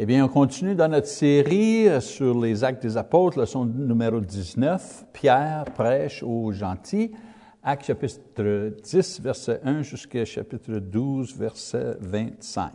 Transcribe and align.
Eh 0.00 0.06
bien, 0.06 0.24
on 0.24 0.28
continue 0.28 0.76
dans 0.76 0.86
notre 0.86 1.08
série 1.08 1.88
sur 2.00 2.40
les 2.40 2.62
actes 2.62 2.82
des 2.82 2.96
apôtres, 2.96 3.40
leçon 3.40 3.64
numéro 3.64 4.20
19, 4.20 5.06
Pierre 5.12 5.64
prêche 5.74 6.22
aux 6.22 6.52
gentils, 6.52 7.10
acte 7.64 7.86
chapitre 7.86 8.74
10, 8.80 9.20
verset 9.20 9.60
1 9.64 9.82
jusqu'à 9.82 10.24
chapitre 10.24 10.78
12, 10.78 11.36
verset 11.36 11.96
25. 11.98 12.70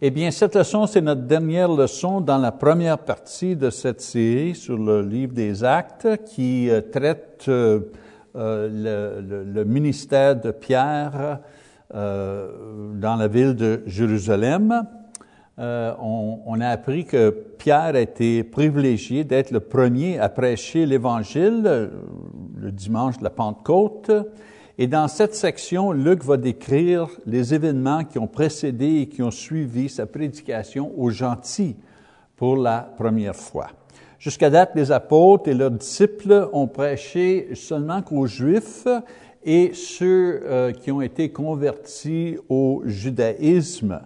Eh 0.00 0.10
bien, 0.12 0.30
cette 0.30 0.54
leçon, 0.54 0.86
c'est 0.86 1.00
notre 1.00 1.22
dernière 1.22 1.68
leçon 1.68 2.20
dans 2.20 2.38
la 2.38 2.52
première 2.52 2.98
partie 2.98 3.56
de 3.56 3.68
cette 3.68 4.00
série 4.00 4.54
sur 4.54 4.78
le 4.78 5.02
livre 5.02 5.32
des 5.32 5.64
actes 5.64 6.24
qui 6.26 6.70
euh, 6.70 6.80
traite 6.80 7.46
euh, 7.48 7.80
euh, 8.36 9.42
le, 9.52 9.64
ministère 9.64 10.36
de 10.36 10.52
Pierre 10.52 11.40
dans 11.92 13.16
la 13.16 13.26
ville 13.26 13.56
de 13.56 13.82
Jérusalem. 13.84 14.86
Euh, 15.60 15.94
on, 16.00 16.58
a 16.62 16.68
appris 16.68 17.04
que 17.04 17.28
Pierre 17.58 17.94
a 17.94 18.00
été 18.00 18.42
privilégié 18.44 19.24
d'être 19.24 19.50
le 19.50 19.60
premier 19.60 20.18
à 20.18 20.30
prêcher 20.30 20.86
l'Évangile 20.86 21.90
le 22.56 22.72
dimanche 22.72 23.18
de 23.18 23.24
la 23.24 23.30
Pentecôte. 23.30 24.10
Et 24.78 24.86
dans 24.86 25.08
cette 25.08 25.34
section, 25.34 25.92
Luc 25.92 26.24
va 26.24 26.38
décrire 26.38 27.08
les 27.26 27.52
événements 27.52 28.04
qui 28.04 28.18
ont 28.18 28.26
précédé 28.26 29.00
et 29.02 29.06
qui 29.08 29.22
ont 29.22 29.30
suivi 29.30 29.90
sa 29.90 30.06
prédication 30.06 30.92
aux 30.96 31.10
gentils 31.10 31.76
pour 32.36 32.56
la 32.56 32.80
première 32.96 33.36
fois. 33.36 33.68
Jusqu'à 34.18 34.48
date, 34.48 34.72
les 34.74 34.90
apôtres 34.90 35.48
et 35.48 35.54
leurs 35.54 35.70
disciples 35.70 36.48
ont 36.54 36.68
prêché 36.68 37.50
seulement 37.54 38.00
qu'aux 38.00 38.26
Juifs 38.26 38.86
et 39.44 39.72
ceux 39.74 40.40
euh, 40.44 40.72
qui 40.72 40.90
ont 40.90 41.02
été 41.02 41.30
convertis 41.30 42.38
au 42.48 42.82
judaïsme. 42.86 44.00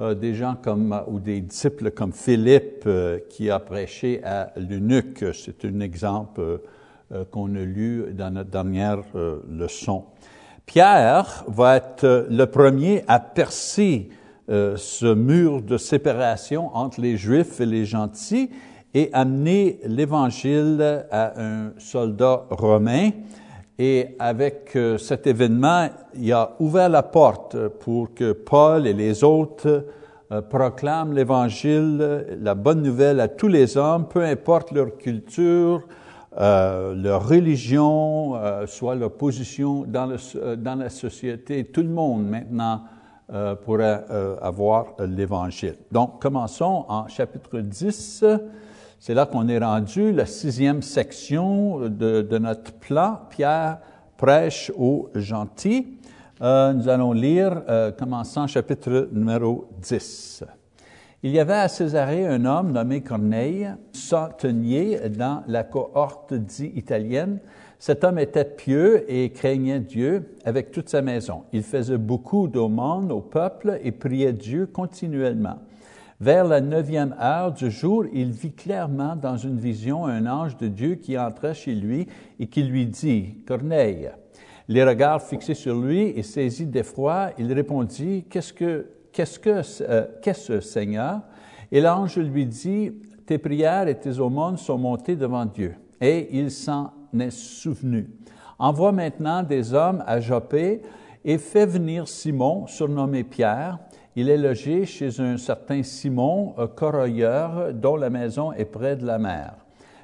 Euh, 0.00 0.14
des 0.14 0.32
gens 0.32 0.54
comme, 0.62 0.96
ou 1.08 1.18
des 1.18 1.40
disciples 1.40 1.90
comme 1.90 2.12
Philippe 2.12 2.84
euh, 2.86 3.18
qui 3.28 3.50
a 3.50 3.58
prêché 3.58 4.22
à 4.22 4.52
l'eunuque. 4.54 5.24
C'est 5.34 5.64
un 5.64 5.80
exemple 5.80 6.60
euh, 7.10 7.24
qu'on 7.32 7.52
a 7.56 7.64
lu 7.64 8.04
dans 8.12 8.32
notre 8.32 8.48
dernière 8.48 9.02
leçon. 9.50 10.04
Pierre 10.66 11.44
va 11.48 11.78
être 11.78 12.28
le 12.30 12.44
premier 12.44 13.02
à 13.08 13.18
percer 13.18 14.10
ce 14.48 15.14
mur 15.14 15.62
de 15.62 15.76
séparation 15.76 16.74
entre 16.74 17.00
les 17.00 17.16
Juifs 17.16 17.60
et 17.60 17.66
les 17.66 17.84
gentils 17.84 18.50
et 18.94 19.10
amener 19.12 19.80
l'Évangile 19.84 21.06
à 21.10 21.42
un 21.42 21.72
soldat 21.78 22.44
romain 22.50 23.10
et 23.78 24.16
avec 24.18 24.72
euh, 24.74 24.98
cet 24.98 25.26
événement, 25.26 25.88
il 26.14 26.32
a 26.32 26.56
ouvert 26.58 26.88
la 26.88 27.04
porte 27.04 27.68
pour 27.68 28.12
que 28.12 28.32
Paul 28.32 28.86
et 28.88 28.92
les 28.92 29.22
autres 29.22 29.86
euh, 30.32 30.42
proclament 30.42 31.12
l'Évangile, 31.12 32.26
la 32.40 32.54
bonne 32.56 32.82
nouvelle 32.82 33.20
à 33.20 33.28
tous 33.28 33.46
les 33.46 33.76
hommes, 33.76 34.08
peu 34.08 34.24
importe 34.24 34.72
leur 34.72 34.96
culture, 34.96 35.86
euh, 36.40 36.92
leur 36.94 37.28
religion, 37.28 38.34
soit 38.66 38.96
leur 38.96 39.12
position 39.12 39.84
dans, 39.86 40.06
la 40.06 40.90
société. 40.90 41.64
Tout 41.64 41.82
le 41.82 41.88
monde 41.88 42.26
maintenant 42.26 42.82
pourrait 43.64 44.04
avoir 44.40 44.94
l'Évangile. 45.00 45.76
Donc, 45.92 46.22
commençons 46.22 46.86
en 46.88 47.08
chapitre 47.08 47.58
10. 47.58 48.24
C'est 49.00 49.14
là 49.14 49.26
qu'on 49.26 49.46
est 49.46 49.58
rendu, 49.58 50.10
la 50.12 50.26
sixième 50.26 50.82
section 50.82 51.88
de, 51.88 52.38
notre 52.38 52.72
plan. 52.72 53.20
Pierre 53.30 53.78
prêche 54.16 54.72
aux 54.76 55.08
gentils. 55.14 55.98
Euh, 56.42 56.72
nous 56.72 56.88
allons 56.88 57.12
lire, 57.12 57.62
euh, 57.68 57.92
commençant 57.92 58.48
chapitre 58.48 59.08
numéro 59.12 59.68
10. 59.82 60.44
Il 61.22 61.30
y 61.30 61.38
avait 61.38 61.54
à 61.54 61.68
Césarée 61.68 62.26
un 62.26 62.44
homme 62.44 62.72
nommé 62.72 63.00
Corneille, 63.00 63.68
centenier 63.92 65.08
dans 65.08 65.44
la 65.46 65.62
cohorte 65.62 66.34
dit 66.34 66.72
italienne. 66.74 67.38
Cet 67.78 68.02
homme 68.02 68.18
était 68.18 68.44
pieux 68.44 69.04
et 69.08 69.30
craignait 69.30 69.78
Dieu 69.78 70.34
avec 70.44 70.72
toute 70.72 70.88
sa 70.88 71.02
maison. 71.02 71.44
Il 71.52 71.62
faisait 71.62 71.98
beaucoup 71.98 72.48
d'aumônes 72.48 73.12
au 73.12 73.20
peuple 73.20 73.78
et 73.84 73.92
priait 73.92 74.32
Dieu 74.32 74.66
continuellement. 74.66 75.58
Vers 76.20 76.44
la 76.44 76.60
neuvième 76.60 77.14
heure 77.20 77.52
du 77.52 77.70
jour, 77.70 78.04
il 78.12 78.32
vit 78.32 78.50
clairement 78.50 79.14
dans 79.14 79.36
une 79.36 79.56
vision 79.56 80.04
un 80.04 80.26
ange 80.26 80.56
de 80.56 80.66
Dieu 80.66 80.96
qui 80.96 81.16
entrait 81.16 81.54
chez 81.54 81.76
lui 81.76 82.08
et 82.40 82.48
qui 82.48 82.64
lui 82.64 82.86
dit, 82.86 83.36
Corneille. 83.46 84.10
Les 84.66 84.82
regards 84.82 85.22
fixés 85.22 85.54
sur 85.54 85.80
lui 85.80 86.08
et 86.08 86.24
saisi 86.24 86.66
d'effroi, 86.66 87.30
il 87.38 87.52
répondit, 87.52 88.26
Qu'est-ce 88.28 88.52
que, 88.52 88.86
qu'est-ce 89.12 89.38
que, 89.38 89.62
euh, 89.82 90.06
qu'est-ce, 90.20 90.58
Seigneur? 90.58 91.20
Et 91.70 91.80
l'ange 91.80 92.18
lui 92.18 92.46
dit, 92.46 92.90
Tes 93.24 93.38
prières 93.38 93.86
et 93.86 93.96
tes 93.96 94.18
aumônes 94.18 94.56
sont 94.56 94.76
montées 94.76 95.14
devant 95.14 95.46
Dieu. 95.46 95.76
Et 96.00 96.36
il 96.36 96.50
s'en 96.50 96.92
est 97.16 97.30
souvenu. 97.30 98.10
Envoie 98.58 98.90
maintenant 98.90 99.44
des 99.44 99.72
hommes 99.72 100.02
à 100.04 100.18
Joppé 100.18 100.82
et 101.24 101.38
fais 101.38 101.66
venir 101.66 102.08
Simon, 102.08 102.66
surnommé 102.66 103.22
Pierre, 103.22 103.78
il 104.20 104.28
est 104.30 104.36
logé 104.36 104.84
chez 104.84 105.20
un 105.20 105.36
certain 105.36 105.84
Simon, 105.84 106.52
corroyeur, 106.74 107.72
dont 107.72 107.94
la 107.94 108.10
maison 108.10 108.52
est 108.52 108.64
près 108.64 108.96
de 108.96 109.06
la 109.06 109.16
mer. 109.16 109.54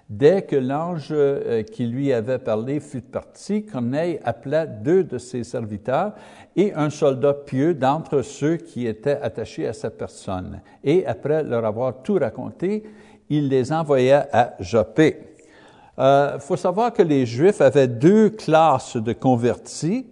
Dès 0.09 0.43
que 0.43 0.55
l'ange 0.55 1.09
euh, 1.11 1.65
qui 1.65 1.87
lui 1.87 2.13
avait 2.13 2.39
parlé 2.39 2.79
fut 2.79 3.01
parti, 3.01 3.67
Corneille 3.67 4.21
appela 4.23 4.67
deux 4.67 5.03
de 5.03 5.19
ses 5.19 5.43
serviteurs 5.43 6.13
et 6.55 6.73
un 6.75 6.91
soldat 6.91 7.35
pieux 7.35 7.75
d'entre 7.75 8.23
ceux 8.23 8.57
qui 8.57 8.87
étaient 8.87 9.19
attachés 9.21 9.67
à 9.67 9.73
sa 9.73 9.91
personne. 9.91 10.61
Et 10.85 11.05
après 11.07 11.43
leur 11.43 11.65
avoir 11.65 12.03
tout 12.05 12.15
raconté, 12.15 12.85
il 13.29 13.49
les 13.49 13.73
envoya 13.73 14.29
à 14.33 14.55
Joppé. 14.61 15.19
Il 15.99 16.03
euh, 16.03 16.39
faut 16.39 16.57
savoir 16.57 16.93
que 16.93 17.03
les 17.03 17.27
Juifs 17.27 17.61
avaient 17.61 17.89
deux 17.89 18.31
classes 18.31 18.97
de 18.97 19.13
convertis. 19.13 20.07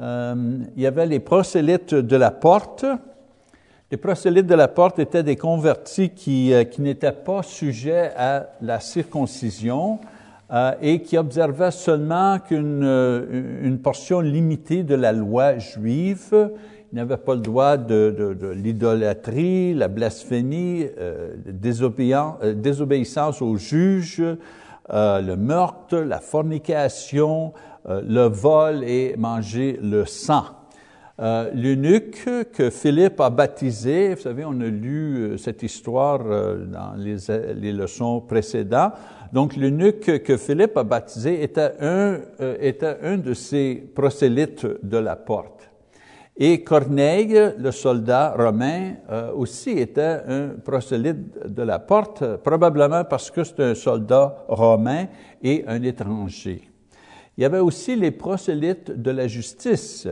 Euh, 0.00 0.64
il 0.74 0.82
y 0.82 0.86
avait 0.86 1.06
les 1.06 1.20
prosélytes 1.20 1.94
de 1.94 2.16
la 2.16 2.32
porte, 2.32 2.84
les 3.90 3.96
prosélytes 3.96 4.46
de 4.46 4.54
la 4.54 4.68
porte 4.68 5.00
étaient 5.00 5.24
des 5.24 5.34
convertis 5.34 6.10
qui, 6.10 6.54
euh, 6.54 6.62
n'étaient 6.78 7.10
pas 7.10 7.42
sujets 7.42 8.12
à 8.16 8.50
la 8.62 8.78
circoncision 8.78 9.98
euh, 10.52 10.72
et 10.80 11.02
qui 11.02 11.18
observaient 11.18 11.72
seulement 11.72 12.38
qu'une 12.38 12.84
euh, 12.84 13.62
une 13.62 13.80
portion 13.80 14.20
limitée 14.20 14.84
de 14.84 14.94
la 14.94 15.12
loi 15.12 15.58
juive. 15.58 16.52
Ils 16.92 16.96
n'avaient 16.96 17.16
pas 17.16 17.34
le 17.34 17.40
droit 17.40 17.76
de, 17.76 18.52
l'idolâtrie, 18.52 19.74
la 19.74 19.86
blasphémie, 19.86 20.86
désobéissance 21.46 23.40
aux 23.40 23.56
juges, 23.56 24.24
le 24.92 25.34
meurtre, 25.36 25.98
la 25.98 26.18
fornication, 26.18 27.52
le 27.88 28.26
vol 28.26 28.82
et 28.82 29.14
manger 29.16 29.78
le 29.80 30.04
sang. 30.04 30.46
Euh, 31.20 31.50
L'eunuque 31.52 32.26
que 32.50 32.70
Philippe 32.70 33.20
a 33.20 33.28
baptisé, 33.28 34.14
vous 34.14 34.22
savez, 34.22 34.42
on 34.46 34.58
a 34.60 34.68
lu 34.68 35.18
euh, 35.18 35.36
cette 35.36 35.62
histoire 35.62 36.20
euh, 36.24 36.64
dans 36.64 36.94
les, 36.96 37.16
les, 37.56 37.72
leçons 37.72 38.22
précédentes. 38.22 38.94
Donc, 39.30 39.54
l'eunuque 39.54 40.22
que 40.22 40.36
Philippe 40.38 40.78
a 40.78 40.82
baptisé 40.82 41.42
était 41.42 41.72
un, 41.80 42.20
était 42.58 42.96
un 43.02 43.18
de 43.18 43.34
ces 43.34 43.74
prosélytes 43.94 44.66
de 44.82 44.96
la 44.96 45.14
porte. 45.14 45.70
Et 46.38 46.64
Corneille, 46.64 47.38
le 47.58 47.70
soldat 47.70 48.34
romain, 48.36 48.94
aussi 49.36 49.70
était 49.70 50.20
un 50.26 50.48
prosélyte 50.64 51.46
de 51.46 51.62
la 51.62 51.78
porte, 51.78 52.36
probablement 52.36 53.04
parce 53.04 53.30
que 53.30 53.44
c'est 53.44 53.60
un 53.60 53.74
soldat 53.74 54.46
romain 54.48 55.06
et 55.42 55.64
un 55.68 55.82
étranger. 55.82 56.62
Il 57.36 57.42
y 57.42 57.46
avait 57.46 57.58
aussi 57.58 57.94
les 57.94 58.10
prosélytes 58.10 58.90
de 58.90 59.10
la 59.10 59.28
justice. 59.28 60.08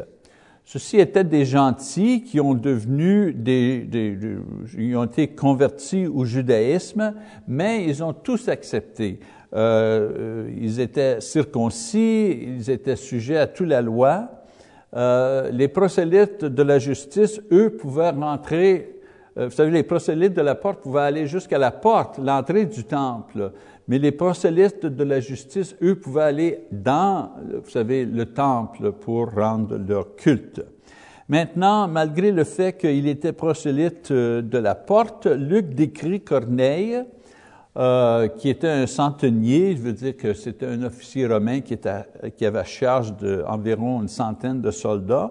Ceux-ci 0.70 0.98
étaient 0.98 1.24
des 1.24 1.46
gentils 1.46 2.22
qui 2.22 2.40
ont 2.40 2.52
devenu 2.52 3.32
des, 3.32 3.78
des, 3.78 4.10
des, 4.10 4.36
ils 4.76 4.94
ont 4.98 5.04
été 5.04 5.28
convertis 5.28 6.06
au 6.06 6.26
judaïsme, 6.26 7.15
mais 7.47 7.86
ils 7.86 8.04
ont 8.04 8.12
tous 8.12 8.50
accepté. 8.50 9.18
Euh, 9.54 10.50
ils 10.60 10.78
étaient 10.78 11.22
circoncis, 11.22 12.48
ils 12.59 12.68
étaient 12.68 12.97
sujets 12.97 13.38
à 13.38 13.47
toute 13.47 13.66
la 13.66 13.80
loi. 13.80 14.44
Euh, 14.94 15.50
les 15.53 15.68
prosélytes 15.68 16.44
de 16.44 16.62
la 16.62 16.78
justice, 16.78 17.41
eux, 17.50 17.71
pouvaient 17.71 18.10
rentrer. 18.10 18.97
Euh, 19.38 19.46
vous 19.46 19.54
savez, 19.54 19.70
les 19.70 19.82
prosélytes 19.82 20.34
de 20.34 20.42
la 20.42 20.54
porte 20.54 20.80
pouvaient 20.80 21.02
aller 21.02 21.26
jusqu'à 21.26 21.58
la 21.58 21.70
porte, 21.70 22.18
l'entrée 22.18 22.66
du 22.66 22.84
temple. 22.84 23.52
Mais 23.86 23.98
les 23.98 24.12
prosélytes 24.12 24.84
de 24.84 25.04
la 25.04 25.20
justice, 25.20 25.76
eux, 25.82 25.94
pouvaient 25.94 26.22
aller 26.22 26.60
dans, 26.72 27.30
vous 27.64 27.70
savez, 27.70 28.04
le 28.04 28.26
temple 28.26 28.92
pour 28.92 29.32
rendre 29.32 29.78
leur 29.78 30.16
culte. 30.16 30.62
Maintenant, 31.28 31.88
malgré 31.88 32.32
le 32.32 32.44
fait 32.44 32.76
qu'il 32.78 33.06
était 33.06 33.32
prosélyte 33.32 34.10
euh, 34.10 34.42
de 34.42 34.58
la 34.58 34.74
porte, 34.74 35.26
Luc 35.26 35.74
décrit 35.74 36.20
Corneille, 36.20 37.02
euh, 37.76 38.28
qui 38.28 38.48
était 38.48 38.66
un 38.66 38.86
centenier, 38.86 39.76
je 39.76 39.82
veux 39.82 39.92
dire 39.92 40.16
que 40.16 40.32
c'était 40.32 40.66
un 40.66 40.82
officier 40.82 41.26
romain 41.26 41.60
qui, 41.60 41.74
était, 41.74 42.02
qui 42.36 42.44
avait 42.44 42.64
charge 42.64 43.14
d'environ 43.16 44.02
une 44.02 44.08
centaine 44.08 44.60
de 44.60 44.70
soldats. 44.70 45.30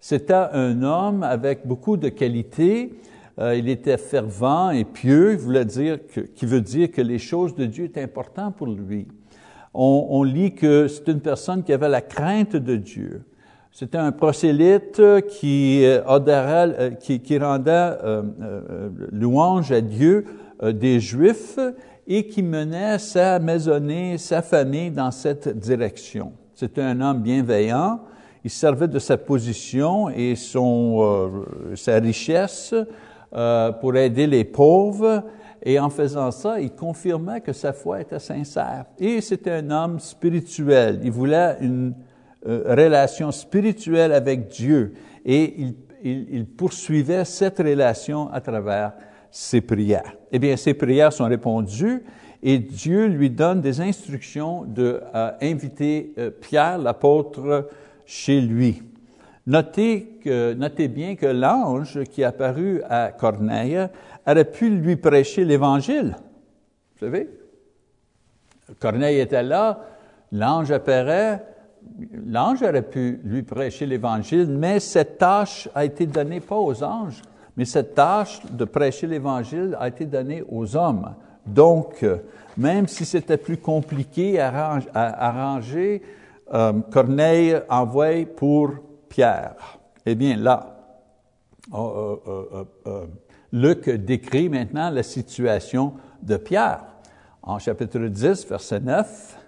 C'était 0.00 0.32
un 0.32 0.82
homme 0.82 1.22
avec 1.22 1.66
beaucoup 1.66 1.96
de 1.96 2.08
qualités, 2.08 2.94
Euh, 3.42 3.56
il 3.56 3.68
était 3.68 3.96
fervent 3.96 4.70
et 4.70 4.84
pieux, 4.84 5.34
voulait 5.34 5.64
dire 5.64 5.98
qui 6.36 6.46
veut 6.46 6.60
dire 6.60 6.92
que 6.92 7.02
les 7.02 7.18
choses 7.18 7.56
de 7.56 7.66
Dieu 7.66 7.86
étaient 7.86 8.02
importantes 8.02 8.54
pour 8.56 8.68
lui. 8.68 9.08
On, 9.74 10.22
lit 10.22 10.54
que 10.54 10.86
c'est 10.86 11.08
une 11.08 11.20
personne 11.20 11.64
qui 11.64 11.72
avait 11.72 11.88
la 11.88 12.02
crainte 12.02 12.54
de 12.54 12.76
Dieu. 12.76 13.24
C'était 13.72 13.98
un 13.98 14.12
prosélyte 14.12 15.00
qui, 15.28 15.80
euh, 15.86 16.90
qui, 17.00 17.20
qui 17.20 17.38
rendait 17.38 17.96
euh, 18.04 18.90
louange 19.10 19.72
à 19.72 19.80
Dieu 19.80 20.26
des 20.62 21.00
Juifs 21.00 21.58
et 22.06 22.26
qui 22.26 22.42
menait 22.42 22.98
sa 22.98 23.38
maisonnée, 23.38 24.18
sa 24.18 24.42
famille 24.42 24.90
dans 24.90 25.10
cette 25.10 25.58
direction. 25.58 26.32
C'était 26.54 26.82
un 26.82 27.00
homme 27.00 27.22
bienveillant. 27.22 28.00
Il 28.44 28.50
servait 28.50 28.88
de 28.88 28.98
sa 28.98 29.16
position 29.16 30.10
et 30.10 30.36
son, 30.36 31.44
sa 31.74 31.98
richesse 31.98 32.74
euh, 33.34 33.72
pour 33.72 33.96
aider 33.96 34.26
les 34.26 34.44
pauvres. 34.44 35.24
Et 35.64 35.78
en 35.78 35.90
faisant 35.90 36.30
ça, 36.30 36.60
il 36.60 36.72
confirmait 36.72 37.40
que 37.40 37.52
sa 37.52 37.72
foi 37.72 38.00
était 38.00 38.18
sincère. 38.18 38.86
Et 38.98 39.20
c'était 39.20 39.52
un 39.52 39.70
homme 39.70 40.00
spirituel. 40.00 41.00
Il 41.04 41.12
voulait 41.12 41.56
une 41.60 41.94
euh, 42.46 42.64
relation 42.66 43.30
spirituelle 43.30 44.12
avec 44.12 44.48
Dieu. 44.48 44.94
Et 45.24 45.66
il, 46.02 46.46
poursuivait 46.46 47.24
cette 47.24 47.58
relation 47.58 48.28
à 48.32 48.40
travers 48.40 48.92
ses 49.30 49.60
prières. 49.60 50.16
Eh 50.32 50.40
bien, 50.40 50.56
ses 50.56 50.74
prières 50.74 51.12
sont 51.12 51.26
répondues 51.26 52.02
et 52.42 52.58
Dieu 52.58 53.06
lui 53.06 53.30
donne 53.30 53.60
des 53.60 53.80
instructions 53.80 54.64
d'inviter 54.64 56.12
euh, 56.18 56.30
Pierre, 56.30 56.78
l'apôtre, 56.78 57.68
chez 58.04 58.40
lui. 58.40 58.82
Notez, 59.46 60.11
que, 60.22 60.54
notez 60.54 60.88
bien 60.88 61.16
que 61.16 61.26
l'ange 61.26 62.04
qui 62.04 62.22
est 62.22 62.24
apparu 62.24 62.82
à 62.88 63.12
Corneille 63.12 63.88
aurait 64.26 64.50
pu 64.50 64.70
lui 64.70 64.96
prêcher 64.96 65.44
l'Évangile. 65.44 66.16
Vous 66.94 67.06
savez? 67.06 67.28
Corneille 68.78 69.20
était 69.20 69.42
là, 69.42 69.80
l'ange 70.30 70.70
apparaît, 70.70 71.44
l'ange 72.26 72.62
aurait 72.62 72.82
pu 72.82 73.20
lui 73.24 73.42
prêcher 73.42 73.86
l'Évangile, 73.86 74.46
mais 74.48 74.80
cette 74.80 75.18
tâche 75.18 75.68
a 75.74 75.84
été 75.84 76.06
donnée 76.06 76.40
pas 76.40 76.56
aux 76.56 76.82
anges, 76.82 77.20
mais 77.56 77.64
cette 77.64 77.94
tâche 77.94 78.40
de 78.50 78.64
prêcher 78.64 79.06
l'Évangile 79.06 79.76
a 79.78 79.88
été 79.88 80.06
donnée 80.06 80.42
aux 80.48 80.76
hommes. 80.76 81.14
Donc, 81.44 82.04
même 82.56 82.86
si 82.86 83.04
c'était 83.04 83.36
plus 83.36 83.56
compliqué 83.56 84.40
à 84.40 84.78
arranger, 84.94 86.02
euh, 86.54 86.72
Corneille 86.90 87.56
envoie 87.68 88.24
pour 88.36 88.70
Pierre. 89.08 89.78
Eh 90.04 90.14
bien, 90.14 90.36
là, 90.36 90.76
oh, 91.72 92.20
euh, 92.26 92.64
euh, 92.86 93.06
Luc 93.52 93.88
décrit 93.88 94.48
maintenant 94.48 94.90
la 94.90 95.02
situation 95.02 95.94
de 96.22 96.36
Pierre. 96.36 96.84
En 97.42 97.58
chapitre 97.58 97.98
10, 97.98 98.48
verset 98.48 98.80
9, 98.80 99.38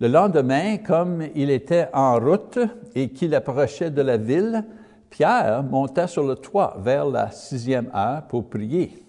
le 0.00 0.08
lendemain, 0.08 0.76
comme 0.78 1.24
il 1.34 1.50
était 1.50 1.88
en 1.92 2.18
route 2.18 2.58
et 2.94 3.08
qu'il 3.10 3.34
approchait 3.34 3.90
de 3.90 4.02
la 4.02 4.16
ville, 4.16 4.64
Pierre 5.10 5.62
monta 5.62 6.06
sur 6.06 6.24
le 6.24 6.36
toit 6.36 6.76
vers 6.80 7.06
la 7.06 7.30
sixième 7.30 7.90
heure 7.94 8.26
pour 8.28 8.48
prier. 8.48 9.02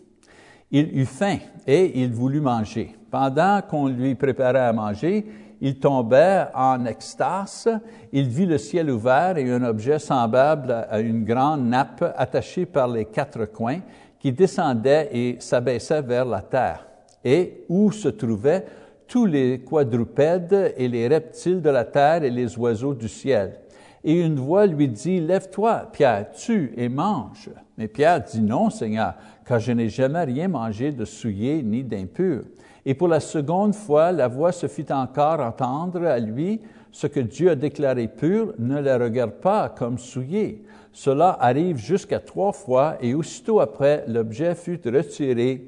Il 0.72 0.98
eut 0.98 1.06
faim 1.06 1.38
et 1.68 2.02
il 2.02 2.14
voulut 2.14 2.42
manger. 2.42 2.96
Pendant 3.12 3.62
qu'on 3.62 3.88
lui 3.88 4.16
préparait 4.16 4.60
à 4.60 4.74
manger, 4.74 5.26
il 5.62 5.80
tombait 5.80 6.46
en 6.54 6.86
extase, 6.86 7.70
il 8.12 8.28
vit 8.28 8.46
le 8.46 8.58
ciel 8.58 8.90
ouvert 8.90 9.38
et 9.38 9.52
un 9.52 9.64
objet 9.64 10.00
semblable 10.00 10.72
à 10.90 11.00
une 11.00 11.26
grande 11.26 11.68
nappe 11.68 12.14
attachée 12.18 12.66
par 12.66 12.88
les 12.88 13.06
quatre 13.06 13.46
coins 13.46 13.82
qui 14.20 14.32
descendait 14.32 15.10
et 15.12 15.38
s'abaissait 15.40 16.02
vers 16.02 16.26
la 16.26 16.42
terre, 16.42 16.88
et 17.24 17.66
où 17.70 17.92
se 17.92 18.10
trouvaient 18.10 18.66
tous 19.08 19.26
les 19.26 19.60
quadrupèdes 19.60 20.74
et 20.78 20.88
les 20.88 21.08
reptiles 21.08 21.62
de 21.62 21.70
la 21.70 21.84
terre 21.84 22.24
et 22.24 22.30
les 22.30 22.58
oiseaux 22.58 22.94
du 22.94 23.08
ciel. 23.08 23.60
Et 24.04 24.14
une 24.22 24.36
voix 24.36 24.66
lui 24.66 24.88
dit, 24.88 25.20
Lève-toi, 25.20 25.90
Pierre, 25.92 26.32
tue 26.32 26.74
et 26.78 26.88
mange. 26.88 27.50
Mais 27.78 27.88
Pierre 27.88 28.22
dit, 28.22 28.40
Non, 28.40 28.70
Seigneur, 28.70 29.16
car 29.46 29.60
je 29.60 29.72
n'ai 29.72 29.90
jamais 29.90 30.24
rien 30.24 30.48
mangé 30.48 30.92
de 30.92 31.04
souillé 31.06 31.62
ni 31.64 31.84
d'impur. 31.84 32.44
Et 32.90 32.96
pour 32.96 33.08
la 33.08 33.20
seconde 33.20 33.76
fois, 33.76 34.12
la 34.12 34.28
voix 34.28 34.52
se 34.52 34.66
fit 34.66 34.88
encore 34.90 35.42
entendre 35.42 36.08
à 36.08 36.18
lui, 36.18 36.60
ce 36.92 37.06
que 37.06 37.20
Dieu 37.20 37.52
a 37.52 37.56
déclaré 37.56 38.08
pur, 38.08 38.56
ne 38.58 38.80
la 38.80 38.98
regarde 38.98 39.34
pas 39.34 39.70
comme 39.70 40.00
souillé. 40.00 40.64
Cela 40.92 41.38
arrive 41.40 41.78
jusqu'à 41.78 42.20
trois 42.20 42.52
fois, 42.52 42.98
et 43.00 43.14
aussitôt 43.14 43.60
après, 43.60 44.06
l'objet 44.08 44.56
fut 44.56 44.82
retiré 44.84 45.66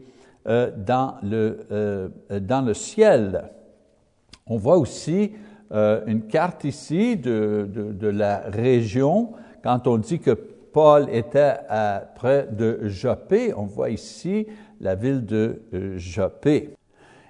euh, 0.48 0.72
dans, 0.76 1.14
le, 1.22 1.60
euh, 1.72 2.10
dans 2.40 2.66
le 2.66 2.74
ciel. 2.74 3.52
On 4.48 4.58
voit 4.58 4.80
aussi 4.80 5.34
euh, 5.72 6.02
une 6.08 6.24
carte 6.24 6.64
ici 6.64 7.18
de, 7.18 7.70
de, 7.72 8.08
la 8.08 8.46
région. 8.48 9.34
Quand 9.64 9.86
on 9.86 10.00
dit 10.00 10.18
que 10.18 10.32
Paul 10.32 11.06
était 11.12 11.54
près 12.16 12.48
de 12.52 12.80
Joppé, 12.88 13.54
on 13.56 13.66
voit 13.66 13.92
ici 13.92 14.48
la 14.80 14.96
ville 14.96 15.24
de 15.24 15.62
Joppé. 15.98 16.74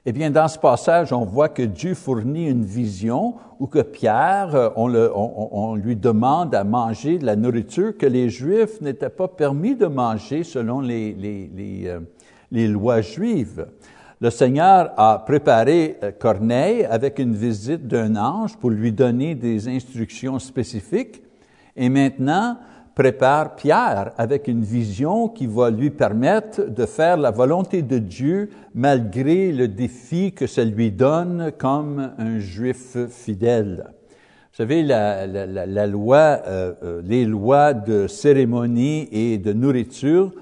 Eh 0.04 0.14
bien, 0.14 0.32
dans 0.32 0.48
ce 0.48 0.58
passage, 0.58 1.14
on 1.14 1.26
voit 1.26 1.50
que 1.50 1.62
Dieu 1.62 1.94
fournit 1.94 2.50
une 2.50 2.66
vision 2.66 3.36
où 3.60 3.68
que 3.68 3.84
Pierre, 3.84 4.56
euh, 4.56 4.70
on, 4.76 5.76
lui 5.76 5.96
demande 5.96 6.56
à 6.56 6.64
manger 6.64 7.20
de 7.20 7.26
la 7.28 7.36
nourriture 7.36 7.96
que 7.96 8.08
les 8.08 8.28
Juifs 8.28 8.82
n'étaient 8.82 9.10
pas 9.10 9.28
permis 9.28 9.76
de 9.76 9.86
manger 9.86 10.44
selon 10.44 10.82
les, 10.82 11.14
les, 11.14 11.84
euh, 11.86 12.68
lois 12.68 13.02
juives. 13.02 13.68
Le 14.20 14.32
Seigneur 14.32 14.92
a 14.98 15.20
préparé 15.24 15.98
euh, 16.02 16.12
Corneille 16.12 16.84
avec 16.86 17.20
une 17.20 17.36
visite 17.36 17.88
d'un 17.88 18.16
ange 18.16 18.58
pour 18.58 18.72
lui 18.72 18.92
donner 18.92 19.36
des 19.36 19.68
instructions 19.68 20.40
spécifiques. 20.40 21.22
Et 21.76 21.90
maintenant, 21.90 22.58
prépare 22.96 23.56
Pierre 23.56 24.12
avec 24.18 24.48
une 24.48 24.64
vision 24.64 25.28
qui 25.30 25.48
va 25.48 25.70
lui 25.70 25.90
permettre 25.90 26.70
de 26.70 26.86
faire 26.86 27.18
la 27.18 27.32
volonté 27.32 27.82
de 27.82 27.98
Dieu 27.98 28.50
malgré 28.74 29.52
le 29.52 29.68
défi 29.68 30.34
que 30.34 30.48
ça 30.48 30.64
lui 30.64 30.92
donne 30.92 31.52
comme 31.58 32.12
un 32.18 32.40
juif 32.40 32.98
fidèle. 33.10 33.86
Vous 34.52 34.58
savez, 34.58 34.84
la, 34.84 35.26
la, 35.28 35.66
la 35.66 35.88
loi, 35.88 36.42
euh, 36.46 36.74
euh, 36.84 37.02
les 37.06 37.26
lois 37.26 37.74
de 37.74 38.08
cérémonie 38.08 39.08
et 39.12 39.38
de 39.38 39.54
nourriture 39.54 40.34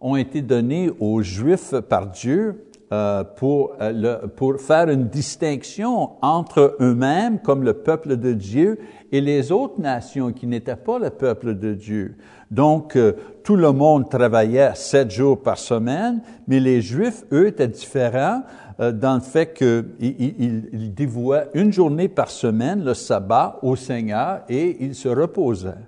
ont 0.00 0.16
été 0.16 0.40
données 0.40 0.90
aux 1.00 1.22
Juifs 1.22 1.74
par 1.88 2.06
Dieu 2.06 2.67
euh, 2.90 3.22
pour, 3.22 3.74
euh, 3.82 4.26
pour 4.34 4.58
faire 4.62 4.88
une 4.88 5.08
distinction 5.08 6.12
entre 6.22 6.74
eux-mêmes 6.80 7.38
comme 7.38 7.62
le 7.62 7.74
peuple 7.74 8.16
de 8.16 8.32
Dieu 8.32 8.78
et 9.12 9.20
les 9.20 9.52
autres 9.52 9.78
nations 9.78 10.32
qui 10.32 10.46
n'étaient 10.46 10.74
pas 10.74 10.98
le 10.98 11.10
peuple 11.10 11.54
de 11.54 11.74
Dieu. 11.74 12.16
Donc, 12.50 12.96
euh, 12.96 13.12
tout 13.44 13.56
le 13.56 13.72
monde 13.72 14.08
travaillait 14.08 14.74
sept 14.74 15.10
jours 15.10 15.42
par 15.42 15.58
semaine, 15.58 16.22
mais 16.46 16.60
les 16.60 16.80
Juifs, 16.80 17.24
eux, 17.30 17.48
étaient 17.48 17.68
différents 17.68 18.42
dans 18.78 19.16
le 19.16 19.20
fait 19.20 19.52
qu'ils 19.52 19.84
ils, 20.00 20.70
ils 20.72 20.94
dévouaient 20.94 21.50
une 21.52 21.72
journée 21.72 22.08
par 22.08 22.30
semaine, 22.30 22.82
le 22.84 22.94
sabbat, 22.94 23.58
au 23.60 23.76
Seigneur 23.76 24.42
et 24.48 24.78
ils 24.80 24.94
se 24.94 25.08
reposaient. 25.08 25.84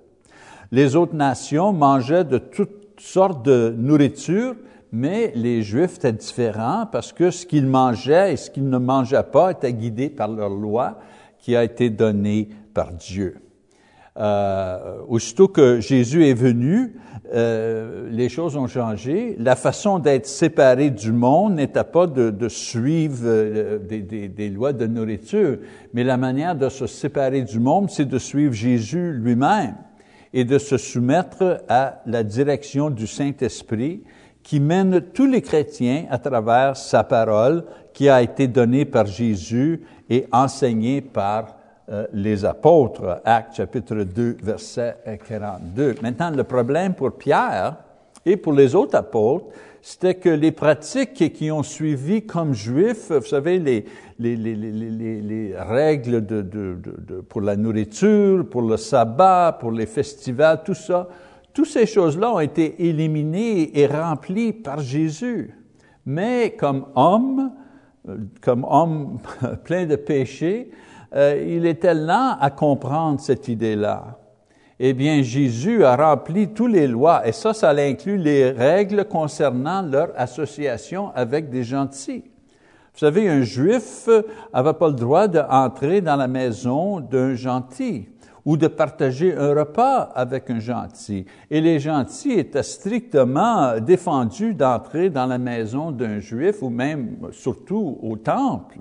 Les 0.71 0.97
autres 0.97 1.17
nations 1.17 1.73
mangeaient 1.73 2.25
de 2.25 2.37
toutes 2.37 3.01
sortes 3.01 3.43
de 3.45 3.75
nourriture, 3.77 4.55
mais 4.93 5.33
les 5.35 5.63
Juifs 5.63 5.97
étaient 5.97 6.13
différents 6.13 6.87
parce 6.91 7.13
que 7.13 7.31
ce 7.31 7.47
qu'ils 7.47 7.67
mangeaient 7.67 8.33
et 8.33 8.37
ce 8.37 8.51
qu'ils 8.51 8.69
ne 8.69 8.79
mangeaient 8.79 9.23
pas 9.23 9.53
était 9.53 9.73
guidé 9.73 10.11
par 10.11 10.29
leur 10.29 10.51
loi 10.51 10.99
qui 11.39 11.57
a 11.57 11.65
été 11.65 11.91
donnée 11.91 12.49
par 12.75 12.93
Dieu. 12.93 13.37
Euh, 14.17 14.99
aussitôt 15.09 15.49
que 15.49 15.81
Jésus 15.81 16.27
est 16.27 16.35
venu, 16.35 16.95
euh, 17.33 18.09
les 18.11 18.29
choses 18.29 18.57
ont 18.57 18.67
changé. 18.67 19.37
La 19.39 19.55
façon 19.55 20.01
d'être 20.01 20.27
séparé 20.27 20.91
du 20.91 21.13
monde 21.13 21.55
n'était 21.55 21.85
pas 21.85 22.07
de, 22.09 22.49
suivre 22.49 23.23
euh, 23.25 23.79
des, 23.79 24.51
lois 24.51 24.73
de 24.73 24.87
nourriture, 24.87 25.59
mais 25.95 26.03
la 26.03 26.17
manière 26.17 26.57
de 26.57 26.69
se 26.69 26.87
séparer 26.87 27.43
du 27.43 27.61
monde, 27.61 27.89
c'est 27.89 28.05
de 28.05 28.19
suivre 28.19 28.53
Jésus 28.53 29.13
lui-même 29.13 29.77
et 30.33 30.45
de 30.45 30.59
se 30.59 30.77
soumettre 30.77 31.63
à 31.69 32.03
la 32.07 32.25
direction 32.25 32.91
du 32.91 33.07
Saint-Esprit 33.07 34.03
qui 34.51 34.59
mène 34.59 35.01
tous 35.15 35.27
les 35.27 35.43
chrétiens 35.43 36.07
à 36.11 36.19
travers 36.19 36.77
sa 36.77 37.05
parole 37.05 37.63
qui 37.93 38.09
a 38.09 38.21
été 38.21 38.49
donnée 38.49 38.85
par 38.85 39.07
Jésus 39.07 39.81
et 40.09 40.27
enseignée 40.33 41.03
par 41.03 41.55
euh, 41.89 42.09
les 42.13 42.45
apôtres. 42.45 43.21
Actes 43.25 43.55
chapitre 43.59 44.03
2, 44.03 44.39
verset 44.43 44.97
42. 45.29 45.95
Maintenant, 46.03 46.31
le 46.31 46.43
problème 46.43 46.95
pour 46.95 47.13
Pierre 47.13 47.77
et 48.27 48.37
pour 48.37 48.53
les 48.53 48.75
autres 48.75 48.97
apôtres, 48.97 49.47
c'était 49.81 50.17
que 50.17 50.31
les 50.31 50.51
pratiques 50.51 51.33
qui 51.33 51.53
ont 51.53 51.63
suivi 51.63 52.27
comme 52.27 52.53
juifs, 52.53 53.13
vous 53.13 53.25
savez, 53.25 53.61
les, 53.61 53.85
les, 54.19 54.35
les, 54.35 54.57
les 54.57 55.55
règles 55.57 56.27
pour 57.29 57.41
la 57.41 57.55
nourriture, 57.55 58.45
pour 58.51 58.63
le 58.63 58.77
sabbat, 58.77 59.59
pour 59.61 59.71
les 59.71 59.87
festivals, 59.87 60.63
tout 60.65 60.75
ça, 60.75 61.07
toutes 61.53 61.67
ces 61.69 61.87
choses-là 61.87 62.33
ont 62.33 62.41
été 62.41 62.87
éliminées 62.89 63.79
et 63.79 63.87
remplies 63.87 64.53
par 64.53 64.81
Jésus. 64.81 65.55
Mais 66.07 66.57
comme 66.59 66.87
homme, 66.95 67.53
euh, 68.09 68.17
comme 68.41 68.65
homme 68.69 69.19
plein 69.65 69.87
de 69.87 69.97
péchés, 69.97 70.71
euh, 71.15 71.45
il 71.47 71.67
était 71.67 71.95
lent 71.95 72.37
à 72.41 72.51
comprendre 72.51 73.21
cette 73.21 73.49
idée-là. 73.49 74.19
Eh 74.79 74.95
bien, 74.95 75.23
Jésus 75.23 75.85
a 75.85 75.95
rempli 75.95 76.55
toutes 76.55 76.73
les 76.73 76.87
lois, 76.87 77.27
et 77.27 77.33
ça, 77.33 77.53
ça 77.53 77.71
inclut 77.71 78.17
les 78.17 78.51
règles 78.51 79.05
concernant 79.05 79.83
leur 79.83 80.09
association 80.17 81.11
avec 81.15 81.51
des 81.51 81.65
gentils. 81.65 82.25
Vous 82.95 82.99
savez, 82.99 83.29
un 83.29 83.43
juif 83.43 84.09
n'avait 84.55 84.73
pas 84.73 84.89
le 84.89 84.95
droit 84.95 85.29
d'entrer 85.29 86.01
dans 86.01 86.17
la 86.17 86.29
maison 86.29 87.01
d'un 87.01 87.35
gentil 87.35 88.09
ou 88.45 88.57
de 88.57 88.67
partager 88.67 89.37
un 89.37 89.55
repas 89.55 90.11
avec 90.15 90.51
un 90.51 90.61
gentil. 90.61 91.27
Et 91.51 91.61
les 91.61 91.79
gentils 91.79 92.33
étaient 92.33 92.63
strictement 92.63 93.79
défendus 93.79 94.55
d'entrer 94.55 95.11
dans 95.11 95.27
la 95.27 95.39
maison 95.39 95.91
d'un 95.91 96.19
juif 96.19 96.63
ou 96.63 96.71
même 96.71 97.17
surtout 97.33 97.99
au 98.03 98.17
temple. 98.17 98.79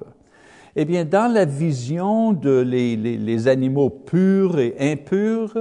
Eh 0.75 0.85
bien, 0.85 1.03
dans 1.03 1.31
la 1.31 1.45
vision 1.45 2.31
de 2.31 2.59
les, 2.59 3.47
animaux 3.47 3.89
purs 3.89 4.59
et 4.59 4.75
impurs 4.79 5.57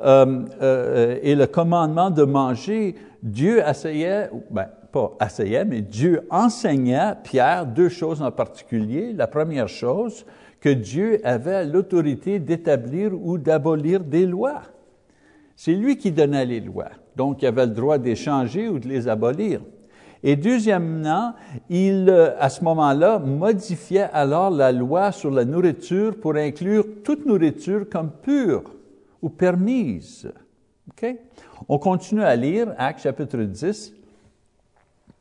euh, 0.00 0.42
euh, 0.62 1.18
et 1.22 1.34
le 1.34 1.46
commandement 1.46 2.10
de 2.10 2.22
manger, 2.22 2.94
Dieu 3.22 3.62
essayait, 3.66 4.30
ben, 4.50 4.66
pas 4.92 5.12
essayait, 5.24 5.64
mais 5.64 5.80
Dieu 5.80 6.22
enseignait 6.30 7.14
Pierre 7.24 7.66
deux 7.66 7.88
choses 7.88 8.22
en 8.22 8.30
particulier. 8.30 9.12
La 9.12 9.26
première 9.26 9.68
chose, 9.68 10.24
que 10.60 10.68
Dieu 10.68 11.20
avait 11.24 11.64
l'autorité 11.64 12.38
d'établir 12.38 13.12
ou 13.14 13.38
d'abolir 13.38 14.00
des 14.00 14.26
lois. 14.26 14.62
C'est 15.54 15.74
lui 15.74 15.96
qui 15.96 16.12
donnait 16.12 16.44
les 16.44 16.60
lois. 16.60 16.90
Donc, 17.16 17.42
il 17.42 17.46
avait 17.46 17.66
le 17.66 17.72
droit 17.72 17.98
d'échanger 17.98 18.68
ou 18.68 18.78
de 18.78 18.88
les 18.88 19.08
abolir. 19.08 19.60
Et 20.22 20.36
deuxièmement, 20.36 21.34
il, 21.70 22.08
euh, 22.08 22.34
à 22.38 22.48
ce 22.48 22.64
moment-là, 22.64 23.18
modifiait 23.18 24.08
alors 24.12 24.50
la 24.50 24.72
loi 24.72 25.12
sur 25.12 25.30
la 25.30 25.44
nourriture 25.44 26.18
pour 26.18 26.36
inclure 26.36 26.84
toute 27.04 27.26
nourriture 27.26 27.88
comme 27.88 28.10
pure 28.10 28.64
ou 29.22 29.28
permise. 29.28 30.30
OK? 30.90 31.16
On 31.68 31.78
continue 31.78 32.22
à 32.22 32.36
lire 32.36 32.74
Actes 32.78 33.02
chapitre 33.02 33.38
10, 33.38 33.94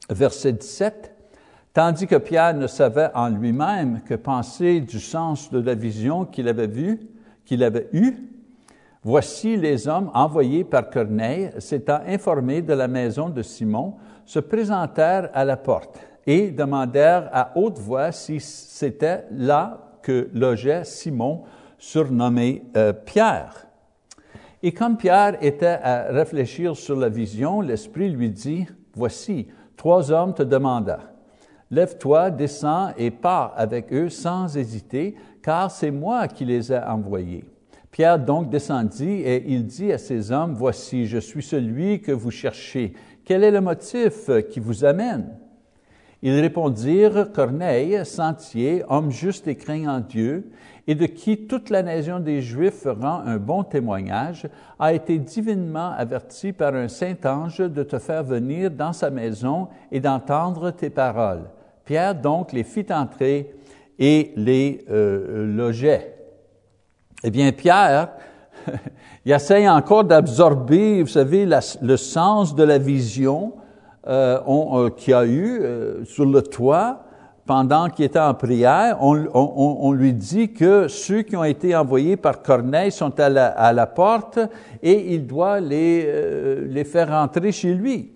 verset 0.09 0.53
17. 0.53 1.14
Tandis 1.75 2.07
que 2.07 2.15
Pierre 2.15 2.53
ne 2.53 2.67
savait 2.67 3.09
en 3.13 3.27
lui-même 3.27 3.99
que 4.05 4.13
penser 4.13 4.79
du 4.79 4.97
sens 4.97 5.51
de 5.51 5.59
la 5.59 5.75
vision 5.75 6.23
qu'il 6.23 6.47
avait 6.47 6.67
vue, 6.67 7.01
qu'il 7.43 7.65
avait 7.65 7.89
eue, 7.91 8.15
voici 9.03 9.57
les 9.57 9.89
hommes 9.89 10.09
envoyés 10.13 10.63
par 10.63 10.89
Corneille, 10.89 11.51
s'étant 11.59 11.99
informés 12.07 12.61
de 12.61 12.71
la 12.71 12.87
maison 12.87 13.27
de 13.27 13.41
Simon, 13.41 13.95
se 14.25 14.39
présentèrent 14.39 15.29
à 15.33 15.43
la 15.43 15.57
porte 15.57 15.99
et 16.25 16.49
demandèrent 16.49 17.29
à 17.33 17.51
haute 17.55 17.77
voix 17.77 18.13
si 18.13 18.39
c'était 18.39 19.25
là 19.31 19.97
que 20.01 20.29
logeait 20.33 20.85
Simon, 20.85 21.43
surnommé 21.77 22.63
euh, 22.77 22.93
Pierre. 22.93 23.67
Et 24.63 24.71
comme 24.71 24.95
Pierre 24.95 25.37
était 25.43 25.77
à 25.83 26.03
réfléchir 26.03 26.77
sur 26.77 26.95
la 26.95 27.09
vision, 27.09 27.59
l'Esprit 27.59 28.11
lui 28.11 28.29
dit, 28.29 28.65
Voici, 28.95 29.49
trois 29.75 30.09
hommes 30.09 30.33
te 30.33 30.43
demandent. 30.43 30.97
Lève-toi, 31.75 32.31
descends 32.31 32.93
et 32.97 33.11
pars 33.11 33.53
avec 33.57 33.91
eux 33.91 34.07
sans 34.07 34.55
hésiter, 34.55 35.13
car 35.43 35.69
c'est 35.69 35.91
moi 35.91 36.29
qui 36.29 36.45
les 36.45 36.71
ai 36.71 36.77
envoyés. 36.77 37.43
Pierre 37.91 38.17
donc 38.17 38.49
descendit 38.49 39.03
et 39.03 39.43
il 39.45 39.65
dit 39.65 39.91
à 39.91 39.97
ces 39.97 40.31
hommes, 40.31 40.53
Voici, 40.53 41.05
je 41.05 41.17
suis 41.17 41.43
celui 41.43 41.99
que 41.99 42.13
vous 42.13 42.31
cherchez. 42.31 42.93
Quel 43.25 43.43
est 43.43 43.51
le 43.51 43.59
motif 43.59 44.29
qui 44.49 44.61
vous 44.61 44.85
amène? 44.85 45.27
Ils 46.21 46.39
répondirent, 46.39 47.33
Corneille, 47.33 48.05
sentier, 48.05 48.85
homme 48.87 49.11
juste 49.11 49.49
et 49.49 49.55
craignant 49.55 49.99
Dieu, 49.99 50.49
et 50.87 50.95
de 50.95 51.05
qui 51.07 51.45
toute 51.45 51.69
la 51.69 51.83
nation 51.83 52.21
des 52.21 52.41
Juifs 52.41 52.85
rend 52.85 53.19
un 53.25 53.35
bon 53.35 53.65
témoignage, 53.65 54.47
a 54.79 54.93
été 54.93 55.19
divinement 55.19 55.91
averti 55.91 56.53
par 56.53 56.73
un 56.73 56.87
saint 56.87 57.17
ange 57.25 57.57
de 57.57 57.83
te 57.83 57.99
faire 57.99 58.23
venir 58.23 58.71
dans 58.71 58.93
sa 58.93 59.09
maison 59.09 59.67
et 59.91 59.99
d'entendre 59.99 60.71
tes 60.71 60.89
paroles. 60.89 61.49
Pierre 61.85 62.15
donc 62.15 62.51
les 62.51 62.63
fit 62.63 62.85
entrer 62.89 63.53
et 63.99 64.33
les 64.35 64.83
euh, 64.89 65.45
logeait. 65.45 66.15
Eh 67.23 67.29
bien, 67.29 67.51
Pierre, 67.51 68.09
il 69.25 69.31
essaye 69.31 69.69
encore 69.69 70.03
d'absorber, 70.03 71.01
vous 71.01 71.07
savez, 71.07 71.47
le 71.81 71.97
sens 71.97 72.55
de 72.55 72.63
la 72.63 72.77
vision 72.77 73.53
euh, 74.07 74.39
euh 74.47 74.89
qu'il 74.89 75.13
a 75.13 75.25
eu 75.25 75.59
euh, 75.61 76.05
sur 76.05 76.25
le 76.25 76.41
toit 76.41 77.03
pendant 77.45 77.89
qu'il 77.89 78.05
était 78.05 78.19
en 78.19 78.33
prière. 78.33 78.97
On, 79.01 79.91
lui 79.91 80.13
dit 80.13 80.51
que 80.51 80.87
ceux 80.87 81.21
qui 81.21 81.35
ont 81.35 81.43
été 81.43 81.75
envoyés 81.75 82.17
par 82.17 82.41
Corneille 82.41 82.91
sont 82.91 83.19
à 83.19 83.29
la, 83.29 83.47
à 83.47 83.71
la 83.71 83.85
porte 83.85 84.39
et 84.81 85.13
il 85.13 85.27
doit 85.27 85.59
les, 85.59 86.65
les 86.67 86.83
faire 86.83 87.09
rentrer 87.09 87.51
chez 87.51 87.75
lui. 87.75 88.14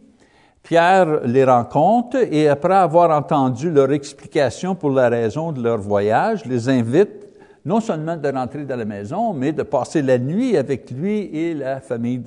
Pierre 0.63 1.21
les 1.25 1.43
rencontre 1.43 2.17
et 2.31 2.47
après 2.47 2.75
avoir 2.75 3.17
entendu 3.17 3.71
leur 3.71 3.91
explication 3.91 4.75
pour 4.75 4.91
la 4.91 5.09
raison 5.09 5.51
de 5.51 5.63
leur 5.63 5.79
voyage, 5.79 6.45
les 6.45 6.69
invite 6.69 7.27
non 7.65 7.79
seulement 7.79 8.17
de 8.17 8.29
rentrer 8.29 8.63
dans 8.65 8.75
la 8.75 8.85
maison, 8.85 9.33
mais 9.33 9.51
de 9.51 9.63
passer 9.63 10.01
la 10.01 10.17
nuit 10.17 10.57
avec 10.57 10.91
lui 10.91 11.29
et 11.33 11.53
la 11.53 11.79
famille 11.79 12.21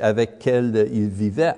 avec 0.00 0.30
laquelle 0.32 0.88
il 0.92 1.08
vivait. 1.08 1.54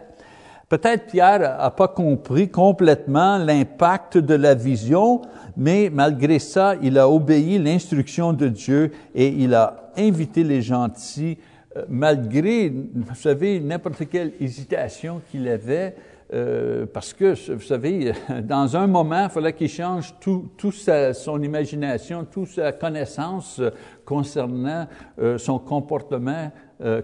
Peut-être 0.68 1.06
Pierre 1.06 1.40
n'a 1.40 1.70
pas 1.70 1.88
compris 1.88 2.48
complètement 2.48 3.38
l'impact 3.38 4.18
de 4.18 4.34
la 4.34 4.54
vision, 4.54 5.22
mais 5.56 5.90
malgré 5.92 6.38
ça, 6.38 6.74
il 6.82 6.98
a 6.98 7.08
obéi 7.08 7.58
l'instruction 7.58 8.32
de 8.32 8.48
Dieu 8.48 8.90
et 9.14 9.28
il 9.28 9.54
a 9.54 9.92
invité 9.96 10.42
les 10.42 10.62
gentils 10.62 11.38
malgré, 11.88 12.68
vous 12.70 13.14
savez, 13.14 13.60
n'importe 13.60 14.08
quelle 14.08 14.32
hésitation 14.40 15.20
qu'il 15.30 15.48
avait, 15.48 15.94
euh, 16.32 16.86
parce 16.92 17.12
que, 17.12 17.52
vous 17.52 17.60
savez, 17.60 18.12
dans 18.42 18.76
un 18.76 18.86
moment, 18.86 19.24
il 19.24 19.30
fallait 19.30 19.52
qu'il 19.52 19.68
change 19.68 20.14
tout, 20.20 20.50
tout 20.56 20.72
son 20.72 21.42
imagination, 21.42 22.24
toute 22.24 22.48
sa 22.48 22.72
connaissance 22.72 23.60
concernant 24.04 24.86
euh, 25.18 25.38
son 25.38 25.58
comportement 25.58 26.50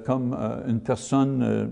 comme 0.04 0.36
une 0.68 0.80
personne, 0.80 1.70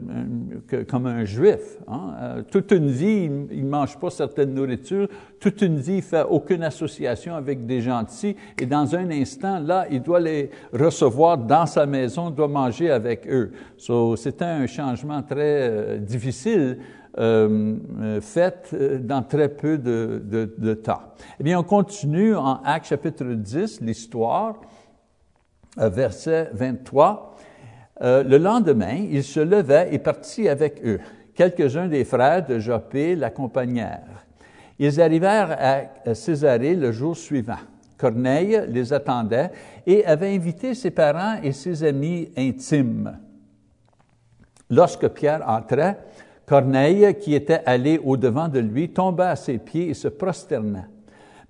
comme 0.88 1.06
un 1.06 1.24
juif. 1.24 1.78
Hein. 1.86 2.42
toute 2.50 2.70
une 2.72 2.88
vie, 2.88 3.30
il 3.50 3.64
ne 3.64 3.68
mange 3.68 3.98
pas 3.98 4.10
certaine 4.10 4.54
nourriture, 4.54 5.08
toute 5.40 5.60
une 5.62 5.78
vie, 5.78 5.96
il 5.96 6.02
fait 6.02 6.24
aucune 6.28 6.62
association 6.62 7.34
avec 7.34 7.66
des 7.66 7.80
gentils, 7.80 8.36
et 8.58 8.66
dans 8.66 8.94
un 8.96 9.10
instant, 9.10 9.58
là, 9.58 9.86
il 9.90 10.02
doit 10.02 10.20
les 10.20 10.50
recevoir 10.72 11.38
dans 11.38 11.66
sa 11.66 11.86
maison, 11.86 12.30
doit 12.30 12.48
manger 12.48 12.90
avec 12.90 13.26
eux. 13.28 13.52
So, 13.76 14.16
C'était 14.16 14.44
un 14.44 14.66
changement 14.66 15.22
très 15.22 15.98
difficile, 15.98 16.78
euh, 17.18 17.76
euh, 18.00 18.20
euh, 18.74 18.98
dans 18.98 19.22
très 19.22 19.48
peu 19.48 19.76
de, 19.76 20.22
de, 20.24 20.54
de, 20.56 20.74
temps. 20.74 21.00
Eh 21.40 21.42
bien, 21.42 21.58
on 21.58 21.64
continue 21.64 22.36
en 22.36 22.60
Actes 22.62 22.86
chapitre 22.86 23.24
10, 23.24 23.80
l'histoire, 23.80 24.60
verset 25.76 26.50
23. 26.52 27.36
Le 28.00 28.36
lendemain, 28.36 29.06
il 29.10 29.24
se 29.24 29.40
levait 29.40 29.88
et 29.92 29.98
partit 29.98 30.48
avec 30.48 30.80
eux. 30.84 31.00
Quelques-uns 31.34 31.88
des 31.88 32.04
frères 32.04 32.46
de 32.46 32.58
Joppé 32.58 33.14
l'accompagnèrent. 33.14 34.26
Ils 34.78 35.00
arrivèrent 35.00 35.56
à 36.04 36.14
Césarée 36.14 36.74
le 36.74 36.92
jour 36.92 37.16
suivant. 37.16 37.58
Corneille 37.96 38.62
les 38.68 38.92
attendait 38.92 39.50
et 39.86 40.04
avait 40.06 40.34
invité 40.34 40.74
ses 40.74 40.92
parents 40.92 41.40
et 41.42 41.52
ses 41.52 41.82
amis 41.82 42.30
intimes. 42.36 43.18
Lorsque 44.70 45.08
Pierre 45.08 45.42
entrait, 45.48 45.98
Corneille, 46.46 47.14
qui 47.20 47.34
était 47.34 47.62
allé 47.66 47.98
au-devant 47.98 48.48
de 48.48 48.60
lui, 48.60 48.90
tomba 48.90 49.30
à 49.30 49.36
ses 49.36 49.58
pieds 49.58 49.88
et 49.88 49.94
se 49.94 50.08
prosterna. 50.08 50.86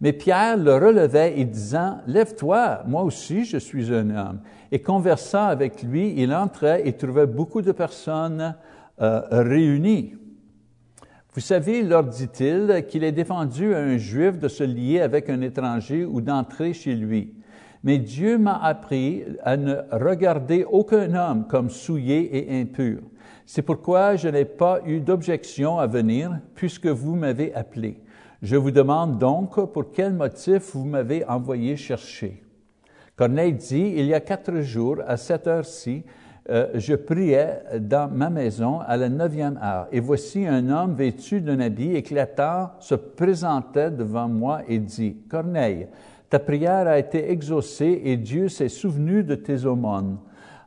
Mais 0.00 0.12
Pierre 0.12 0.56
le 0.56 0.74
relevait 0.74 1.38
et 1.38 1.44
disant, 1.44 1.98
Lève-toi, 2.06 2.82
moi 2.86 3.02
aussi 3.02 3.44
je 3.44 3.58
suis 3.58 3.92
un 3.92 4.10
homme. 4.10 4.40
Et 4.70 4.80
conversant 4.80 5.46
avec 5.46 5.82
lui, 5.82 6.14
il 6.16 6.32
entrait 6.32 6.86
et 6.86 6.92
trouvait 6.92 7.26
beaucoup 7.26 7.62
de 7.62 7.72
personnes 7.72 8.54
euh, 9.00 9.22
réunies. 9.30 10.14
Vous 11.34 11.40
savez, 11.40 11.82
leur 11.82 12.04
dit-il, 12.04 12.84
qu'il 12.88 13.04
est 13.04 13.12
défendu 13.12 13.74
à 13.74 13.78
un 13.78 13.96
juif 13.96 14.38
de 14.38 14.48
se 14.48 14.64
lier 14.64 15.00
avec 15.00 15.28
un 15.30 15.40
étranger 15.40 16.04
ou 16.04 16.20
d'entrer 16.20 16.72
chez 16.72 16.94
lui. 16.94 17.34
Mais 17.84 17.98
Dieu 17.98 18.38
m'a 18.38 18.56
appris 18.56 19.24
à 19.44 19.56
ne 19.56 19.76
regarder 19.92 20.64
aucun 20.64 21.14
homme 21.14 21.46
comme 21.46 21.70
souillé 21.70 22.36
et 22.36 22.60
impur. 22.60 22.98
C'est 23.46 23.62
pourquoi 23.62 24.16
je 24.16 24.28
n'ai 24.28 24.44
pas 24.44 24.80
eu 24.84 25.00
d'objection 25.00 25.78
à 25.78 25.86
venir, 25.86 26.38
puisque 26.54 26.86
vous 26.86 27.14
m'avez 27.14 27.54
appelé. 27.54 28.00
Je 28.40 28.54
vous 28.54 28.70
demande 28.70 29.18
donc 29.18 29.54
pour 29.72 29.90
quel 29.92 30.12
motif 30.12 30.74
vous 30.74 30.84
m'avez 30.84 31.24
envoyé 31.24 31.76
chercher? 31.76 32.40
Corneille 33.16 33.54
dit, 33.54 33.94
il 33.96 34.06
y 34.06 34.14
a 34.14 34.20
quatre 34.20 34.60
jours, 34.60 34.98
à 35.08 35.16
cette 35.16 35.48
heure-ci, 35.48 36.04
euh, 36.48 36.68
je 36.74 36.94
priais 36.94 37.62
dans 37.80 38.08
ma 38.08 38.30
maison 38.30 38.78
à 38.78 38.96
la 38.96 39.08
neuvième 39.08 39.58
heure, 39.60 39.88
et 39.90 39.98
voici 39.98 40.46
un 40.46 40.70
homme 40.70 40.94
vêtu 40.94 41.40
d'un 41.40 41.58
habit 41.58 41.96
éclatant 41.96 42.70
se 42.78 42.94
présentait 42.94 43.90
devant 43.90 44.28
moi 44.28 44.60
et 44.68 44.78
dit, 44.78 45.16
Corneille, 45.28 45.88
ta 46.30 46.38
prière 46.38 46.86
a 46.86 46.96
été 46.96 47.32
exaucée 47.32 48.02
et 48.04 48.16
Dieu 48.16 48.48
s'est 48.48 48.68
souvenu 48.68 49.24
de 49.24 49.34
tes 49.34 49.66
aumônes. 49.66 50.16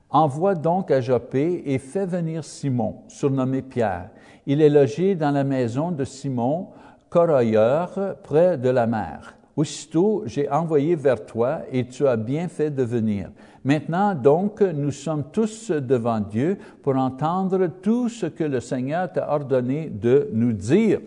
Envoie 0.10 0.56
donc 0.56 0.92
à 0.92 1.00
Joppé 1.00 1.64
et 1.66 1.78
fais 1.78 2.06
venir 2.06 2.44
Simon, 2.44 2.98
surnommé 3.08 3.62
Pierre. 3.62 4.10
Il 4.46 4.62
est 4.62 4.70
logé 4.70 5.16
dans 5.16 5.32
la 5.32 5.46
maison 5.46 5.92
de 5.92 6.04
Simon, 6.04 6.68
corroyeur, 7.12 8.16
près 8.24 8.58
de 8.58 8.70
la 8.70 8.88
mer. 8.88 9.36
Aussitôt, 9.56 10.24
j'ai 10.26 10.50
envoyé 10.50 10.96
vers 10.96 11.26
toi 11.26 11.60
et 11.72 11.86
tu 11.86 12.08
as 12.08 12.16
bien 12.16 12.48
fait 12.48 12.72
de 12.72 12.84
venir. 12.84 13.30
Maintenant, 13.66 14.16
donc, 14.16 14.62
nous 14.62 14.92
sommes 14.92 15.26
tous 15.32 15.72
devant 15.72 16.22
Dieu 16.22 16.58
pour 16.82 16.96
entendre 16.96 17.68
tout 17.82 18.08
ce 18.08 18.26
que 18.26 18.46
le 18.46 18.62
Seigneur 18.62 19.12
t'a 19.12 19.30
ordonné 19.30 19.90
de 19.90 20.30
nous 20.32 20.54
dire. 20.54 21.02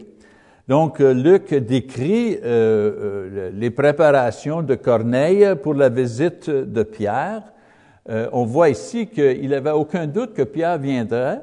Donc, 0.68 1.00
euh, 1.00 1.12
Luc 1.12 1.52
décrit 1.54 2.36
euh, 2.36 2.40
euh, 2.44 3.50
les 3.54 3.70
préparations 3.70 4.62
de 4.62 4.74
Corneille 4.74 5.54
pour 5.62 5.74
la 5.74 5.88
visite 5.88 6.48
de 6.50 6.82
Pierre. 6.82 7.42
on 8.32 8.44
voit 8.44 8.68
ici 8.68 9.06
qu'il 9.06 9.48
n'avait 9.48 9.70
aucun 9.70 10.06
doute 10.06 10.34
que 10.34 10.42
Pierre 10.42 10.78
viendrait. 10.78 11.40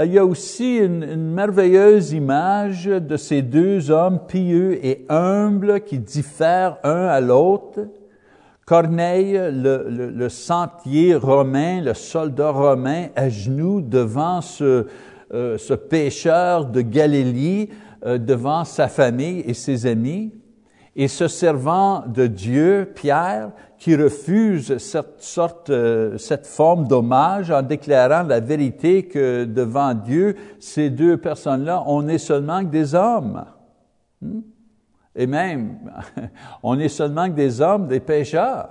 Il 0.00 0.12
y 0.12 0.18
a 0.18 0.24
aussi 0.24 0.76
une, 0.76 1.02
une, 1.02 1.32
merveilleuse 1.32 2.12
image 2.12 2.86
de 2.86 3.16
ces 3.16 3.42
deux 3.42 3.90
hommes 3.90 4.20
pieux 4.26 4.84
et 4.84 5.04
humbles 5.10 5.82
qui 5.82 5.98
diffèrent 5.98 6.78
un 6.82 7.06
à 7.06 7.20
l'autre. 7.20 7.80
Corneille, 8.64 9.38
le, 9.52 10.28
sentier 10.28 11.14
romain, 11.14 11.82
le 11.82 11.92
soldat 11.92 12.52
romain, 12.52 13.08
à 13.16 13.28
genoux 13.28 13.82
devant 13.82 14.40
ce, 14.40 14.86
euh, 15.34 15.58
ce 15.58 15.74
pécheur 15.74 16.66
de 16.66 16.80
Galilée, 16.80 17.68
euh, 18.06 18.16
devant 18.16 18.64
sa 18.64 18.88
famille 18.88 19.40
et 19.40 19.52
ses 19.52 19.84
amis, 19.84 20.32
et 20.94 21.08
ce 21.08 21.26
servant 21.26 22.04
de 22.06 22.26
Dieu, 22.26 22.90
Pierre, 22.94 23.50
qui 23.78 23.96
refuse 23.96 24.76
cette 24.76 25.22
sorte, 25.22 25.70
euh, 25.70 26.18
cette 26.18 26.46
forme 26.46 26.86
d'hommage 26.86 27.50
en 27.50 27.62
déclarant 27.62 28.22
la 28.24 28.40
vérité 28.40 29.04
que 29.04 29.44
devant 29.44 29.94
Dieu, 29.94 30.36
ces 30.60 30.90
deux 30.90 31.16
personnes-là, 31.16 31.82
on 31.86 32.02
n'est 32.02 32.18
seulement 32.18 32.60
que 32.60 32.70
des 32.70 32.94
hommes. 32.94 33.44
Hmm? 34.20 34.40
Et 35.16 35.26
même, 35.26 35.78
on 36.62 36.78
est 36.78 36.88
seulement 36.88 37.26
que 37.26 37.34
des 37.34 37.60
hommes, 37.60 37.88
des 37.88 38.00
pécheurs. 38.00 38.68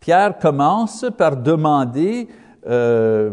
Pierre 0.00 0.38
commence 0.38 1.06
par 1.16 1.36
demander, 1.36 2.28
euh, 2.66 3.32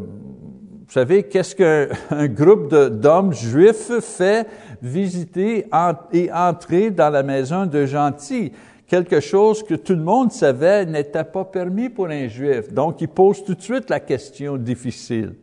vous 0.87 0.93
savez, 0.93 1.23
qu'est-ce 1.23 1.55
qu'un 1.55 2.27
groupe 2.27 2.73
d'hommes 2.73 3.33
juifs 3.33 3.91
fait 4.01 4.47
visiter 4.81 5.65
et 6.13 6.31
entrer 6.31 6.91
dans 6.91 7.09
la 7.09 7.23
maison 7.23 7.65
de 7.65 7.85
gentils? 7.85 8.51
Quelque 8.87 9.19
chose 9.19 9.63
que 9.63 9.73
tout 9.73 9.93
le 9.93 10.03
monde 10.03 10.31
savait 10.31 10.85
n'était 10.85 11.23
pas 11.23 11.43
permis 11.43 11.89
pour 11.89 12.07
un 12.07 12.27
juif. 12.27 12.71
Donc, 12.71 13.01
il 13.01 13.07
pose 13.07 13.43
tout 13.43 13.55
de 13.55 13.61
suite 13.61 13.89
la 13.89 13.99
question 13.99 14.57
difficile. 14.57 15.33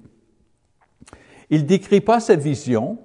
Il 1.51 1.67
décrit 1.67 2.01
pas 2.01 2.21
sa 2.21 2.37
vision, 2.37 2.99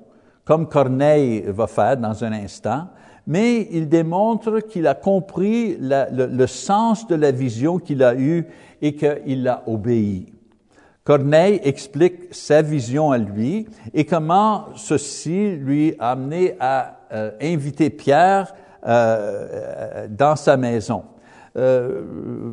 comme 0.45 0.69
Corneille 0.69 1.43
va 1.47 1.65
faire 1.65 1.97
dans 1.97 2.23
un 2.23 2.33
instant, 2.33 2.87
mais 3.25 3.67
il 3.71 3.89
démontre 3.89 4.59
qu'il 4.59 4.85
a 4.85 4.93
compris 4.93 5.75
le, 5.81 6.45
sens 6.45 7.07
de 7.07 7.15
la 7.15 7.31
vision 7.31 7.79
qu'il 7.79 8.03
a 8.03 8.15
eue 8.15 8.45
et 8.79 8.93
qu'il 8.95 9.41
l'a 9.43 9.63
obéi. 9.65 10.36
Corneille 11.07 11.61
explique 11.63 12.33
sa 12.33 12.61
vision 12.61 13.13
à 13.13 13.17
lui 13.17 13.65
et 13.93 14.03
comment 14.03 14.65
ceci 14.75 15.51
lui 15.51 15.95
a 15.99 16.11
amené 16.11 16.57
à 16.59 16.97
euh, 17.13 17.31
inviter 17.41 17.89
Pierre 17.89 18.53
euh, 18.85 20.05
dans 20.09 20.35
sa 20.35 20.57
maison. 20.57 21.03
Euh, 21.55 22.01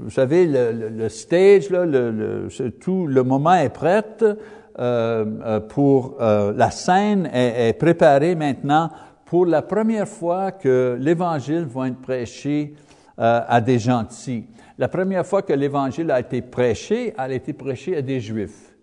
vous 0.04 0.10
savez, 0.10 0.46
le, 0.46 1.08
stage, 1.08 1.68
le, 1.68 2.46
tout 2.80 3.08
le 3.08 3.24
moment 3.24 3.54
est 3.54 3.70
prêt 3.70 4.04
pour 5.68 6.16
la 6.20 6.70
scène 6.70 7.28
est 7.34 7.76
préparée 7.76 8.36
maintenant 8.36 8.88
pour 9.24 9.46
la 9.46 9.62
première 9.62 10.06
fois 10.06 10.52
que 10.52 10.96
l'Évangile 11.00 11.66
va 11.68 11.88
être 11.88 12.00
prêché 12.00 12.74
euh, 13.18 13.40
à 13.46 13.60
des 13.60 13.78
gentils. 13.78 14.44
La 14.76 14.88
première 14.88 15.24
fois 15.24 15.42
que 15.42 15.52
l'Évangile 15.52 16.10
a 16.10 16.20
été 16.20 16.42
prêché, 16.42 17.14
elle 17.16 17.30
a 17.30 17.34
été 17.34 17.52
prêché 17.52 17.96
à 17.96 18.02
des 18.02 18.20
Juifs. 18.20 18.74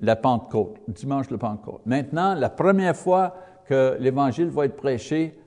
La 0.00 0.16
Pentecôte, 0.16 0.76
dimanche 0.88 1.28
de 1.28 1.36
Pentecôte. 1.36 1.82
Maintenant, 1.86 2.34
la 2.34 2.50
première 2.50 2.96
fois 2.96 3.34
que 3.64 3.96
l'Évangile 4.00 4.48
va 4.48 4.66
être 4.66 4.76
prêché 4.76 5.38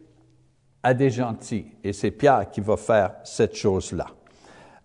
à 0.82 0.94
des 0.94 1.10
gentils. 1.10 1.68
Et 1.84 1.94
c'est 1.94 2.12
Pierre 2.12 2.50
qui 2.50 2.62
va 2.62 2.76
faire 2.78 3.16
cette 3.24 3.56
chose-là. 3.56 4.08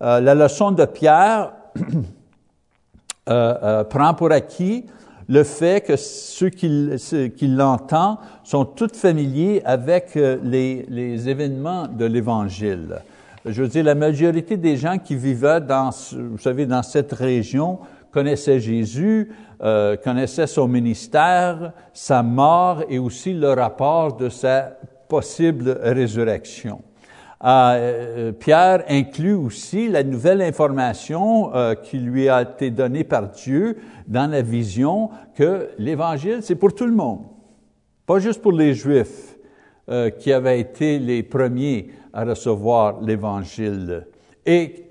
Euh, 0.03 0.21
la 0.21 0.35
leçon 0.35 0.71
de 0.71 0.85
Pierre 0.85 1.53
euh, 3.29 3.85
prend 3.85 4.15
pour 4.15 4.31
acquis 4.31 4.87
le 5.29 5.45
fait 5.45 5.85
que 5.85 5.97
ceux 5.97 6.49
qui, 6.49 7.47
l'entendent 7.47 8.19
sont 8.45 8.65
tous 8.65 8.93
familiers 8.95 9.63
avec 9.65 10.17
euh, 10.17 10.39
les, 10.43 11.29
événements 11.29 11.87
de 11.87 12.07
l'Évangile. 12.07 12.97
Je 13.45 13.63
veux 13.63 13.69
dire, 13.69 13.85
la 13.85 13.95
majorité 13.95 14.57
des 14.57 14.77
gens 14.77 14.99
qui 14.99 15.17
vivaient 15.17 15.61
dans, 15.61 15.91
vous 16.13 16.39
savez, 16.39 16.67
dans 16.67 16.83
cette 16.83 17.13
région 17.13 17.79
connaissaient 18.11 18.59
Jésus, 18.59 19.31
euh, 19.63 19.97
connaissaient 19.97 20.47
son 20.47 20.67
ministère, 20.67 21.73
sa 21.93 22.23
mort 22.23 22.83
et 22.89 22.99
aussi 22.99 23.35
le 23.35 23.53
rapport 23.53 24.17
de 24.17 24.29
sa 24.31 24.79
possible 25.09 25.79
résurrection. 25.83 26.81
Euh, 27.45 28.33
Pierre 28.33 28.85
inclut 28.89 29.35
aussi 29.35 29.89
la 29.89 30.03
nouvelle 30.03 30.43
information 30.43 31.55
euh, 31.55 31.75
qui 31.77 31.99
lui 31.99 32.29
a 32.29 32.43
été 32.43 32.71
donnée 32.71 33.05
par 33.05 33.29
Dieu 33.29 33.77
dans 34.09 34.29
la 34.29 34.43
vision 34.43 35.11
que 35.37 35.69
l'Évangile, 35.79 36.39
c'est 36.43 36.57
pour 36.57 36.75
tout 36.75 36.87
le 36.87 36.95
monde, 36.95 37.21
pas 38.07 38.19
juste 38.19 38.43
pour 38.43 38.53
les 38.53 38.75
Juifs 38.75 39.37
euh, 39.89 40.11
qui 40.11 40.33
avaient 40.33 40.59
été 40.59 40.99
les 40.99 41.23
premiers 41.23 41.91
à 42.13 42.25
recevoir 42.25 43.01
l'Évangile 43.03 44.09
et, 44.45 44.89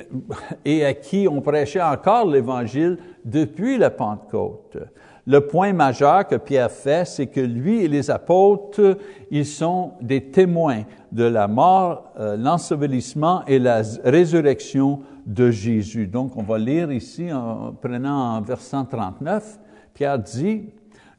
et 0.64 0.86
à 0.86 0.94
qui 0.94 1.28
on 1.30 1.42
prêchait 1.42 1.82
encore 1.82 2.28
l'Évangile 2.28 2.98
depuis 3.26 3.78
la 3.78 3.90
Pentecôte. 3.90 4.78
Le 5.26 5.46
point 5.46 5.74
majeur 5.74 6.26
que 6.26 6.36
Pierre 6.36 6.72
fait, 6.72 7.06
c'est 7.06 7.28
que 7.28 7.42
lui 7.42 7.84
et 7.84 7.90
les 7.90 8.10
apôtres, 8.10 8.98
ils 9.30 9.46
sont 9.46 9.92
des 10.00 10.32
témoins 10.32 10.84
de 11.12 11.24
la 11.24 11.48
mort, 11.48 12.12
euh, 12.20 12.36
l'ensevelissement 12.38 13.44
et 13.46 13.60
la 13.60 13.82
résurrection 14.04 15.02
de 15.26 15.52
Jésus. 15.52 16.08
Donc, 16.08 16.36
on 16.36 16.44
va 16.44 16.58
lire 16.58 16.92
ici 16.92 17.32
en 17.32 17.74
prenant 17.74 18.36
en 18.36 18.42
verset 18.42 18.78
39. 18.90 19.60
Pierre 19.94 20.20
dit, 20.20 20.70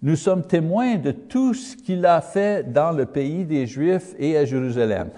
nous 0.01 0.17
sommes 0.17 0.43
témoins 0.43 0.97
de 0.97 1.11
tout 1.11 1.55
ce 1.55 1.77
qu'il 1.77 2.07
a 2.07 2.21
fait 2.21 2.73
dans 2.73 2.93
le 2.93 3.07
pays 3.07 3.45
des 3.45 3.67
Juifs 3.67 4.15
et 4.19 4.37
à 4.37 4.45
Jérusalem. 4.45 5.11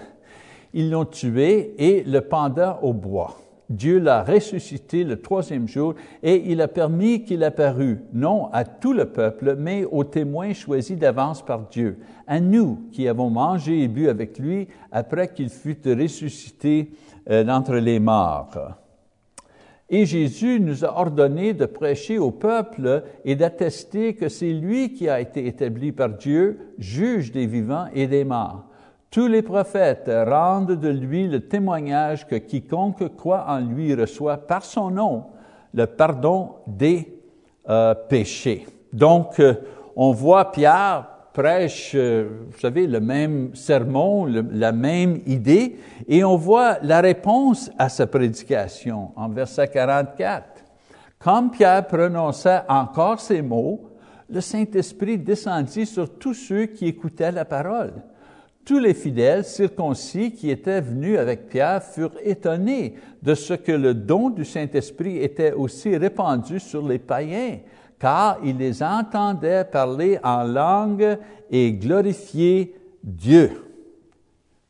Ils 0.73 0.89
l'ont 0.89 1.05
tué 1.05 1.75
et 1.77 2.03
le 2.03 2.21
pendant 2.21 2.79
au 2.81 2.93
bois. 2.93 3.37
Dieu 3.71 3.99
l'a 3.99 4.23
ressuscité 4.23 5.03
le 5.03 5.21
troisième 5.21 5.67
jour 5.67 5.95
et 6.21 6.43
il 6.51 6.61
a 6.61 6.67
permis 6.67 7.23
qu'il 7.23 7.43
apparût, 7.43 7.99
non 8.13 8.49
à 8.53 8.63
tout 8.65 8.93
le 8.93 9.05
peuple, 9.05 9.55
mais 9.57 9.85
aux 9.85 10.03
témoins 10.03 10.53
choisis 10.53 10.97
d'avance 10.97 11.43
par 11.43 11.67
Dieu, 11.69 11.97
à 12.27 12.39
nous 12.39 12.87
qui 12.91 13.07
avons 13.07 13.29
mangé 13.29 13.81
et 13.81 13.87
bu 13.87 14.09
avec 14.09 14.37
lui 14.37 14.67
après 14.91 15.33
qu'il 15.33 15.49
fut 15.49 15.77
ressuscité 15.85 16.91
euh, 17.29 17.43
d'entre 17.43 17.75
les 17.75 17.99
morts. 17.99 18.77
Et 19.93 20.05
Jésus 20.05 20.61
nous 20.61 20.85
a 20.85 20.97
ordonné 20.97 21.53
de 21.53 21.65
prêcher 21.65 22.17
au 22.17 22.31
peuple 22.31 23.03
et 23.25 23.35
d'attester 23.35 24.13
que 24.13 24.29
c'est 24.29 24.53
lui 24.53 24.93
qui 24.93 25.09
a 25.09 25.19
été 25.19 25.45
établi 25.47 25.91
par 25.91 26.09
Dieu, 26.09 26.73
juge 26.79 27.33
des 27.33 27.45
vivants 27.45 27.87
et 27.93 28.07
des 28.07 28.23
morts. 28.23 28.70
Tous 29.11 29.27
les 29.27 29.41
prophètes 29.41 30.09
rendent 30.09 30.79
de 30.79 30.87
lui 30.87 31.27
le 31.27 31.41
témoignage 31.41 32.25
que 32.25 32.35
quiconque 32.35 33.13
croit 33.17 33.45
en 33.45 33.59
lui 33.59 33.93
reçoit 33.93 34.37
par 34.37 34.63
son 34.63 34.89
nom 34.89 35.25
le 35.73 35.85
pardon 35.85 36.51
des 36.65 37.19
euh, 37.69 37.93
péchés. 37.93 38.65
Donc, 38.93 39.37
euh, 39.41 39.55
on 39.97 40.13
voit 40.13 40.53
Pierre 40.53 41.05
prêche, 41.33 41.91
euh, 41.93 42.45
vous 42.51 42.59
savez, 42.59 42.87
le 42.87 43.01
même 43.01 43.53
sermon, 43.53 44.25
la 44.25 44.71
même 44.71 45.19
idée, 45.25 45.77
et 46.07 46.23
on 46.23 46.37
voit 46.37 46.77
la 46.81 47.01
réponse 47.01 47.69
à 47.77 47.89
sa 47.89 48.07
prédication 48.07 49.11
en 49.17 49.27
verset 49.27 49.67
44. 49.67 50.45
Comme 51.19 51.51
Pierre 51.51 51.85
prononçait 51.85 52.61
encore 52.69 53.19
ces 53.19 53.41
mots, 53.41 53.89
le 54.29 54.39
Saint-Esprit 54.39 55.17
descendit 55.17 55.85
sur 55.85 56.17
tous 56.17 56.33
ceux 56.33 56.67
qui 56.67 56.87
écoutaient 56.87 57.33
la 57.33 57.43
parole. 57.43 57.93
Tous 58.65 58.79
les 58.79 58.93
fidèles 58.93 59.43
circoncis 59.43 60.31
qui 60.31 60.49
étaient 60.49 60.81
venus 60.81 61.17
avec 61.17 61.49
Pierre 61.49 61.83
furent 61.83 62.17
étonnés 62.23 62.95
de 63.21 63.33
ce 63.33 63.53
que 63.53 63.71
le 63.71 63.93
don 63.93 64.29
du 64.29 64.45
Saint-Esprit 64.45 65.17
était 65.17 65.51
aussi 65.51 65.95
répandu 65.97 66.59
sur 66.59 66.87
les 66.87 66.99
païens, 66.99 67.57
car 67.99 68.39
ils 68.43 68.57
les 68.57 68.81
entendaient 68.83 69.65
parler 69.65 70.19
en 70.23 70.43
langue 70.43 71.17
et 71.49 71.73
glorifier 71.73 72.75
Dieu. 73.03 73.51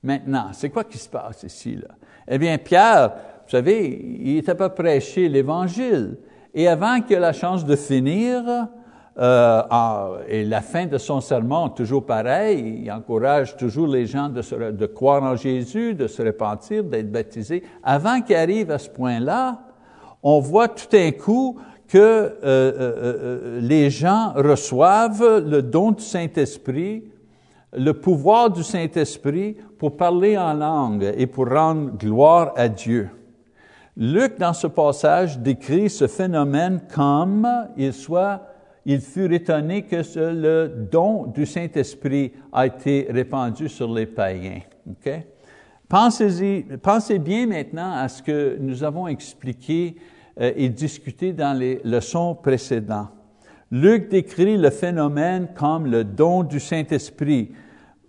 Maintenant, 0.04 0.48
c'est 0.54 0.70
quoi 0.70 0.84
qui 0.84 0.98
se 0.98 1.10
passe 1.10 1.44
ici? 1.44 1.76
Là? 1.76 1.96
Eh 2.28 2.38
bien, 2.38 2.58
Pierre, 2.58 3.10
vous 3.46 3.52
savez, 3.52 4.18
il 4.20 4.38
était 4.38 4.56
pas 4.56 4.70
prêché 4.70 5.28
l'Évangile. 5.30 6.18
Et 6.54 6.68
avant 6.68 7.02
qu'il 7.02 7.18
ait 7.18 7.20
la 7.20 7.34
chance 7.34 7.66
de 7.66 7.76
finir, 7.76 8.68
euh, 9.22 10.18
et 10.28 10.44
la 10.44 10.62
fin 10.62 10.88
de 10.88 10.98
son 10.98 11.22
sermon, 11.22 11.70
toujours 11.70 12.06
pareil, 12.06 12.82
il 12.84 12.92
encourage 12.92 13.56
toujours 13.56 13.86
les 13.86 14.08
gens 14.08 14.30
de, 14.30 14.86
croire 14.88 15.22
en 15.22 15.36
Jésus, 15.36 15.94
de 15.94 16.08
se 16.08 16.24
repentir, 16.24 16.84
d'être 16.84 17.12
baptisés. 17.12 17.62
Avant 17.84 18.22
qu'il 18.22 18.36
arrive 18.36 18.72
à 18.72 18.80
ce 18.80 18.90
point-là, 18.90 19.60
on 20.24 20.40
voit 20.40 20.70
tout 20.70 20.88
d'un 20.92 21.12
coup 21.12 21.60
que 21.88 22.00
euh, 22.00 22.32
euh, 22.44 23.60
les 23.62 23.92
gens 23.92 24.34
reçoivent 24.36 25.46
le 25.46 25.62
don 25.62 25.92
du 25.92 26.04
Saint-Esprit, 26.04 27.04
le 27.74 27.92
pouvoir 27.92 28.50
du 28.50 28.64
Saint-Esprit 28.64 29.56
pour 29.78 29.98
parler 29.98 30.36
en 30.36 30.54
langue 30.54 31.14
et 31.16 31.28
pour 31.28 31.48
rendre 31.48 31.92
gloire 31.92 32.54
à 32.56 32.68
Dieu. 32.68 33.10
Luc, 33.96 34.40
dans 34.40 34.54
ce 34.54 34.68
passage, 34.68 35.38
décrit 35.38 35.92
ce 35.92 36.08
phénomène 36.08 36.82
comme 36.94 37.48
il 37.78 37.94
soit 37.94 38.42
ils 38.86 39.02
furent 39.02 39.34
étonnés 39.34 39.84
que 39.84 39.98
le 40.17 40.88
don 40.91 41.28
du 41.28 41.46
Saint-Esprit 41.46 42.32
a 42.52 42.65
été 42.65 43.08
répandu 43.10 43.70
sur 43.70 43.94
les 43.94 44.06
païens. 44.06 44.62
Okay? 44.89 45.24
Pensez, 45.88 46.65
pensez 46.82 47.20
bien 47.20 47.48
maintenant 47.48 47.94
à 47.94 48.08
ce 48.08 48.24
que 48.24 48.58
nous 48.60 48.84
avons 48.84 49.08
expliqué 49.08 49.98
euh, 50.39 50.52
et 50.56 50.70
discuté 50.70 51.34
dans 51.34 51.58
les 51.58 51.82
leçons 51.84 52.34
précédentes. 52.34 53.10
Luc 53.70 54.10
décrit 54.10 54.58
le 54.58 54.70
phénomène 54.70 55.50
comme 55.56 55.86
le 55.86 56.04
don 56.04 56.44
du 56.44 56.60
Saint-Esprit. 56.60 57.52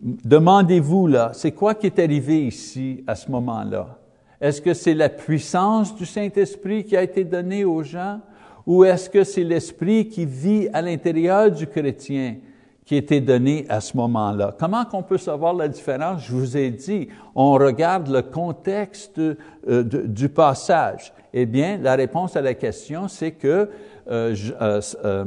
Demandez-vous 0.00 1.06
là, 1.06 1.30
c'est 1.34 1.52
quoi 1.52 1.74
qui 1.74 1.86
est 1.86 1.98
arrivé 1.98 2.46
ici 2.46 3.04
à 3.06 3.14
ce 3.14 3.30
moment-là? 3.30 3.98
Est-ce 4.40 4.60
que 4.60 4.74
c'est 4.74 4.94
la 4.94 5.08
puissance 5.08 5.94
du 5.94 6.04
Saint-Esprit 6.04 6.84
qui 6.84 6.96
a 6.96 7.02
été 7.02 7.22
donnée 7.22 7.64
aux 7.64 7.84
gens? 7.84 8.20
Ou 8.66 8.84
est-ce 8.84 9.10
que 9.10 9.24
c'est 9.24 9.44
l'esprit 9.44 10.08
qui 10.08 10.24
vit 10.24 10.68
à 10.72 10.82
l'intérieur 10.82 11.50
du 11.50 11.66
chrétien 11.66 12.36
qui 12.84 12.96
était 12.96 13.20
donné 13.20 13.64
à 13.68 13.80
ce 13.80 13.96
moment-là? 13.96 14.54
Comment 14.58 14.84
qu'on 14.84 15.02
peut 15.02 15.18
savoir 15.18 15.54
la 15.54 15.68
différence? 15.68 16.24
Je 16.26 16.32
vous 16.32 16.56
ai 16.56 16.70
dit, 16.70 17.08
on 17.34 17.52
regarde 17.52 18.08
le 18.08 18.22
contexte 18.22 19.18
euh, 19.18 19.36
du 19.84 20.28
passage. 20.28 21.12
Eh 21.32 21.46
bien, 21.46 21.78
la 21.78 21.94
réponse 21.94 22.36
à 22.36 22.42
la 22.42 22.54
question, 22.54 23.08
c'est 23.08 23.32
que 23.32 23.70
euh, 24.10 24.34
euh, 24.60 25.24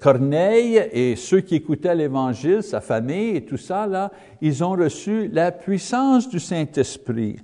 Corneille 0.00 0.82
et 0.92 1.14
ceux 1.14 1.40
qui 1.40 1.56
écoutaient 1.56 1.94
l'Évangile, 1.94 2.62
sa 2.62 2.80
famille 2.80 3.36
et 3.36 3.44
tout 3.44 3.58
ça, 3.58 3.86
là, 3.86 4.10
ils 4.40 4.64
ont 4.64 4.72
reçu 4.72 5.28
la 5.28 5.52
puissance 5.52 6.28
du 6.28 6.40
Saint-Esprit. 6.40 7.36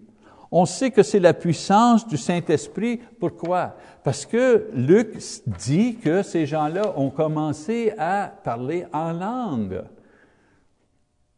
On 0.53 0.67
sait 0.67 0.91
que 0.91 1.03
c'est 1.03 1.21
la 1.21 1.35
puissance 1.35 2.07
du 2.09 2.17
Saint-Esprit. 2.17 3.01
Pourquoi? 3.21 3.77
Parce 4.03 4.27
que 4.27 4.69
Luc 4.75 5.17
dit 5.47 5.97
que 5.97 6.23
ces 6.23 6.47
gens-là 6.47 6.95
ont 6.97 7.11
commencé 7.11 7.93
à 7.97 8.33
parler 8.43 8.85
en 8.93 9.13
langue. 9.13 9.83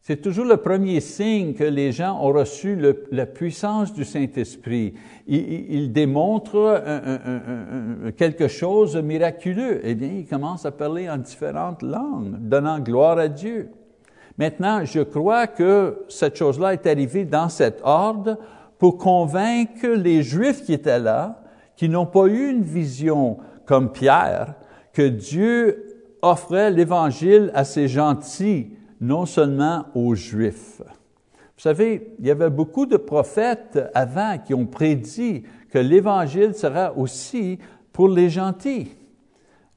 C'est 0.05 0.21
toujours 0.21 0.45
le 0.45 0.57
premier 0.57 0.99
signe 0.99 1.53
que 1.53 1.63
les 1.63 1.93
gens 1.93 2.19
ont 2.19 2.33
reçu 2.33 2.77
la 3.11 3.25
puissance 3.25 3.93
du 3.93 4.03
Saint-Esprit. 4.03 4.95
Il, 5.27 5.93
démontre 5.93 6.83
quelque 8.17 8.49
chose 8.49 8.93
de 8.93 9.01
miraculeux. 9.01 9.79
Eh 9.81 9.95
bien, 9.95 10.09
ils 10.09 10.25
commencent 10.25 10.65
à 10.65 10.71
parler 10.71 11.09
en 11.09 11.15
différentes 11.15 11.83
langues, 11.83 12.35
donnant 12.37 12.79
gloire 12.79 13.17
à 13.17 13.29
Dieu. 13.29 13.69
Maintenant, 14.37 14.83
je 14.83 14.99
crois 14.99 15.47
que 15.47 16.03
cette 16.09 16.35
chose-là 16.35 16.73
est 16.73 16.85
arrivée 16.85 17.23
dans 17.23 17.47
cet 17.47 17.79
ordre 17.83 18.37
pour 18.83 18.97
convaincre 18.97 19.87
les 19.87 20.23
Juifs 20.23 20.65
qui 20.65 20.73
étaient 20.73 20.99
là, 20.99 21.41
qui 21.77 21.87
n'ont 21.87 22.05
pas 22.05 22.25
eu 22.25 22.49
une 22.49 22.63
vision 22.63 23.37
comme 23.65 23.93
Pierre, 23.93 24.55
que 24.91 25.07
Dieu 25.07 26.17
offrait 26.21 26.69
l'Évangile 26.69 27.49
à 27.53 27.63
ses 27.63 27.87
gentils, 27.87 28.71
non 28.99 29.25
seulement 29.25 29.85
aux 29.95 30.15
Juifs. 30.15 30.81
Vous 30.81 31.61
savez, 31.61 32.13
il 32.19 32.27
y 32.27 32.29
avait 32.29 32.49
beaucoup 32.49 32.85
de 32.85 32.97
prophètes 32.97 33.79
avant 33.93 34.37
qui 34.37 34.53
ont 34.53 34.65
prédit 34.65 35.43
que 35.71 35.79
l'Évangile 35.79 36.53
sera 36.53 36.91
aussi 36.97 37.59
pour 37.93 38.09
les 38.09 38.29
gentils. 38.29 38.91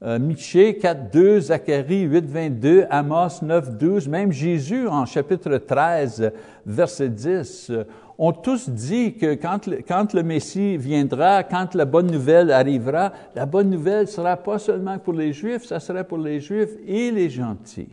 Euh, 0.03 0.19
Michée 0.19 0.77
4, 0.77 1.09
2, 1.11 1.39
Zacharie 1.39 2.03
8, 2.03 2.25
22, 2.25 2.85
Amos 2.91 3.41
9, 3.41 3.77
12, 3.79 4.07
même 4.07 4.31
Jésus 4.31 4.87
en 4.87 5.07
chapitre 5.07 5.57
13, 5.57 6.31
verset 6.67 7.09
10, 7.09 7.71
ont 8.19 8.31
tous 8.31 8.69
dit 8.69 9.15
que 9.15 9.33
quand 9.33 9.65
le, 9.65 9.77
quand 9.77 10.13
le 10.13 10.21
Messie 10.21 10.77
viendra, 10.77 11.43
quand 11.43 11.73
la 11.73 11.85
bonne 11.85 12.11
nouvelle 12.11 12.51
arrivera, 12.51 13.11
la 13.33 13.47
bonne 13.47 13.71
nouvelle 13.71 14.07
sera 14.07 14.37
pas 14.37 14.59
seulement 14.59 14.99
pour 14.99 15.13
les 15.13 15.33
Juifs, 15.33 15.65
ça 15.65 15.79
sera 15.79 16.03
pour 16.03 16.19
les 16.19 16.41
Juifs 16.41 16.77
et 16.85 17.09
les 17.09 17.31
gentils. 17.31 17.89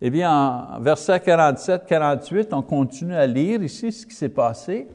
Eh 0.00 0.08
bien, 0.08 0.32
en 0.32 0.80
verset 0.80 1.20
47, 1.20 1.84
48, 1.86 2.54
on 2.54 2.62
continue 2.62 3.14
à 3.14 3.26
lire 3.26 3.62
ici 3.62 3.92
ce 3.92 4.06
qui 4.06 4.14
s'est 4.14 4.30
passé. 4.30 4.88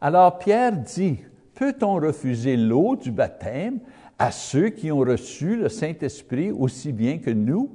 Alors 0.00 0.36
Pierre 0.36 0.72
dit, 0.72 1.18
peut-on 1.54 1.94
refuser 1.94 2.56
l'eau 2.56 2.96
du 2.96 3.12
baptême 3.12 3.78
à 4.20 4.30
ceux 4.30 4.68
qui 4.68 4.92
ont 4.92 4.98
reçu 4.98 5.56
le 5.56 5.70
Saint-Esprit 5.70 6.52
aussi 6.52 6.92
bien 6.92 7.18
que 7.18 7.30
nous? 7.30 7.70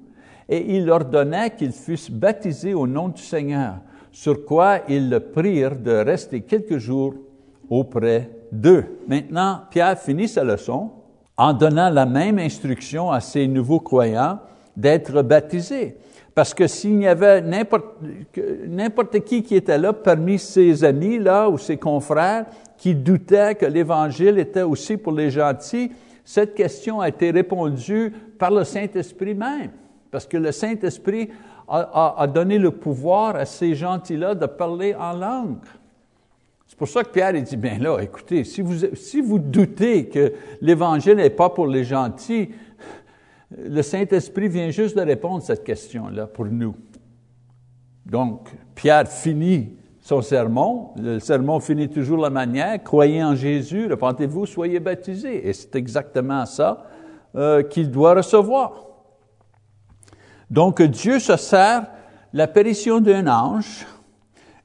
Et 0.48 0.78
il 0.78 0.92
ordonna 0.92 1.50
qu'ils 1.50 1.72
fussent 1.72 2.12
baptisés 2.12 2.76
au 2.76 2.86
nom 2.86 3.10
du 3.10 3.22
Seigneur 3.22 3.78
sur 4.12 4.46
quoi 4.46 4.82
ils 4.88 5.10
le 5.10 5.20
prirent 5.20 5.76
de 5.76 5.92
rester 5.92 6.42
quelques 6.42 6.78
jours 6.78 7.16
auprès 7.68 8.30
d'eux. 8.52 8.86
Maintenant, 9.08 9.62
Pierre 9.72 9.98
finit 9.98 10.28
sa 10.28 10.44
leçon 10.44 10.92
en 11.36 11.52
donnant 11.52 11.90
la 11.90 12.06
même 12.06 12.38
instruction 12.38 13.10
à 13.10 13.22
ses 13.22 13.48
nouveaux 13.48 13.80
croyants 13.80 14.40
d'être 14.78 15.24
baptisés. 15.24 15.98
Parce 16.36 16.54
que 16.54 16.68
s'il 16.68 17.02
y 17.02 17.08
avait 17.08 17.42
n'importe 17.42 19.20
qui 19.22 19.42
qui 19.42 19.56
était 19.56 19.80
là 19.80 19.94
parmi 19.94 20.38
ses 20.38 20.84
amis 20.84 21.18
là 21.18 21.50
ou 21.50 21.58
ses 21.58 21.78
confrères 21.78 22.46
qui 22.78 22.94
doutaient 22.94 23.56
que 23.56 23.66
l'Évangile 23.66 24.38
était 24.38 24.62
aussi 24.62 24.98
pour 24.98 25.14
les 25.14 25.32
gentils, 25.32 25.92
cette 26.26 26.56
question 26.56 27.00
a 27.00 27.08
été 27.08 27.30
répondue 27.30 28.12
par 28.40 28.50
le 28.50 28.64
Saint-Esprit 28.64 29.36
même. 29.36 29.70
Parce 30.10 30.26
que 30.26 30.38
le 30.38 30.52
Saint-Esprit 30.52 31.30
a, 31.68 32.28
donné 32.28 32.58
le 32.58 32.72
pouvoir 32.72 33.36
à 33.36 33.46
ces 33.46 33.76
gentils-là 33.76 34.34
de 34.34 34.48
parler 34.48 34.96
en 34.96 35.14
langue. 35.14 35.64
C'est 36.68 36.78
pour 36.78 36.88
ça 36.88 37.04
que 37.04 37.10
Pierre 37.10 37.34
dit, 37.34 37.58
bien 37.58 37.78
là, 37.78 38.00
écoutez, 38.00 38.44
si 38.44 38.62
vous, 38.62 38.88
si 38.94 39.22
vous 39.22 39.38
doutez 39.38 40.10
que 40.10 40.34
l'Évangile 40.62 41.18
n'est 41.18 41.30
pas 41.30 41.50
pour 41.50 41.68
les 41.68 41.84
gentils, 41.84 42.50
le 43.56 43.82
Saint-Esprit 43.84 44.50
vient 44.50 44.72
juste 44.72 44.98
de 44.98 45.04
répondre 45.04 45.38
à 45.38 45.46
cette 45.46 45.64
question-là 45.64 46.26
pour 46.26 46.46
nous. 46.46 46.76
Donc, 48.06 48.50
Pierre 48.74 49.08
finit 49.08 49.78
son 50.06 50.22
sermon. 50.22 50.92
Le 50.98 51.20
sermon 51.20 51.60
finit 51.60 51.90
toujours 51.90 52.20
la 52.20 52.30
manière, 52.30 52.82
croyez 52.84 53.24
en 53.24 53.34
Jésus, 53.34 53.88
repentez-vous, 53.90 54.46
soyez 54.46 54.80
baptisés. 54.80 55.50
Et 55.50 55.52
c'est 55.52 55.76
exactement 55.76 56.46
ça 56.46 56.86
euh, 57.36 57.64
qu'il 57.64 57.90
doit 57.90 58.14
recevoir. 58.14 58.86
Donc 60.52 60.80
Dieu 60.84 61.18
se 61.18 61.36
sert 61.38 61.88
l'apparition 62.34 63.02
d'un 63.02 63.26
ange, 63.26 63.88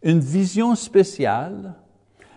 une 0.02 0.20
vision 0.20 0.74
spéciale, 0.74 1.72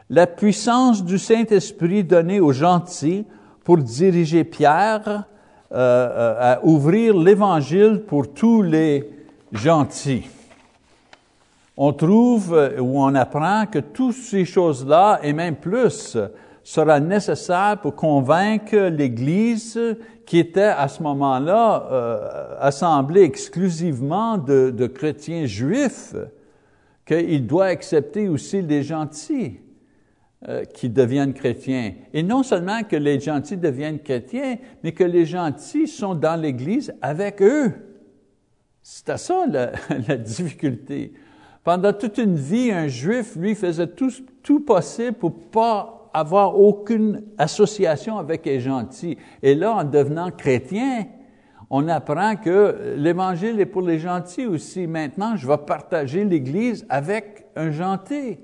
la 0.10 0.26
puissance 0.26 1.04
du 1.04 1.20
Saint-Esprit 1.20 2.06
donnée 2.06 2.39
aux 2.39 2.54
gentils 2.54 3.26
pour 3.66 3.80
diriger 3.80 4.46
Pierre 4.46 5.26
euh, 5.74 5.76
euh, 5.76 6.36
à 6.39 6.66
ouvrir 6.66 7.18
l'Évangile 7.18 8.04
pour 8.08 8.34
tous 8.34 8.62
les 8.62 9.10
gentils. 9.52 10.24
On 11.76 11.92
trouve 11.94 12.54
euh, 12.54 12.80
ou 12.80 13.00
on 13.00 13.16
apprend 13.16 13.66
que 13.66 13.80
toutes 13.80 14.16
ces 14.16 14.46
choses-là, 14.46 15.20
et 15.24 15.34
même 15.34 15.56
plus, 15.56 16.18
sera 16.64 17.00
nécessaire 17.00 17.80
pour 17.82 17.96
convaincre 17.96 18.78
l'Église 18.78 19.80
qui 20.26 20.40
était 20.40 20.62
à 20.62 20.88
ce 20.88 21.04
moment-là 21.04 21.88
euh, 21.92 22.56
assemblée 22.60 23.24
exclusivement 23.24 24.38
de, 24.38 24.88
chrétiens 24.88 25.46
juifs, 25.46 26.16
qu'il 27.06 27.46
doit 27.46 27.66
accepter 27.66 28.30
aussi 28.30 28.62
les 28.62 28.84
gentils 28.84 29.60
euh, 30.48 30.64
qui 30.64 30.90
deviennent 30.90 31.34
chrétiens. 31.34 31.94
Et 32.14 32.24
non 32.24 32.44
seulement 32.44 32.84
que 32.84 32.96
les 32.96 33.20
gentils 33.20 33.58
deviennent 33.58 34.00
chrétiens, 34.00 34.58
mais 34.84 34.94
que 34.94 35.04
les 35.04 35.26
gentils 35.26 35.88
sont 35.88 36.16
dans 36.16 36.40
l'Église 36.40 36.94
avec 37.02 37.42
eux. 37.42 37.74
C'est 38.82 39.10
à 39.10 39.18
ça 39.18 39.46
la 40.08 40.18
difficulté. 40.18 41.14
Pendant 41.63 41.93
toute 41.93 42.17
une 42.17 42.36
vie, 42.36 42.71
un 42.71 42.88
juif, 42.88 43.36
lui, 43.36 43.56
faisait 43.56 43.88
tout, 43.88 44.12
tout 44.41 44.60
possible 44.60 45.13
pour 45.13 45.34
pas 45.49 46.10
avoir 46.13 46.60
aucune 46.60 47.23
association 47.38 48.17
avec 48.17 48.45
les 48.45 48.60
gentils. 48.60 49.17
Et 49.41 49.56
là, 49.56 49.73
en 49.73 49.84
devenant 49.84 50.30
chrétien, 50.30 51.06
on 51.69 51.88
apprend 51.88 52.36
que 52.36 52.95
l'Évangile 52.97 53.60
est 53.60 53.65
pour 53.65 53.82
les 53.82 53.97
gentils 53.97 54.45
aussi. 54.45 54.86
Maintenant, 54.86 55.36
je 55.36 55.47
vais 55.47 55.58
partager 55.58 56.23
l'Église 56.26 56.86
avec 56.89 57.47
un 57.56 57.71
gentil. 57.71 58.38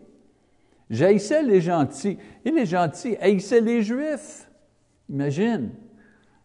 J'haïssais 0.89 1.43
les 1.43 1.61
gentils. 1.61 2.17
Et 2.43 2.51
les 2.51 2.65
gentils 2.65 3.17
haïssaient 3.21 3.61
les 3.61 3.83
Juifs. 3.83 4.49
Imagine 5.09 5.69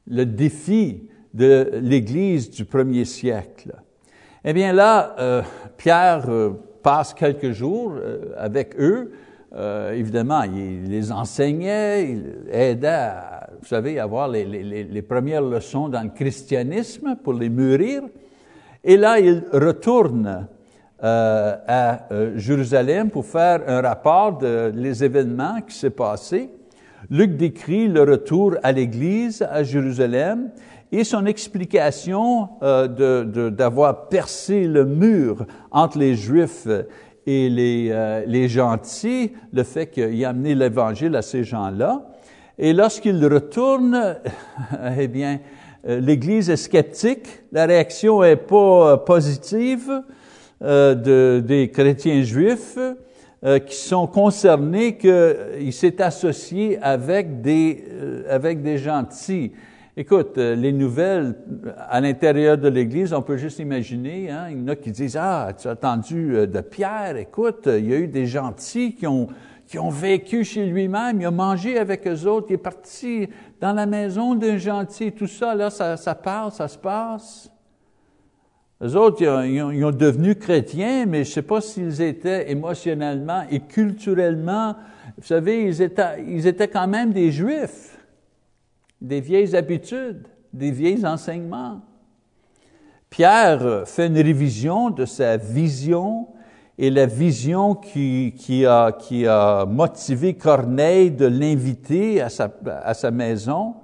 le 0.06 0.26
défi 0.26 1.08
de 1.32 1.70
l'Église 1.80 2.50
du 2.50 2.64
premier 2.64 3.04
siècle. 3.04 3.74
Eh 4.44 4.52
bien 4.52 4.72
là, 4.72 5.16
euh, 5.18 5.42
Pierre 5.78 6.28
euh, 6.28 6.50
passe 6.84 7.14
quelques 7.14 7.50
jours 7.50 7.94
euh, 7.96 8.32
avec 8.36 8.78
eux. 8.78 9.10
évidemment, 9.92 10.42
il 10.42 10.90
les 10.90 11.12
enseignait, 11.12 12.10
il 12.10 12.34
aidait 12.50 12.88
à, 12.88 13.48
vous 13.60 13.68
savez, 13.68 14.00
avoir 14.00 14.28
les, 14.28 15.02
premières 15.02 15.42
leçons 15.42 15.88
dans 15.88 16.02
le 16.02 16.10
christianisme 16.10 17.16
pour 17.22 17.34
les 17.34 17.48
mûrir. 17.48 18.02
Et 18.82 18.96
là, 18.96 19.20
il 19.20 19.44
retourne 19.52 20.48
à 21.00 22.08
Jérusalem 22.34 23.10
pour 23.10 23.26
faire 23.26 23.62
un 23.68 23.80
rapport 23.80 24.38
de 24.38 24.72
les 24.74 25.04
événements 25.04 25.60
qui 25.60 25.76
s'est 25.76 25.90
passé. 25.90 26.50
Luc 27.10 27.36
décrit 27.36 27.88
le 27.88 28.02
retour 28.02 28.56
à 28.62 28.72
l'Église 28.72 29.42
à 29.42 29.62
Jérusalem 29.62 30.50
et 30.92 31.04
son 31.04 31.26
explication 31.26 32.48
euh, 32.62 33.24
d'avoir 33.50 34.08
percé 34.08 34.66
le 34.66 34.84
mur 34.84 35.46
entre 35.70 35.98
les 35.98 36.14
Juifs 36.14 36.68
et 37.26 37.48
les, 37.48 37.88
euh, 37.90 38.22
les 38.26 38.48
gentils, 38.48 39.32
le 39.52 39.62
fait 39.62 39.86
qu'il 39.86 40.24
a 40.24 40.28
amené 40.28 40.54
l'Évangile 40.54 41.16
à 41.16 41.22
ces 41.22 41.44
gens-là. 41.44 42.06
Et 42.58 42.72
lorsqu'il 42.72 43.24
retourne, 43.26 44.16
eh 44.98 45.08
bien, 45.08 45.40
euh, 45.88 46.00
l'Église 46.00 46.50
est 46.50 46.56
sceptique, 46.56 47.26
la 47.52 47.66
réaction 47.66 48.22
est 48.22 48.36
pas 48.36 48.92
euh, 48.92 48.96
positive 48.96 50.02
de, 50.60 51.42
des 51.44 51.68
chrétiens 51.68 52.22
juifs 52.22 52.78
qui 53.66 53.76
sont 53.76 54.06
concernés 54.06 54.96
qu'il 54.96 55.72
s'est 55.74 56.00
associé 56.00 56.78
avec 56.80 57.42
des, 57.42 57.84
avec 58.30 58.62
des 58.62 58.78
gentils. 58.78 59.52
Écoute, 59.96 60.38
euh, 60.38 60.56
les 60.56 60.72
nouvelles 60.72 61.36
à 61.88 62.00
l'intérieur 62.00 62.58
de 62.58 62.66
l'Église, 62.66 63.12
on 63.12 63.22
peut 63.22 63.36
juste 63.36 63.60
imaginer, 63.60 64.28
hein, 64.28 64.46
il 64.50 64.58
y 64.58 64.60
en 64.62 64.66
a 64.66 64.74
qui 64.74 64.90
disent, 64.90 65.16
ah, 65.16 65.52
tu 65.56 65.68
as 65.68 65.72
entendu 65.72 66.34
euh, 66.34 66.46
de 66.46 66.60
Pierre, 66.62 67.16
écoute, 67.16 67.68
il 67.68 67.88
y 67.88 67.94
a 67.94 67.98
eu 67.98 68.08
des 68.08 68.26
gentils 68.26 68.96
qui 68.96 69.06
ont, 69.06 69.28
qui 69.68 69.78
ont 69.78 69.90
vécu 69.90 70.42
chez 70.42 70.66
lui-même, 70.66 71.20
il 71.20 71.26
a 71.26 71.30
mangé 71.30 71.78
avec 71.78 72.08
eux 72.08 72.26
autres, 72.26 72.48
il 72.50 72.54
est 72.54 72.58
parti 72.58 73.28
dans 73.60 73.72
la 73.72 73.86
maison 73.86 74.34
d'un 74.34 74.56
gentil, 74.56 75.12
tout 75.12 75.28
ça, 75.28 75.54
là, 75.54 75.70
ça, 75.70 75.96
ça 75.96 76.16
parle, 76.16 76.50
ça 76.50 76.66
se 76.66 76.78
passe. 76.78 77.48
Les 78.80 78.96
autres, 78.96 79.22
ils 79.22 79.62
ont, 79.62 79.70
ils 79.70 79.84
ont, 79.84 79.92
devenu 79.92 80.34
chrétiens, 80.34 81.06
mais 81.06 81.22
je 81.22 81.30
ne 81.30 81.34
sais 81.34 81.42
pas 81.42 81.60
s'ils 81.60 82.02
étaient 82.02 82.50
émotionnellement 82.50 83.44
et 83.48 83.60
culturellement, 83.60 84.74
vous 85.16 85.24
savez, 85.24 85.62
ils 85.66 85.80
étaient, 85.80 86.24
ils 86.26 86.48
étaient 86.48 86.66
quand 86.66 86.88
même 86.88 87.12
des 87.12 87.30
juifs 87.30 87.93
des 89.04 89.20
vieilles 89.20 89.54
habitudes, 89.54 90.26
des 90.52 90.70
vieilles 90.70 91.04
enseignements. 91.04 91.82
Pierre 93.10 93.82
fait 93.86 94.06
une 94.06 94.16
révision 94.16 94.88
de 94.88 95.04
sa 95.04 95.36
vision 95.36 96.28
et 96.78 96.90
la 96.90 97.04
vision 97.04 97.74
qui, 97.74 98.64
a, 98.66 99.66
motivé 99.66 100.34
Corneille 100.34 101.10
de 101.10 101.26
l'inviter 101.26 102.22
à 102.22 102.30
sa, 102.30 102.50
à 102.82 102.94
sa 102.94 103.10
maison. 103.10 103.74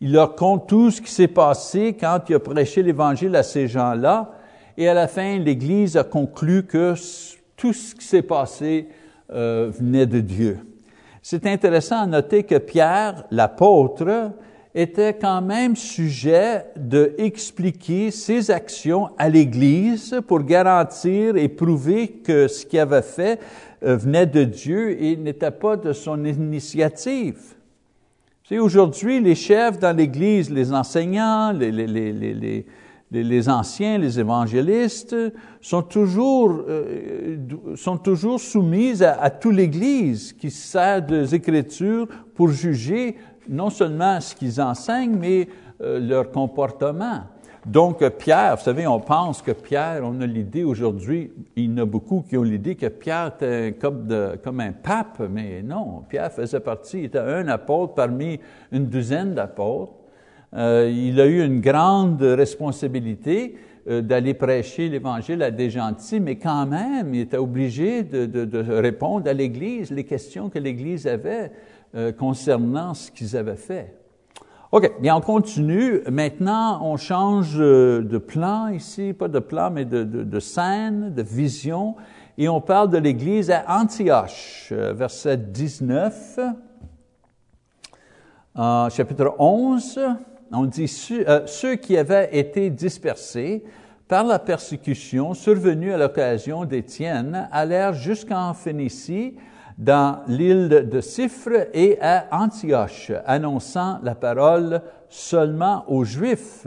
Il 0.00 0.12
leur 0.12 0.34
compte 0.34 0.68
tout 0.68 0.90
ce 0.90 1.00
qui 1.00 1.10
s'est 1.10 1.28
passé 1.28 1.96
quand 1.98 2.20
il 2.28 2.34
a 2.34 2.40
prêché 2.40 2.82
l'Évangile 2.82 3.36
à 3.36 3.44
ces 3.44 3.68
gens-là. 3.68 4.32
Et 4.76 4.88
à 4.88 4.94
la 4.94 5.06
fin, 5.06 5.38
l'Église 5.38 5.96
a 5.96 6.04
conclu 6.04 6.66
que 6.66 6.94
tout 7.56 7.72
ce 7.72 7.94
qui 7.94 8.04
s'est 8.04 8.22
passé 8.22 8.88
euh, 9.30 9.70
venait 9.72 10.06
de 10.06 10.20
Dieu. 10.20 10.58
C'est 11.22 11.46
intéressant 11.46 12.00
à 12.00 12.06
noter 12.06 12.42
que 12.42 12.58
Pierre, 12.58 13.24
l'apôtre, 13.30 14.32
était 14.78 15.14
quand 15.14 15.42
même 15.42 15.74
sujet 15.74 16.66
de 16.76 17.12
expliquer 17.18 18.12
ses 18.12 18.48
actions 18.52 19.08
à 19.18 19.28
l'Église 19.28 20.20
pour 20.26 20.42
garantir 20.44 21.36
et 21.36 21.48
prouver 21.48 22.08
que 22.08 22.46
ce 22.46 22.64
qu'il 22.64 22.78
avait 22.78 23.02
fait 23.02 23.40
euh, 23.82 23.96
venait 23.96 24.26
de 24.26 24.44
Dieu 24.44 25.02
et 25.02 25.16
n'était 25.16 25.50
pas 25.50 25.76
de 25.76 25.92
son 25.92 26.24
initiative. 26.24 27.38
Aujourd'hui 28.52 29.20
les 29.20 29.34
chefs 29.34 29.80
dans 29.80 29.94
l'Église, 29.94 30.48
les 30.48 30.72
enseignants, 30.72 31.52
les, 31.52 31.72
les, 31.72 31.86
les, 31.86 32.12
les 32.12 32.66
les, 33.10 33.48
anciens, 33.48 33.96
les 33.96 34.20
évangélistes, 34.20 35.16
sont 35.62 35.82
toujours, 35.82 36.62
euh, 36.68 37.38
sont 37.74 37.96
toujours 37.96 38.38
soumis 38.38 39.02
à, 39.02 39.20
à 39.20 39.30
toute 39.30 39.54
l'Église 39.54 40.34
qui 40.34 40.50
sert 40.50 41.00
des 41.00 41.34
Écritures 41.34 42.06
pour 42.34 42.50
juger 42.50 43.16
non 43.48 43.70
seulement 43.70 44.20
ce 44.20 44.34
qu'ils 44.34 44.60
enseignent, 44.60 45.16
mais 45.16 45.48
euh, 45.80 45.98
leur 46.00 46.30
comportement. 46.30 47.22
Donc, 47.66 48.08
Pierre, 48.16 48.56
vous 48.56 48.62
savez, 48.62 48.86
on 48.86 49.00
pense 49.00 49.42
que 49.42 49.50
Pierre, 49.50 50.00
on 50.02 50.20
a 50.22 50.26
l'idée 50.26 50.64
aujourd'hui, 50.64 51.30
il 51.54 51.64
y 51.64 51.74
en 51.74 51.82
a 51.82 51.84
beaucoup 51.84 52.24
qui 52.26 52.36
ont 52.38 52.42
l'idée 52.42 52.76
que 52.76 52.86
Pierre 52.86 53.32
était 53.36 53.76
comme, 53.78 54.60
un 54.60 54.72
pape, 54.72 55.22
mais 55.30 55.62
non, 55.62 56.04
Pierre 56.08 56.32
faisait 56.32 56.60
partie, 56.60 57.00
il 57.00 57.04
était 57.06 57.18
un 57.18 57.46
apôtre 57.48 57.94
parmi 57.94 58.40
une 58.72 58.86
douzaine 58.86 59.34
d'apôtres. 59.34 59.92
Euh, 60.54 60.90
il 60.90 61.20
a 61.20 61.26
eu 61.26 61.44
une 61.44 61.60
grande 61.60 62.22
responsabilité 62.22 63.56
euh, 63.86 64.00
d'aller 64.00 64.32
prêcher 64.32 64.88
l'Évangile 64.88 65.42
à 65.42 65.50
des 65.50 65.68
gentils, 65.68 66.20
mais 66.20 66.36
quand 66.36 66.64
même, 66.64 67.14
il 67.14 67.20
était 67.20 67.36
obligé 67.36 68.02
de 68.02 68.80
répondre 68.80 69.28
à 69.28 69.34
l'Église, 69.34 69.90
les 69.90 70.04
questions 70.04 70.48
que 70.48 70.58
l'Église 70.58 71.06
avait. 71.06 71.50
Euh, 71.94 72.12
concernant 72.12 72.92
ce 72.92 73.10
qu'ils 73.10 73.34
avaient 73.34 73.56
fait. 73.56 73.98
OK, 74.70 75.00
bien 75.00 75.16
on 75.16 75.22
continue. 75.22 76.02
Maintenant, 76.10 76.80
on 76.84 76.98
change 76.98 77.56
euh, 77.58 78.02
de 78.02 78.18
plan 78.18 78.68
ici, 78.68 79.14
pas 79.14 79.28
de 79.28 79.38
plan, 79.38 79.70
mais 79.70 79.86
de, 79.86 80.40
scène, 80.40 81.14
de 81.14 81.22
vision, 81.22 81.96
et 82.36 82.50
on 82.50 82.60
parle 82.60 82.90
de 82.90 82.98
l'Église 82.98 83.50
à 83.50 83.64
Antioche, 83.66 84.68
euh, 84.72 84.92
verset 84.92 85.38
19, 85.38 86.38
euh, 88.58 88.90
chapitre 88.90 89.34
11. 89.38 89.98
On 90.52 90.66
dit, 90.66 90.88
ceux 90.88 91.76
qui 91.76 91.96
avaient 91.96 92.28
été 92.38 92.68
dispersés 92.68 93.64
par 94.06 94.24
la 94.24 94.38
persécution 94.38 95.32
survenue 95.32 95.94
à 95.94 95.96
l'occasion 95.96 96.66
d'Étienne 96.66 97.48
allèrent 97.52 97.94
jusqu'en 97.94 98.52
Phénicie, 98.52 99.34
dans 99.78 100.18
l'île 100.26 100.88
de 100.90 101.00
Cypre 101.00 101.68
et 101.72 101.98
à 102.02 102.26
Antioche, 102.32 103.12
annonçant 103.24 104.00
la 104.02 104.16
parole 104.16 104.82
seulement 105.08 105.84
aux 105.86 106.04
Juifs. 106.04 106.66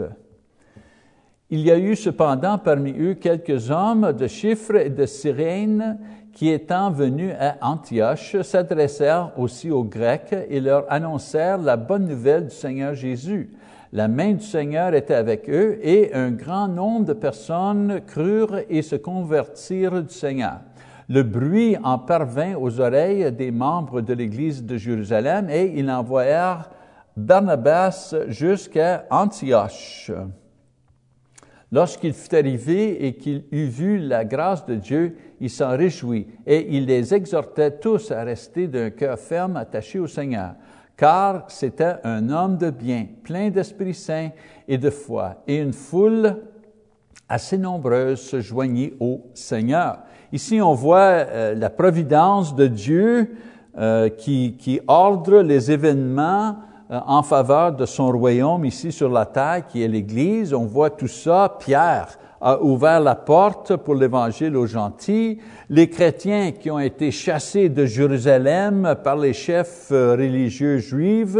Il 1.49 1.59
y 1.59 1.71
a 1.71 1.77
eu 1.77 1.97
cependant 1.97 2.57
parmi 2.57 2.93
eux 2.97 3.15
quelques 3.15 3.69
hommes 3.69 4.13
de 4.13 4.27
Chypre 4.27 4.77
et 4.77 4.89
de 4.89 5.05
Cyrène 5.05 5.99
qui, 6.31 6.47
étant 6.47 6.89
venus 6.89 7.33
à 7.37 7.57
Antioche, 7.61 8.41
s'adressèrent 8.41 9.33
aussi 9.37 9.69
aux 9.69 9.83
Grecs 9.83 10.33
et 10.49 10.61
leur 10.61 10.89
annoncèrent 10.89 11.57
la 11.57 11.75
bonne 11.75 12.07
nouvelle 12.07 12.45
du 12.45 12.55
Seigneur 12.55 12.93
Jésus. 12.93 13.49
La 13.91 14.07
main 14.07 14.31
du 14.31 14.45
Seigneur 14.45 14.93
était 14.93 15.15
avec 15.15 15.49
eux 15.49 15.77
et 15.83 16.13
un 16.13 16.31
grand 16.31 16.69
nombre 16.69 17.07
de 17.07 17.13
personnes 17.13 17.99
crurent 18.07 18.61
et 18.69 18.81
se 18.81 18.95
convertirent 18.95 20.01
du 20.01 20.13
Seigneur. 20.13 20.61
Le 21.11 21.23
bruit 21.23 21.75
en 21.83 21.99
parvint 21.99 22.55
aux 22.55 22.79
oreilles 22.79 23.33
des 23.33 23.51
membres 23.51 23.99
de 23.99 24.13
l'Église 24.13 24.63
de 24.63 24.77
Jérusalem 24.77 25.49
et 25.49 25.73
ils 25.75 25.91
envoyèrent 25.91 26.69
Barnabas 27.17 28.15
jusqu'à 28.29 29.07
Antioche. 29.09 30.09
Lorsqu'il 31.69 32.13
fut 32.13 32.33
arrivé 32.33 33.05
et 33.05 33.15
qu'il 33.17 33.43
eut 33.51 33.65
vu 33.65 33.97
la 33.97 34.23
grâce 34.23 34.65
de 34.65 34.75
Dieu, 34.75 35.17
il 35.41 35.49
s'en 35.49 35.75
réjouit 35.75 36.27
et 36.47 36.77
il 36.77 36.85
les 36.85 37.13
exhortait 37.13 37.71
tous 37.71 38.09
à 38.11 38.23
rester 38.23 38.69
d'un 38.69 38.89
cœur 38.89 39.19
ferme 39.19 39.57
attaché 39.57 39.99
au 39.99 40.07
Seigneur, 40.07 40.53
car 40.95 41.43
c'était 41.49 41.95
un 42.05 42.29
homme 42.29 42.55
de 42.55 42.69
bien, 42.69 43.07
plein 43.21 43.49
d'Esprit 43.49 43.95
Saint 43.95 44.29
et 44.65 44.77
de 44.77 44.89
foi, 44.89 45.43
et 45.45 45.57
une 45.57 45.73
foule 45.73 46.37
assez 47.27 47.57
nombreuse 47.57 48.21
se 48.21 48.39
joignit 48.39 48.93
au 49.01 49.25
Seigneur. 49.33 49.99
Ici, 50.33 50.61
on 50.61 50.73
voit 50.73 50.97
euh, 50.99 51.55
la 51.55 51.69
providence 51.69 52.55
de 52.55 52.67
Dieu 52.67 53.35
euh, 53.77 54.07
qui, 54.07 54.79
ordre 54.87 55.41
les 55.41 55.71
événements 55.71 56.55
euh, 56.89 56.99
en 57.05 57.21
faveur 57.21 57.73
de 57.73 57.85
son 57.85 58.09
royaume 58.11 58.63
ici 58.63 58.93
sur 58.93 59.09
la 59.09 59.25
terre, 59.25 59.67
qui 59.67 59.83
est 59.83 59.89
l'Église. 59.89 60.53
On 60.53 60.65
voit 60.65 60.89
tout 60.89 61.09
ça. 61.09 61.57
Pierre 61.59 62.17
a 62.39 62.61
ouvert 62.61 63.01
la 63.01 63.15
porte 63.15 63.75
pour 63.75 63.93
l'Évangile 63.93 64.55
aux 64.55 64.67
gentils. 64.67 65.37
Les 65.69 65.89
chrétiens 65.89 66.53
qui 66.53 66.71
ont 66.71 66.79
été 66.79 67.11
chassés 67.11 67.67
de 67.67 67.85
Jérusalem 67.85 68.95
par 69.03 69.17
les 69.17 69.33
chefs 69.33 69.89
religieux 69.91 70.77
juifs 70.77 71.37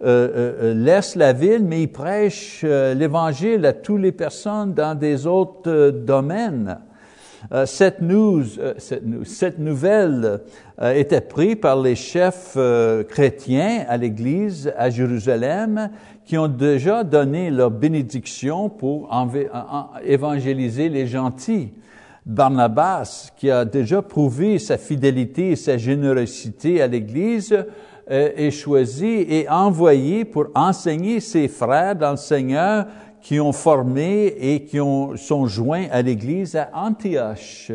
laissent 0.00 1.16
la 1.16 1.34
ville, 1.34 1.64
mais 1.64 1.82
ils 1.82 1.92
prêchent 1.92 2.64
l'Évangile 2.64 3.66
à 3.66 3.74
toutes 3.74 4.00
les 4.00 4.12
personnes 4.12 4.72
dans 4.72 4.94
des 4.96 5.26
autres 5.26 5.90
domaines. 5.90 6.78
Cette, 7.66 8.00
news, 8.00 8.44
cette, 8.78 9.58
nouvelle 9.58 10.40
était 10.82 11.20
prise 11.20 11.56
par 11.56 11.80
les 11.80 11.94
chefs 11.94 12.58
chrétiens 13.08 13.84
à 13.88 13.96
l'Église 13.96 14.72
à 14.76 14.90
Jérusalem 14.90 15.90
qui 16.24 16.36
ont 16.36 16.48
déjà 16.48 17.04
donné 17.04 17.50
leur 17.50 17.70
bénédiction 17.70 18.68
pour 18.68 19.08
évangéliser 20.04 20.88
les 20.88 21.06
gentils. 21.06 21.70
Barnabas, 22.28 23.30
qui 23.38 23.50
a 23.50 23.64
déjà 23.64 24.02
prouvé 24.02 24.58
sa 24.58 24.76
fidélité 24.76 25.52
et 25.52 25.56
sa 25.56 25.78
générosité 25.78 26.82
à 26.82 26.86
l'Église, 26.86 27.64
euh, 28.10 28.30
est 28.36 28.50
choisi 28.50 29.06
et 29.06 29.48
envoyé 29.48 30.26
pour 30.26 30.48
enseigner 30.54 31.20
ses 31.20 31.48
frères 31.48 31.96
dans 31.96 32.12
le 32.12 32.16
Seigneur 32.16 32.86
qui 33.28 33.40
ont 33.40 33.52
formé 33.52 34.34
et 34.40 34.64
qui 34.64 34.80
ont, 34.80 35.14
sont 35.18 35.46
joints 35.46 35.84
à 35.90 36.00
l'Église 36.00 36.56
à 36.56 36.70
Antioche. 36.72 37.70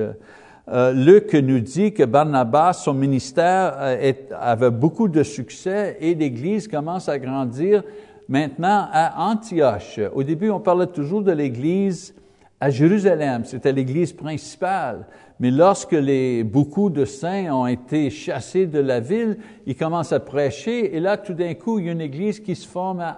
Euh, 0.67 0.93
Luc 0.93 1.31
nous 1.35 1.59
dit 1.59 1.93
que 1.93 2.01
Barnabas, 2.01 2.73
son 2.73 2.95
ministère 2.95 3.75
euh, 3.77 4.13
avait 4.31 4.71
beaucoup 4.71 5.07
de 5.07 5.21
succès 5.21 5.95
et 5.99 6.15
l'Église 6.15 6.67
commence 6.67 7.07
à 7.07 7.19
grandir 7.19 7.83
maintenant 8.27 8.87
à 8.91 9.29
Antioche. 9.29 9.99
Au 10.15 10.23
début, 10.23 10.49
on 10.49 10.59
parlait 10.59 10.87
toujours 10.87 11.21
de 11.21 11.31
l'Église 11.31 12.15
à 12.59 12.71
Jérusalem, 12.71 13.45
c'était 13.45 13.73
l'Église 13.73 14.11
principale. 14.11 15.05
Mais 15.43 15.51
lorsque 15.51 15.91
les, 15.91 16.41
beaucoup 16.45 16.89
de 16.89 17.03
saints 17.03 17.51
ont 17.51 17.67
été 17.67 18.09
chassés 18.09 18.65
de 18.65 18.79
la 18.79 19.01
ville, 19.01 19.37
ils 19.65 19.75
commencent 19.75 20.13
à 20.13 20.21
prêcher, 20.21 20.95
et 20.95 21.01
là, 21.01 21.17
tout 21.17 21.33
d'un 21.33 21.53
coup, 21.53 21.79
il 21.79 21.85
y 21.85 21.89
a 21.89 21.91
une 21.91 21.99
Église 21.99 22.39
qui 22.39 22.55
se 22.55 22.65
forme 22.65 23.01
à 23.01 23.17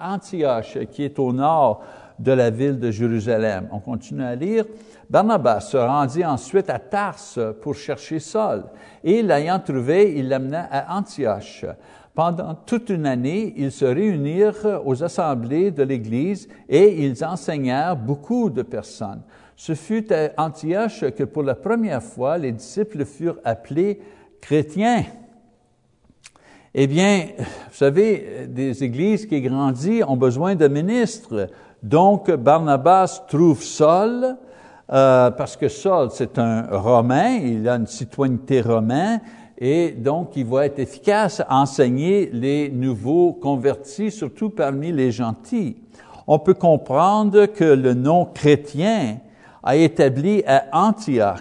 Antioche, 0.00 0.78
qui 0.92 1.02
est 1.02 1.18
au 1.18 1.32
nord 1.32 1.82
de 2.20 2.30
la 2.30 2.50
ville 2.50 2.78
de 2.78 2.92
Jérusalem. 2.92 3.66
On 3.72 3.80
continue 3.80 4.22
à 4.22 4.36
lire. 4.36 4.66
Barnabas 5.10 5.62
se 5.62 5.76
rendit 5.76 6.24
ensuite 6.24 6.70
à 6.70 6.78
Tarse 6.78 7.40
pour 7.60 7.74
chercher 7.74 8.20
Saul, 8.20 8.62
et 9.02 9.20
l'ayant 9.22 9.58
trouvé, 9.58 10.14
il 10.16 10.28
l'amena 10.28 10.68
à 10.70 10.96
Antioche. 10.96 11.66
Pendant 12.14 12.54
toute 12.54 12.90
une 12.90 13.06
année, 13.06 13.52
ils 13.56 13.72
se 13.72 13.84
réunirent 13.84 14.80
aux 14.84 15.02
assemblées 15.02 15.72
de 15.72 15.82
l'Église 15.82 16.46
et 16.68 17.04
ils 17.04 17.24
enseignèrent 17.24 17.96
beaucoup 17.96 18.48
de 18.48 18.62
personnes. 18.62 19.22
Ce 19.56 19.74
fut 19.74 20.12
à 20.12 20.30
Antioche 20.36 21.04
que 21.16 21.24
pour 21.24 21.42
la 21.42 21.54
première 21.54 22.02
fois, 22.02 22.38
les 22.38 22.52
disciples 22.52 23.04
furent 23.04 23.38
appelés 23.44 24.00
chrétiens. 24.40 25.04
Eh 26.74 26.88
bien, 26.88 27.28
vous 27.38 27.44
savez, 27.76 28.46
des 28.48 28.82
églises 28.82 29.26
qui 29.26 29.40
grandissent 29.40 30.04
ont 30.08 30.16
besoin 30.16 30.56
de 30.56 30.66
ministres. 30.66 31.48
Donc, 31.80 32.30
Barnabas 32.32 33.22
trouve 33.28 33.62
Saul, 33.62 34.36
euh, 34.92 35.30
parce 35.30 35.56
que 35.56 35.68
Saul, 35.68 36.08
c'est 36.10 36.36
un 36.38 36.66
Romain, 36.76 37.36
il 37.36 37.68
a 37.68 37.76
une 37.76 37.86
citoyenneté 37.86 38.60
romaine, 38.60 39.20
et 39.56 39.92
donc 39.92 40.32
il 40.34 40.46
va 40.46 40.66
être 40.66 40.80
efficace 40.80 41.40
à 41.40 41.60
enseigner 41.60 42.28
les 42.32 42.70
nouveaux 42.70 43.32
convertis, 43.34 44.10
surtout 44.10 44.50
parmi 44.50 44.90
les 44.90 45.12
gentils. 45.12 45.76
On 46.26 46.38
peut 46.38 46.54
comprendre 46.54 47.46
que 47.46 47.64
le 47.64 47.94
nom 47.94 48.24
chrétien 48.24 49.18
a 49.64 49.76
établi 49.76 50.44
à 50.46 50.66
Antioche 50.72 51.40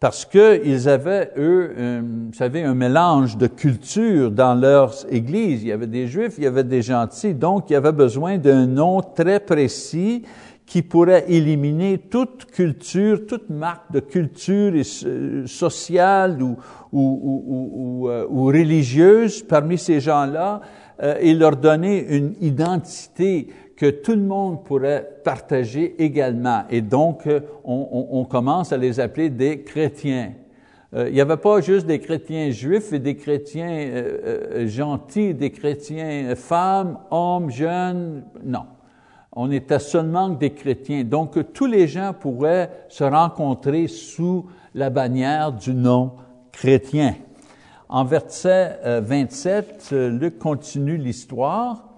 parce 0.00 0.24
qu'ils 0.24 0.88
avaient, 0.88 1.30
eux, 1.36 2.02
vous 2.02 2.34
savez, 2.34 2.64
un 2.64 2.74
mélange 2.74 3.36
de 3.36 3.46
cultures 3.46 4.32
dans 4.32 4.56
leur 4.56 4.92
église. 5.08 5.62
Il 5.62 5.68
y 5.68 5.72
avait 5.72 5.86
des 5.86 6.08
juifs, 6.08 6.34
il 6.38 6.44
y 6.44 6.46
avait 6.48 6.64
des 6.64 6.82
gentils, 6.82 7.34
donc 7.34 7.70
il 7.70 7.74
y 7.74 7.76
avait 7.76 7.92
besoin 7.92 8.36
d'un 8.36 8.66
nom 8.66 9.00
très 9.00 9.38
précis 9.38 10.24
qui 10.72 10.80
pourrait 10.80 11.26
éliminer 11.28 11.98
toute 11.98 12.46
culture, 12.46 13.26
toute 13.26 13.50
marque 13.50 13.92
de 13.92 14.00
culture 14.00 14.72
euh, 15.04 15.46
sociale 15.46 16.38
euh, 16.40 16.54
ou, 16.92 18.06
religieuse 18.46 19.42
parmi 19.42 19.76
ces 19.76 20.00
gens-là 20.00 20.62
euh, 21.02 21.16
et 21.20 21.34
leur 21.34 21.56
donner 21.56 22.16
une 22.16 22.34
identité 22.40 23.48
que 23.76 23.90
tout 23.90 24.12
le 24.12 24.22
monde 24.22 24.64
pourrait 24.64 25.20
partager 25.24 26.02
également. 26.02 26.64
Et 26.70 26.80
donc, 26.80 27.26
euh, 27.26 27.40
on, 27.64 28.24
commence 28.24 28.72
à 28.72 28.76
les 28.76 29.00
appeler 29.00 29.30
des 29.30 29.62
chrétiens. 29.62 30.32
il 30.94 31.12
n'y 31.12 31.20
avait 31.20 31.36
pas 31.36 31.60
juste 31.60 31.86
des 31.86 31.98
chrétiens 31.98 32.50
juifs 32.50 32.92
et 32.92 32.98
des 32.98 33.16
chrétiens 33.16 34.04
gentils, 34.66 35.34
des 35.34 35.50
chrétiens 35.50 36.34
femmes, 36.36 36.98
hommes, 37.10 37.50
jeunes, 37.50 38.24
non. 38.44 38.64
On 39.34 39.50
était 39.50 39.78
seulement 39.78 40.28
des 40.28 40.50
chrétiens. 40.50 41.04
Donc, 41.04 41.52
tous 41.54 41.66
les 41.66 41.88
gens 41.88 42.12
pourraient 42.18 42.70
se 42.88 43.04
rencontrer 43.04 43.88
sous 43.88 44.46
la 44.74 44.90
bannière 44.90 45.52
du 45.52 45.74
nom 45.74 46.12
chrétien. 46.52 47.14
En 47.88 48.04
verset 48.04 48.78
27, 48.84 49.90
euh, 49.92 49.96
euh, 49.96 50.18
Luc 50.18 50.38
continue 50.38 50.96
l'histoire. 50.96 51.91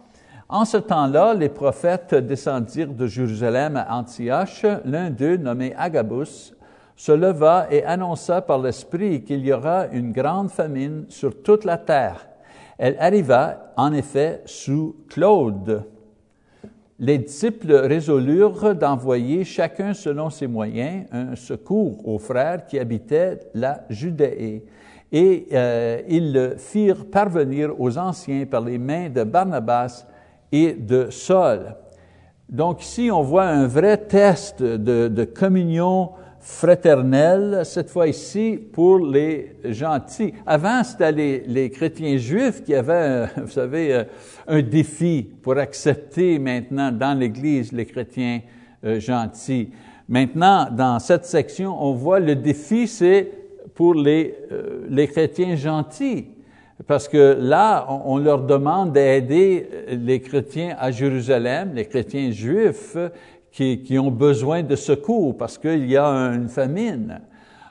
En 0.55 0.64
ce 0.64 0.77
temps-là, 0.77 1.35
les 1.35 1.49
prophètes 1.49 2.14
descendirent 2.14 2.93
de 2.93 3.09
Jérusalem 3.09 3.77
à 3.77 3.99
Antioche. 3.99 4.64
L'un 4.85 5.11
d'eux, 5.11 5.37
nommé 5.37 5.75
Agabus, 5.77 6.55
se 6.95 7.11
leva 7.11 7.67
et 7.73 7.83
annonça 7.83 8.40
par 8.40 8.61
l'Esprit 8.61 9.25
qu'il 9.25 9.45
y 9.45 9.53
aura 9.53 9.88
une 9.88 10.12
grande 10.12 10.53
famine 10.53 11.07
sur 11.09 11.43
toute 11.43 11.64
la 11.64 11.77
terre. 11.77 12.29
Elle 12.79 12.97
arriva 13.01 13.73
en 13.77 13.93
effet 13.93 14.43
sous 14.45 14.95
Claude. 15.09 15.83
Les 17.01 17.19
disciples 17.19 17.75
résolurent 17.75 18.77
d'envoyer 18.77 19.43
chacun 19.43 19.93
selon 19.93 20.31
ses 20.31 20.47
moyens 20.47 21.07
un 21.11 21.35
secours 21.35 22.07
aux 22.07 22.21
frères 22.21 22.64
qui 22.64 22.79
habitaient 22.79 23.40
la 23.55 23.81
Judée. 23.90 24.64
Et 25.11 25.49
euh, 25.53 26.01
ils 26.07 26.33
le 26.33 26.55
firent 26.59 27.07
parvenir 27.07 27.75
aux 27.77 27.99
anciens 27.99 28.47
par 28.47 28.61
les 28.61 28.79
mains 28.79 29.09
de 29.09 29.25
Barnabas 29.25 30.07
et 30.55 30.73
de 30.73 31.09
Saul. 31.11 31.75
Donc 32.49 32.83
ici, 32.83 33.11
on 33.11 33.23
voit 33.23 33.47
un 33.47 33.67
vrai 33.67 33.97
test 33.97 34.62
de, 34.62 35.25
communion 35.25 36.11
fraternelle, 36.38 37.62
cette 37.64 37.90
fois 37.90 38.07
ici 38.07 38.61
pour 38.73 38.99
les 38.99 39.57
gentils. 39.64 40.33
Avant, 40.47 40.85
c'était 40.85 41.11
les, 41.11 41.40
les, 41.40 41.71
chrétiens 41.71 42.19
juifs 42.19 42.62
qui 42.62 42.75
avaient, 42.75 43.27
vous 43.37 43.51
savez, 43.51 43.95
euh, 43.95 44.05
un 44.47 44.62
défi 44.62 45.27
pour 45.43 45.57
accepter 45.57 46.38
maintenant 46.38 46.93
dans 46.93 47.19
l'Église 47.19 47.73
les 47.73 47.87
chrétiens 47.87 48.40
euh, 48.85 49.01
gentils. 49.01 49.71
Maintenant, 50.07 50.69
dans 50.71 50.99
cette 51.01 51.25
section, 51.25 51.75
on 51.83 51.95
voit 51.95 52.21
le 52.21 52.37
défi, 52.37 52.87
c'est 52.87 53.29
pour 53.75 53.95
les, 53.95 54.37
euh, 54.53 54.87
les 54.88 55.09
chrétiens 55.09 55.57
gentils. 55.57 56.27
Parce 56.87 57.07
que 57.09 57.37
là, 57.41 57.87
on, 58.05 58.19
leur 58.19 58.43
demande 58.43 58.93
d'aider 58.93 59.69
les 59.91 60.21
chrétiens 60.21 60.77
à 60.79 60.91
Jérusalem, 60.91 61.73
les 61.75 61.87
chrétiens 61.87 62.31
juifs, 62.31 62.97
qui, 63.53 63.97
ont 63.99 64.11
besoin 64.11 64.65
de 64.65 64.75
secours 64.75 65.37
parce 65.37 65.57
qu'il 65.57 65.89
y 65.89 65.97
a 65.97 66.05
une 66.05 66.49
famine. 66.49 67.21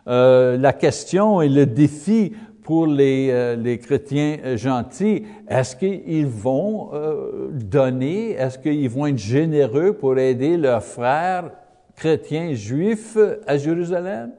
Euh, 0.08 0.58
la 0.58 0.72
question 0.72 1.42
et 1.42 1.50
le 1.50 1.66
défi 1.66 2.34
pour 2.64 2.88
les, 2.88 3.30
euh, 3.32 3.78
chrétiens 3.78 4.56
gentils, 4.56 5.24
est-ce 5.50 5.76
qu'ils 5.76 6.28
vont 6.28 6.92
euh, 6.94 7.50
donner, 7.52 8.32
est-ce 8.32 8.58
qu'ils 8.58 8.90
vont 8.90 9.08
être 9.08 9.18
généreux 9.18 9.92
pour 9.92 10.18
aider 10.18 10.56
leurs 10.56 10.84
frères 10.84 11.52
chrétiens 11.98 12.54
juifs 12.54 13.18
à 13.46 13.58
Jérusalem? 13.58 14.32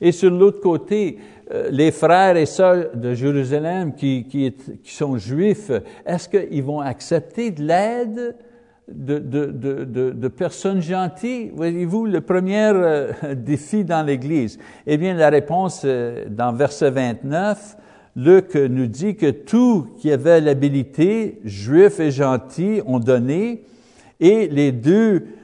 Et 0.00 0.12
sur 0.12 0.30
l'autre 0.30 0.60
côté, 0.60 1.18
euh, 1.18 1.37
les 1.70 1.90
frères 1.90 2.36
et 2.36 2.46
sœurs 2.46 2.94
de 2.94 3.14
Jérusalem 3.14 3.94
qui, 3.94 4.54
sont 4.84 5.16
juifs, 5.16 5.70
est-ce 6.06 6.28
qu'ils 6.28 6.62
vont 6.62 6.80
accepter 6.80 7.50
de 7.50 7.62
l'aide 7.62 8.36
de, 8.88 10.28
personnes 10.28 10.80
gentilles? 10.80 11.50
Voyez-vous, 11.54 12.06
le 12.06 12.20
premier 12.20 12.70
euh, 12.74 13.12
défi 13.34 13.84
dans 13.84 14.02
l'Église? 14.02 14.58
Eh 14.86 14.96
bien, 14.96 15.14
la 15.14 15.30
réponse 15.30 15.82
euh, 15.84 16.24
dans 16.28 16.52
verset 16.52 16.90
29, 16.90 17.76
Luc 18.16 18.54
nous 18.54 18.86
dit 18.86 19.14
que 19.14 19.30
tous 19.30 19.86
qui 19.98 20.10
avaient 20.10 20.40
l'habilité, 20.40 21.40
juifs 21.44 22.00
et 22.00 22.10
gentils, 22.10 22.82
ont 22.86 22.98
donné, 22.98 23.62
et 24.20 24.48
les 24.48 24.72
deux 24.72 24.92
euh, 24.94 25.20
euh, 25.20 25.20
euh, 25.20 25.37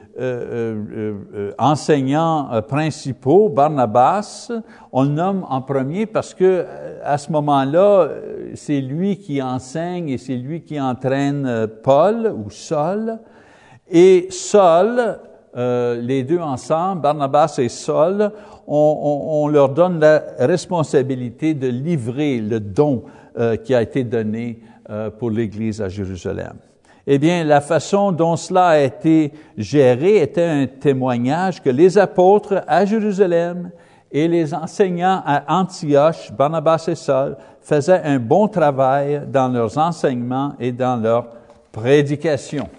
enseignants 1.57 2.61
principaux, 2.67 3.49
Barnabas, 3.49 4.51
on 4.91 5.03
le 5.03 5.09
nomme 5.09 5.45
en 5.49 5.61
premier 5.61 6.05
parce 6.05 6.33
que 6.33 6.65
à 7.03 7.17
ce 7.17 7.31
moment-là, 7.31 8.09
c'est 8.53 8.81
lui 8.81 9.17
qui 9.17 9.41
enseigne 9.41 10.09
et 10.09 10.17
c'est 10.17 10.37
lui 10.37 10.61
qui 10.61 10.79
entraîne 10.79 11.67
Paul 11.83 12.33
ou 12.33 12.49
Saul. 12.49 13.19
Et 13.89 14.27
Saul, 14.31 15.19
euh, 15.57 16.01
les 16.01 16.23
deux 16.23 16.39
ensemble, 16.39 17.01
Barnabas 17.01 17.55
et 17.59 17.69
Saul, 17.69 18.31
on, 18.67 19.47
leur 19.47 19.69
donne 19.69 19.99
la 19.99 20.23
responsabilité 20.39 21.53
de 21.53 21.67
livrer 21.67 22.39
le 22.39 22.59
don 22.59 23.03
euh, 23.37 23.55
qui 23.55 23.75
a 23.75 23.81
été 23.81 24.03
donné 24.03 24.59
euh, 24.89 25.09
pour 25.11 25.29
l'Église 25.29 25.81
à 25.81 25.87
Jérusalem. 25.87 26.55
Eh 27.07 27.19
bien, 27.19 27.43
la 27.43 27.61
façon 27.61 28.11
dont 28.11 28.35
cela 28.35 28.69
a 28.69 28.79
été 28.79 29.31
géré 29.57 30.17
était 30.17 30.43
un 30.43 30.65
témoignage 30.65 31.61
que 31.61 31.69
les 31.69 31.99
apôtres 31.99 32.63
à 32.67 32.83
Jérusalem 32.83 33.69
et 34.11 34.27
les 34.27 34.55
enseignants 34.55 35.21
à 35.23 35.59
Antioche, 35.59 36.31
Barnabas 36.31 36.85
et 36.87 36.95
Saul, 36.95 37.37
faisaient 37.61 38.01
un 38.03 38.17
bon 38.17 38.47
travail 38.47 39.21
dans 39.27 39.49
leurs 39.49 39.77
enseignements 39.77 40.53
et 40.59 40.71
dans 40.71 40.95
leur 40.95 41.27
prédication. 41.71 42.69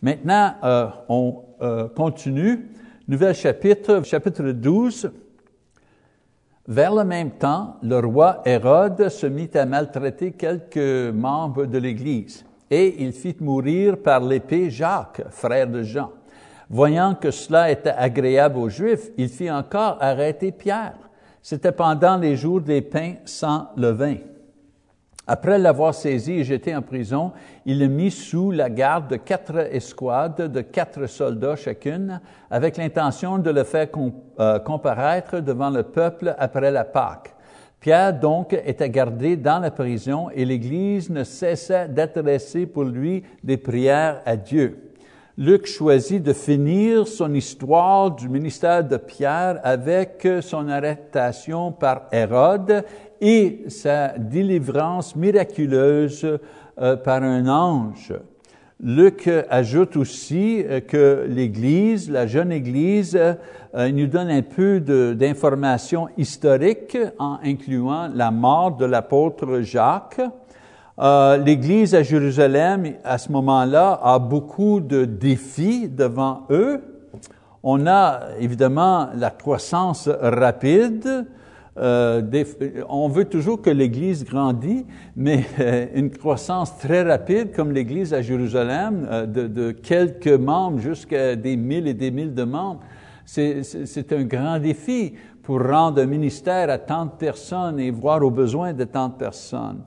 Maintenant, 0.00 0.54
euh, 0.62 0.86
on 1.08 1.42
euh, 1.60 1.88
continue. 1.88 2.68
Nouvel 3.08 3.34
chapitre, 3.34 4.02
chapitre 4.04 4.44
12. 4.44 5.10
Vers 6.68 6.94
le 6.94 7.04
même 7.04 7.32
temps, 7.32 7.76
le 7.82 7.98
roi 7.98 8.42
Hérode 8.44 9.08
se 9.08 9.26
mit 9.26 9.50
à 9.54 9.66
maltraiter 9.66 10.30
quelques 10.30 11.12
membres 11.12 11.66
de 11.66 11.78
l'Église 11.78 12.44
et 12.72 13.02
il 13.02 13.12
fit 13.12 13.36
mourir 13.38 13.98
par 13.98 14.20
l'épée 14.20 14.70
Jacques, 14.70 15.20
frère 15.28 15.66
de 15.66 15.82
Jean. 15.82 16.10
Voyant 16.70 17.14
que 17.14 17.30
cela 17.30 17.70
était 17.70 17.90
agréable 17.90 18.58
aux 18.58 18.70
Juifs, 18.70 19.10
il 19.18 19.28
fit 19.28 19.50
encore 19.50 19.98
arrêter 20.00 20.52
Pierre. 20.52 20.96
C'était 21.42 21.72
pendant 21.72 22.16
les 22.16 22.34
jours 22.34 22.62
des 22.62 22.80
pains 22.80 23.16
sans 23.26 23.68
levain. 23.76 24.16
Après 25.26 25.58
l'avoir 25.58 25.92
saisi 25.92 26.32
et 26.32 26.44
jeté 26.44 26.74
en 26.74 26.80
prison, 26.80 27.32
il 27.66 27.78
le 27.78 27.88
mit 27.88 28.10
sous 28.10 28.50
la 28.50 28.70
garde 28.70 29.08
de 29.08 29.16
quatre 29.16 29.58
escouades 29.70 30.50
de 30.50 30.60
quatre 30.62 31.06
soldats 31.06 31.56
chacune, 31.56 32.22
avec 32.50 32.78
l'intention 32.78 33.36
de 33.36 33.50
le 33.50 33.64
faire 33.64 33.88
euh, 34.40 34.58
comparaître 34.60 35.40
devant 35.40 35.68
le 35.68 35.82
peuple 35.82 36.34
après 36.38 36.70
la 36.70 36.84
Pâque. 36.84 37.31
Pierre 37.82 38.14
donc 38.14 38.52
était 38.64 38.88
gardé 38.88 39.36
dans 39.36 39.58
la 39.58 39.72
prison 39.72 40.30
et 40.32 40.44
l'Église 40.44 41.10
ne 41.10 41.24
cessait 41.24 41.88
d'adresser 41.88 42.64
pour 42.64 42.84
lui 42.84 43.24
des 43.42 43.56
prières 43.56 44.22
à 44.24 44.36
Dieu. 44.36 44.92
Luc 45.36 45.66
choisit 45.66 46.22
de 46.22 46.32
finir 46.32 47.08
son 47.08 47.34
histoire 47.34 48.12
du 48.12 48.28
ministère 48.28 48.84
de 48.84 48.96
Pierre 48.96 49.58
avec 49.64 50.28
son 50.42 50.68
arrestation 50.68 51.72
par 51.72 52.02
Hérode 52.12 52.84
et 53.20 53.64
sa 53.66 54.16
délivrance 54.16 55.16
miraculeuse 55.16 56.38
euh, 56.80 56.96
par 56.96 57.24
un 57.24 57.48
ange. 57.48 58.14
Luc 58.84 59.30
ajoute 59.48 59.96
aussi 59.96 60.64
euh, 60.66 60.80
que 60.80 61.24
l'Église, 61.28 62.10
la 62.10 62.26
jeune 62.26 62.50
Église, 62.50 63.16
euh, 63.16 63.92
nous 63.92 64.08
donne 64.08 64.28
un 64.28 64.42
peu 64.42 64.80
d'informations 64.80 66.08
historiques 66.18 66.98
en 67.20 67.38
incluant 67.44 68.08
la 68.12 68.32
mort 68.32 68.76
de 68.76 68.84
l'apôtre 68.84 69.60
Jacques. 69.60 70.20
L'Église 70.98 71.94
à 71.94 72.02
Jérusalem, 72.02 72.94
à 73.02 73.18
ce 73.18 73.32
moment-là, 73.32 73.98
a 74.02 74.18
beaucoup 74.18 74.80
de 74.80 75.04
défis 75.04 75.88
devant 75.88 76.42
eux. 76.50 76.80
On 77.62 77.86
a 77.86 78.20
évidemment 78.38 79.08
la 79.14 79.30
croissance 79.30 80.08
rapide, 80.20 81.26
euh, 81.78 82.22
on 82.88 83.08
veut 83.08 83.24
toujours 83.24 83.62
que 83.62 83.70
l'Église 83.70 84.24
grandisse, 84.24 84.84
mais 85.16 85.44
euh, 85.58 85.86
une 85.94 86.10
croissance 86.10 86.76
très 86.78 87.02
rapide 87.02 87.52
comme 87.54 87.72
l'Église 87.72 88.12
à 88.12 88.20
Jérusalem, 88.20 89.06
euh, 89.10 89.26
de, 89.26 89.70
quelques 89.70 90.28
membres 90.28 90.80
jusqu'à 90.80 91.34
des 91.34 91.56
mille 91.56 91.86
et 91.88 91.94
des 91.94 92.10
mille 92.10 92.34
de 92.34 92.44
membres, 92.44 92.80
c'est 93.24 94.12
un 94.12 94.24
grand 94.24 94.58
défi 94.58 95.14
pour 95.42 95.62
rendre 95.62 96.02
un 96.02 96.06
ministère 96.06 96.68
à 96.68 96.76
tant 96.76 97.06
de 97.06 97.12
personnes 97.12 97.80
et 97.80 97.90
voir 97.90 98.22
aux 98.22 98.30
besoins 98.30 98.74
de 98.74 98.84
tant 98.84 99.08
de 99.08 99.14
personnes. 99.14 99.82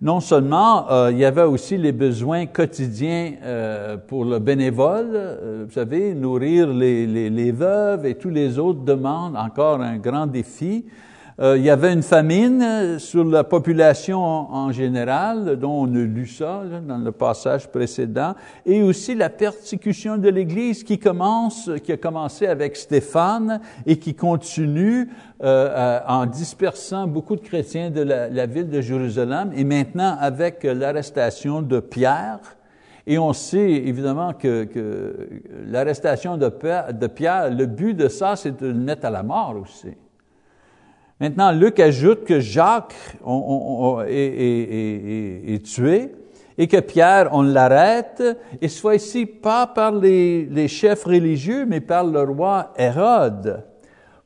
Non 0.00 0.20
seulement, 0.20 1.08
il 1.10 1.18
y 1.18 1.24
avait 1.24 1.42
aussi 1.42 1.76
les 1.76 1.92
besoins 1.92 2.46
quotidiens 2.46 3.32
pour 4.06 4.24
le 4.24 4.38
bénévole, 4.38 5.66
vous 5.66 5.72
savez, 5.72 6.14
nourrir 6.14 6.68
les, 6.68 7.06
les, 7.28 7.52
veuves 7.52 8.06
et 8.06 8.14
tous 8.14 8.30
les 8.30 8.58
autres 8.58 8.84
demandes, 8.84 9.36
encore 9.36 9.80
un 9.80 9.98
grand 9.98 10.26
défi. 10.26 10.86
Euh, 11.40 11.56
il 11.56 11.62
y 11.62 11.70
avait 11.70 11.92
une 11.92 12.02
famine 12.02 12.60
euh, 12.62 12.98
sur 12.98 13.24
la 13.24 13.44
population 13.44 14.20
en, 14.20 14.72
général, 14.72 15.56
dont 15.56 15.84
on 15.84 15.94
a 15.94 15.98
lu 15.98 16.26
ça 16.26 16.64
dans 16.84 16.98
le 16.98 17.12
passage 17.12 17.68
précédent, 17.68 18.34
et 18.66 18.82
aussi 18.82 19.14
la 19.14 19.30
persécution 19.30 20.18
de 20.18 20.28
l'Église 20.30 20.82
qui 20.82 20.98
commence, 20.98 21.70
qui 21.84 21.92
a 21.92 21.96
commencé 21.96 22.48
avec 22.48 22.76
Stéphane 22.76 23.60
et 23.86 23.98
qui 23.98 24.16
continue 24.16 25.08
euh, 25.44 26.00
en 26.08 26.26
dispersant 26.26 27.06
beaucoup 27.06 27.36
de 27.36 27.40
chrétiens 27.40 27.90
de 27.90 28.00
la, 28.00 28.46
ville 28.46 28.68
de 28.68 28.80
Jérusalem, 28.80 29.52
et 29.54 29.62
maintenant 29.62 30.16
avec 30.18 30.64
l'arrestation 30.64 31.62
de 31.62 31.78
Pierre. 31.78 32.40
Et 33.06 33.16
on 33.16 33.32
sait 33.32 33.70
évidemment 33.70 34.32
que, 34.32 34.68
l'arrestation 35.68 36.36
de, 36.36 36.52
de 36.92 37.06
Pierre, 37.06 37.50
le 37.50 37.66
but 37.66 37.94
de 37.94 38.08
ça, 38.08 38.34
c'est 38.34 38.60
de 38.60 38.66
le 38.66 38.74
mettre 38.74 39.06
à 39.06 39.10
la 39.10 39.22
mort 39.22 39.54
aussi. 39.62 39.94
Maintenant, 41.20 41.50
Luc 41.50 41.80
ajoute 41.80 42.24
que 42.24 42.38
Jacques 42.38 42.94
est, 44.08 45.64
tué 45.64 46.12
et 46.56 46.68
que 46.68 46.78
Pierre, 46.78 47.30
on 47.32 47.42
l'arrête, 47.42 48.22
et 48.60 48.68
ce 48.68 48.80
fois-ci 48.80 49.26
pas 49.26 49.66
par 49.66 49.92
les, 49.92 50.68
chefs 50.68 51.02
religieux, 51.04 51.66
mais 51.66 51.80
par 51.80 52.04
le 52.04 52.22
roi 52.22 52.72
Hérode. 52.76 53.64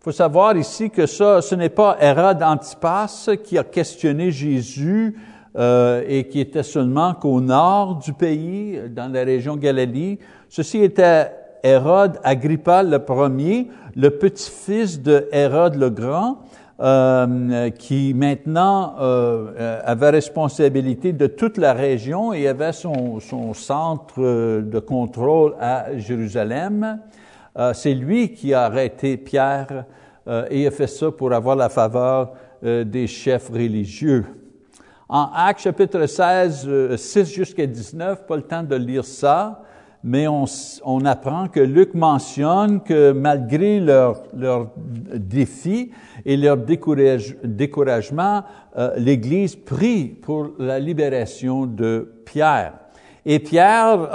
Il 0.01 0.05
faut 0.05 0.13
savoir 0.13 0.55
ici 0.57 0.91
que 0.91 1.07
ça, 1.07 1.41
ce 1.41 1.55
n'est 1.55 1.71
pas 1.71 1.97
Hérode 2.01 2.43
Antipas 2.43 3.31
qui 3.43 3.57
a 3.57 3.65
questionné 3.65 4.31
Jésus 4.31 5.17
euh, 5.57 6.03
et 6.07 6.29
qui 6.29 6.41
était 6.41 6.63
seulement 6.63 7.15
qu'au 7.15 7.41
nord 7.41 8.01
du 8.05 8.13
pays, 8.13 8.81
dans 8.91 9.11
la 9.11 9.25
région 9.25 9.57
Galilée. 9.57 10.19
Ceci 10.49 10.83
était 10.83 11.31
Hérode 11.63 12.19
Agrippa 12.25 12.83
le 12.83 12.99
premier, 12.99 13.69
le 13.95 14.11
petit-fils 14.11 15.01
de 15.01 15.29
Hérode 15.33 15.77
le 15.77 15.91
Grand, 15.91 16.39
euh, 16.83 17.71
qui 17.71 18.13
maintenant 18.13 18.97
euh, 18.99 19.53
euh, 19.57 19.81
avait 19.85 20.11
responsabilité 20.11 21.13
de 21.13 21.29
toute 21.29 21.57
la 21.57 21.75
région 21.75 22.33
et 22.33 22.49
avait 22.49 22.73
son, 22.73 23.21
son 23.21 23.55
centre 23.55 24.21
de 24.61 24.79
contrôle 24.81 25.55
à 25.61 25.97
Jérusalem. 25.97 26.99
Euh, 27.57 27.73
c'est 27.73 27.95
lui 27.95 28.33
qui 28.33 28.53
a 28.53 28.65
arrêté 28.65 29.17
Pierre 29.17 29.85
et 30.51 30.67
a 30.67 30.71
fait 30.71 30.87
ça 30.87 31.11
pour 31.11 31.33
avoir 31.33 31.57
la 31.57 31.69
faveur 31.69 32.33
des 32.63 33.09
chefs 33.09 33.49
religieux. 33.49 34.25
En 35.09 35.29
Actes 35.35 35.63
chapitre 35.63 36.07
16, 36.07 36.97
6 36.97 37.25
jusqu'à 37.25 37.67
19, 37.67 38.25
pas 38.25 38.37
le 38.37 38.43
temps 38.43 38.63
de 38.63 38.77
lire 38.77 39.05
ça, 39.05 39.63
mais 40.05 40.27
on, 40.27 41.05
apprend 41.05 41.49
que 41.49 41.61
Luc 41.61 41.95
mentionne 41.95 42.81
que 42.81 43.13
malgré 43.13 43.79
leurs 43.79 44.25
leur 44.37 44.71
défis 45.15 45.93
et 46.25 46.37
leur 46.37 46.57
découragement, 46.57 48.43
euh, 48.77 48.95
l'Église 48.97 49.55
prie 49.57 50.07
pour 50.07 50.51
la 50.59 50.79
libération 50.79 51.67
de 51.67 52.13
Pierre. 52.25 52.75
Et 53.25 53.39
Pierre, 53.39 54.09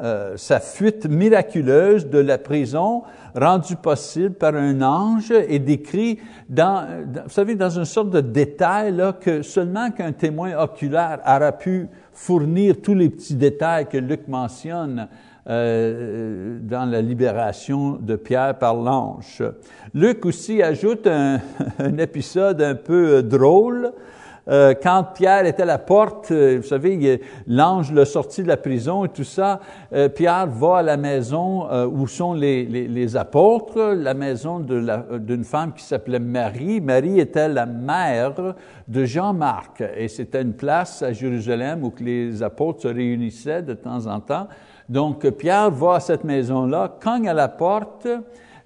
euh, 0.00 0.36
sa 0.36 0.60
fuite 0.60 1.08
miraculeuse 1.08 2.08
de 2.08 2.18
la 2.18 2.38
prison, 2.38 3.02
rendue 3.34 3.76
possible 3.76 4.34
par 4.34 4.54
un 4.54 4.80
ange, 4.82 5.30
est 5.30 5.58
décrit 5.58 6.18
dans, 6.48 6.86
vous 7.24 7.30
savez, 7.30 7.54
dans 7.54 7.70
une 7.70 7.84
sorte 7.84 8.10
de 8.10 8.20
détail 8.20 8.92
là, 8.92 9.12
que 9.12 9.42
seulement 9.42 9.90
qu'un 9.90 10.12
témoin 10.12 10.56
oculaire 10.56 11.20
aura 11.26 11.52
pu 11.52 11.88
fournir 12.12 12.80
tous 12.80 12.94
les 12.94 13.10
petits 13.10 13.34
détails 13.34 13.86
que 13.88 13.98
Luc 13.98 14.28
mentionne 14.28 15.08
euh, 15.46 16.58
dans 16.62 16.86
la 16.86 17.02
libération 17.02 17.98
de 18.00 18.16
Pierre 18.16 18.58
par 18.58 18.74
l'ange. 18.74 19.42
Luc 19.92 20.24
aussi 20.24 20.62
ajoute 20.62 21.06
un, 21.06 21.40
un 21.78 21.98
épisode 21.98 22.62
un 22.62 22.74
peu 22.74 23.16
euh, 23.16 23.22
drôle. 23.22 23.92
Euh, 24.48 24.74
quand 24.80 25.04
Pierre 25.14 25.46
était 25.46 25.62
à 25.62 25.66
la 25.66 25.78
porte, 25.78 26.30
euh, 26.30 26.58
vous 26.60 26.68
savez, 26.68 27.20
l'ange 27.46 27.92
l'a 27.92 28.04
sorti 28.04 28.42
de 28.42 28.48
la 28.48 28.56
prison 28.56 29.04
et 29.04 29.08
tout 29.08 29.24
ça, 29.24 29.60
euh, 29.92 30.08
Pierre 30.08 30.46
va 30.46 30.78
à 30.78 30.82
la 30.82 30.96
maison 30.96 31.66
où 31.86 32.06
sont 32.06 32.34
les, 32.34 33.16
apôtres, 33.16 33.94
la 33.94 34.14
maison 34.14 34.60
d'une 34.60 35.44
femme 35.44 35.72
qui 35.72 35.84
s'appelait 35.84 36.18
Marie. 36.18 36.80
Marie 36.80 37.20
était 37.20 37.48
la 37.48 37.66
mère 37.66 38.54
de 38.86 39.04
Jean-Marc 39.04 39.82
et 39.96 40.08
c'était 40.08 40.42
une 40.42 40.54
place 40.54 41.02
à 41.02 41.12
Jérusalem 41.12 41.84
où 41.84 41.92
les 42.00 42.42
apôtres 42.42 42.82
se 42.82 42.88
réunissaient 42.88 43.62
de 43.62 43.74
temps 43.74 44.06
en 44.06 44.20
temps. 44.20 44.48
Donc 44.88 45.28
Pierre 45.30 45.70
va 45.70 45.94
à 45.94 46.00
cette 46.00 46.24
maison-là, 46.24 46.96
cogne 47.02 47.28
à 47.28 47.34
la 47.34 47.48
porte, 47.48 48.06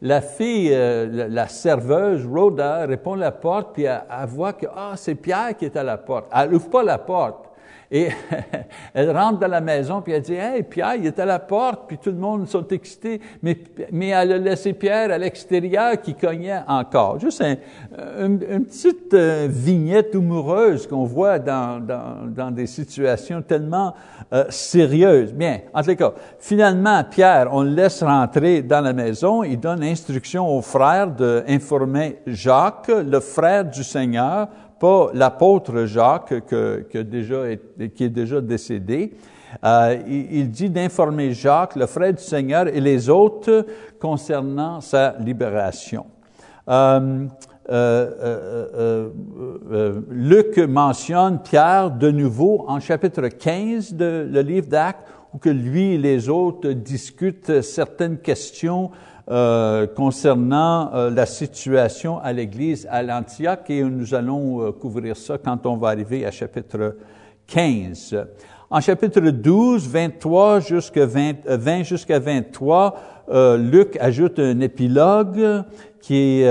la 0.01 0.21
fille, 0.21 0.71
euh, 0.73 1.29
la, 1.29 1.49
serveuse, 1.49 2.25
Rhoda, 2.27 2.87
répond 2.87 3.15
à 3.15 3.17
la 3.17 3.33
porte, 3.33 3.75
puis 3.75 3.85
elle, 3.85 4.03
voit 4.27 4.53
que 4.53 4.67
ah, 4.75 4.93
c'est 4.97 5.17
Pierre 5.17 5.57
qui 5.57 5.65
est 5.65 5.77
à 5.77 5.83
la 5.83 5.99
porte. 5.99 6.27
Elle 6.33 6.51
n'ouvre 6.51 6.71
pas 6.71 6.83
la 6.83 6.99
porte. 6.99 7.48
Et 7.91 8.09
elle 8.95 9.11
rentre 9.17 9.39
dans 9.39 9.49
la 9.49 9.63
maison, 9.63 10.03
puis 10.03 10.13
elle 10.13 10.21
dit, 10.21 10.35
Hey, 10.35 10.63
Pierre, 10.63 10.97
il 10.97 11.07
est 11.07 11.19
à 11.19 11.25
la 11.25 11.39
porte, 11.39 11.89
puis 11.89 11.97
tout 11.97 12.11
le 12.11 12.19
monde 12.19 12.47
sont 12.47 12.67
excités, 12.69 13.19
mais, 13.43 13.57
mais 13.91 14.09
elle 14.09 14.33
a 14.33 14.39
laissé 14.39 14.75
Pierre 14.75 15.11
à 15.11 15.17
l'extérieur 15.17 16.01
qui 16.01 16.15
cognait 16.15 16.61
encore. 16.67 17.19
Juste 17.19 17.43
une, 17.43 18.39
petite 18.39 19.15
euh, 19.15 19.47
vignette 19.49 20.13
humoureuse 20.13 20.87
qu'on 20.87 21.05
voit 21.05 21.39
dans, 21.39 21.81
dans, 21.81 22.51
des 22.51 22.67
situations 22.67 23.41
tellement 23.41 23.95
euh, 24.33 24.45
sérieuses. 24.51 25.33
Bien, 25.33 25.61
en 25.73 25.83
tout 25.83 25.97
cas, 25.97 26.13
finalement, 26.39 27.03
Pierre, 27.05 27.49
on 27.53 27.63
le 27.63 27.71
laisse 27.71 28.03
rentrer 28.03 28.63
dans 28.63 28.83
la 28.83 28.93
maison, 28.93 29.43
il 29.43 29.59
donne 29.59 29.83
instruction 29.83 30.47
au 30.47 30.61
frère 30.61 31.09
d'informer 31.09 32.19
Jacques, 32.27 32.89
le 32.89 33.21
frère 33.21 33.65
du 33.65 33.83
Seigneur, 33.83 34.49
pas 34.79 35.11
l'apôtre 35.15 35.85
Jacques 35.85 36.35
qui 36.49 36.97
est 38.05 38.09
déjà 38.09 38.41
décédé. 38.41 39.13
Euh, 39.65 39.97
il, 40.07 40.51
dit 40.51 40.71
d'informer 40.71 41.33
Jacques, 41.33 41.77
le 41.77 41.87
frère 41.87 42.13
du 42.13 42.23
Seigneur, 42.23 42.69
et 42.69 42.81
les 42.81 43.09
autres 43.09 43.67
concernant 43.99 44.81
sa 44.81 45.17
libération. 45.19 46.07
Euh, 46.69 47.27
euh, 47.71 49.11
Luc 50.11 50.59
mentionne 50.59 51.41
Pierre 51.43 51.91
de 51.91 52.11
nouveau 52.11 52.65
en 52.67 52.81
chapitre 52.81 53.29
15 53.29 53.95
de 53.95 54.29
le 54.31 54.41
livre 54.41 54.69
d'Actes, 54.69 55.07
où 55.35 55.39
que 55.39 55.51
lui 55.51 55.95
et 55.95 55.99
les 55.99 56.29
autres 56.29 56.71
discutent 56.71 57.61
certaines 57.61 58.19
questions 58.19 58.91
euh, 59.31 59.87
concernant 59.87 60.91
euh, 60.95 61.11
la 61.11 61.27
situation 61.27 62.19
à 62.19 62.33
l'Église 62.33 62.89
à 62.91 63.03
l'Antioche 63.03 63.59
et 63.69 63.83
nous 63.83 64.15
allons 64.15 64.63
euh, 64.63 64.73
couvrir 64.73 65.19
ça 65.19 65.37
quand 65.37 65.67
on 65.67 65.77
va 65.77 65.89
arriver 65.89 66.25
à 66.25 66.31
chapitre 66.31 66.97
15. 67.47 68.25
En 68.71 68.81
chapitre 68.81 69.21
12, 69.21 69.87
23 69.87 70.61
jusqu'à 70.61 71.05
20, 71.05 71.47
20 71.47 71.83
jusqu'à 71.83 72.19
23, 72.19 72.97
Luc 73.59 73.99
ajoute 74.01 74.39
un 74.39 74.61
épilogue 74.61 75.63
qui, 76.01 76.45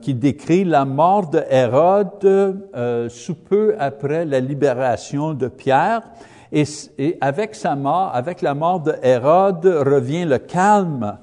qui 0.00 0.14
décrit 0.14 0.64
la 0.64 0.84
mort 0.84 1.30
de 1.30 1.40
Hérode 1.48 3.08
sous 3.10 3.34
peu 3.34 3.76
après 3.78 4.24
la 4.24 4.40
libération 4.40 5.34
de 5.34 5.46
Pierre. 5.46 6.02
Et, 6.52 6.64
avec 7.20 7.54
sa 7.54 7.76
mort, 7.76 8.10
avec 8.12 8.42
la 8.42 8.54
mort 8.54 8.80
de 8.80 8.94
Hérode, 9.02 9.66
revient 9.66 10.24
le 10.24 10.38
calme 10.38 11.18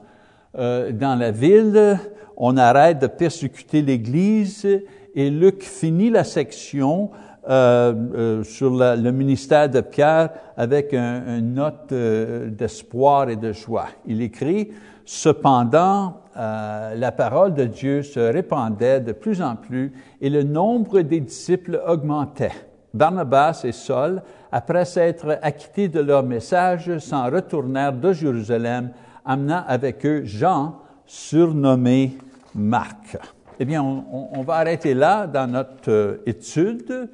euh, 0.58 0.92
dans 0.92 1.18
la 1.18 1.32
ville, 1.32 1.98
on 2.36 2.58
arrête 2.58 3.00
de 3.00 3.08
persécuter 3.08 3.82
l'Église 3.82 4.68
et 5.16 5.30
Luc 5.30 5.64
finit 5.64 6.10
la 6.10 6.24
section 6.24 7.12
euh, 7.50 7.94
euh, 8.14 8.44
sur 8.44 8.72
le 8.72 9.12
ministère 9.12 9.70
de 9.70 9.82
Pierre 9.82 10.30
avec 10.58 10.94
une 10.94 11.54
note 11.54 11.94
d'espoir 11.94 13.30
et 13.30 13.36
de 13.36 13.54
joie. 13.54 13.88
Il 14.06 14.22
écrit, 14.22 14.70
Cependant, 15.06 16.22
la 16.36 17.12
parole 17.12 17.54
de 17.54 17.66
Dieu 17.66 18.02
se 18.02 18.20
répandait 18.20 19.02
de 19.02 19.12
plus 19.12 19.42
en 19.42 19.56
plus 19.56 19.92
et 20.22 20.30
le 20.30 20.44
nombre 20.44 21.02
des 21.02 21.20
disciples 21.20 21.82
augmentait. 21.86 22.52
Barnabas 22.94 23.62
et 23.64 23.72
Saul, 23.72 24.22
après 24.52 24.86
s'être 24.86 25.40
acquittés 25.42 25.90
de 25.90 26.00
leur 26.00 26.24
message, 26.24 26.98
s'en 27.00 27.26
retournèrent 27.30 27.94
de 27.94 28.14
Jérusalem 28.14 28.92
amenant 29.26 29.64
avec 29.68 30.06
eux 30.06 30.24
Jean, 30.26 30.80
surnommé 31.06 32.18
Marc. 32.56 33.18
Eh 33.60 33.66
bien, 33.66 33.84
on, 33.84 34.42
va 34.42 34.56
arrêter 34.56 34.94
là 34.94 35.28
dans 35.28 35.46
notre 35.50 35.92
euh, 35.92 36.24
étude 36.26 37.10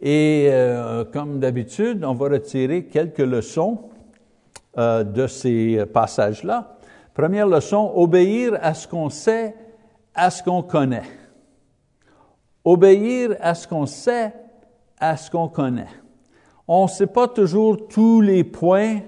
et 0.00 0.48
euh, 0.50 1.04
comme 1.04 1.40
d'habitude, 1.40 2.04
on 2.04 2.14
va 2.14 2.28
retirer 2.28 2.84
quelques 2.84 3.18
leçons 3.18 3.90
euh, 4.78 5.02
de 5.02 5.26
ces 5.26 5.84
passages-là. 5.92 6.76
Première 7.12 7.48
leçon, 7.48 7.92
obéir 7.94 8.56
à 8.62 8.72
ce 8.72 8.86
qu'on 8.86 9.10
sait, 9.10 9.54
à 10.14 10.30
ce 10.30 10.42
qu'on 10.42 10.62
connaît. 10.62 11.02
Obéir 12.64 13.36
à 13.40 13.54
ce 13.54 13.66
qu'on 13.66 13.86
sait, 13.86 14.32
à 14.98 15.16
ce 15.16 15.30
qu'on 15.30 15.48
connaît. 15.48 15.88
On 16.68 16.84
ne 16.84 16.88
sait 16.88 17.08
pas 17.08 17.26
toujours 17.26 17.88
tous 17.88 18.20
les 18.20 18.44
points 18.44 19.00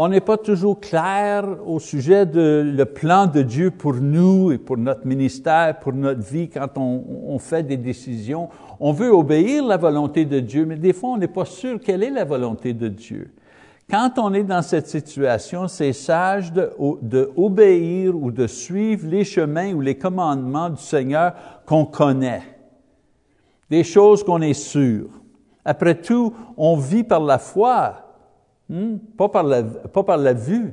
on 0.00 0.06
n'est 0.06 0.20
pas 0.20 0.36
toujours 0.36 0.78
clair 0.78 1.44
au 1.66 1.80
sujet 1.80 2.24
de 2.24 2.62
le 2.64 2.84
plan 2.84 3.26
de 3.26 3.42
Dieu 3.42 3.72
pour 3.72 3.94
nous 3.94 4.52
et 4.52 4.58
pour 4.58 4.76
notre 4.76 5.04
ministère, 5.04 5.80
pour 5.80 5.92
notre 5.92 6.20
vie 6.20 6.48
quand 6.48 6.78
on, 6.78 7.36
fait 7.40 7.64
des 7.64 7.76
décisions. 7.76 8.48
On 8.78 8.92
veut 8.92 9.10
obéir 9.10 9.66
la 9.66 9.76
volonté 9.76 10.24
de 10.24 10.38
Dieu, 10.38 10.66
mais 10.66 10.76
des 10.76 10.92
fois 10.92 11.10
on 11.10 11.16
n'est 11.16 11.26
pas 11.26 11.44
sûr 11.44 11.80
quelle 11.80 12.04
est 12.04 12.10
la 12.10 12.24
volonté 12.24 12.74
de 12.74 12.86
Dieu. 12.86 13.34
Quand 13.90 14.12
on 14.18 14.32
est 14.34 14.44
dans 14.44 14.62
cette 14.62 14.86
situation, 14.86 15.66
c'est 15.66 15.92
sage 15.92 16.52
de, 16.52 16.70
de, 17.02 17.32
obéir 17.36 18.14
ou 18.14 18.30
de 18.30 18.46
suivre 18.46 19.08
les 19.08 19.24
chemins 19.24 19.72
ou 19.72 19.80
les 19.80 19.96
commandements 19.96 20.70
du 20.70 20.80
Seigneur 20.80 21.32
qu'on 21.66 21.86
connaît. 21.86 22.42
Des 23.68 23.82
choses 23.82 24.22
qu'on 24.22 24.42
est 24.42 24.54
sûr. 24.54 25.08
Après 25.64 25.96
tout, 25.96 26.34
on 26.56 26.76
vit 26.76 27.02
par 27.02 27.20
la 27.20 27.38
foi. 27.38 28.07
Hmm? 28.68 28.96
Pas, 29.16 29.28
par 29.28 29.44
la, 29.44 29.62
pas 29.62 30.02
par 30.02 30.18
la 30.18 30.34
vue. 30.34 30.72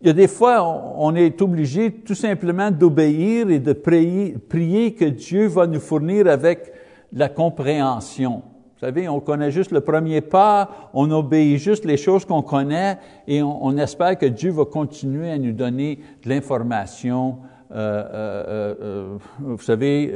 Il 0.00 0.08
y 0.08 0.10
a 0.10 0.12
des 0.12 0.28
fois, 0.28 0.62
on, 0.98 1.14
est 1.14 1.40
obligé 1.40 1.90
tout 1.90 2.14
simplement 2.14 2.70
d'obéir 2.70 3.50
et 3.50 3.58
de 3.58 3.72
prier, 3.72 4.94
que 4.94 5.06
Dieu 5.06 5.46
va 5.46 5.66
nous 5.66 5.80
fournir 5.80 6.26
avec 6.26 6.72
la 7.12 7.30
compréhension. 7.30 8.42
Vous 8.74 8.80
savez, 8.80 9.08
on 9.08 9.20
connaît 9.20 9.50
juste 9.50 9.72
le 9.72 9.80
premier 9.80 10.20
pas, 10.20 10.90
on 10.92 11.10
obéit 11.10 11.58
juste 11.58 11.86
les 11.86 11.96
choses 11.96 12.26
qu'on 12.26 12.42
connaît 12.42 12.98
et 13.26 13.42
on, 13.42 13.76
espère 13.78 14.18
que 14.18 14.26
Dieu 14.26 14.50
va 14.50 14.66
continuer 14.66 15.30
à 15.30 15.38
nous 15.38 15.52
donner 15.52 15.98
de 16.22 16.28
l'information, 16.28 17.38
euh, 17.72 18.04
euh, 18.12 18.74
euh, 18.82 19.18
vous 19.40 19.62
savez, 19.62 20.12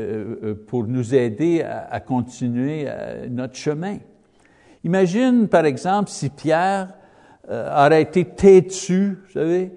pour 0.66 0.84
nous 0.84 1.14
aider 1.14 1.62
à 1.62 2.00
continuer 2.00 2.86
notre 3.30 3.56
chemin. 3.56 3.96
Imagine, 4.84 5.48
par 5.48 5.66
exemple, 5.66 6.08
si 6.10 6.30
Pierre 6.30 6.88
euh, 7.50 7.86
aurait 7.86 8.02
été 8.02 8.24
têtu, 8.24 9.18
vous 9.26 9.32
savez, 9.32 9.72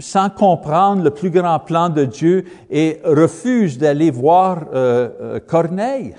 sans 0.00 0.28
comprendre 0.28 1.02
le 1.02 1.10
plus 1.10 1.30
grand 1.30 1.58
plan 1.60 1.88
de 1.88 2.04
Dieu 2.04 2.44
et 2.68 3.00
refuse 3.04 3.78
d'aller 3.78 4.10
voir 4.10 4.66
euh, 4.74 5.08
euh, 5.20 5.40
Corneille. 5.40 6.14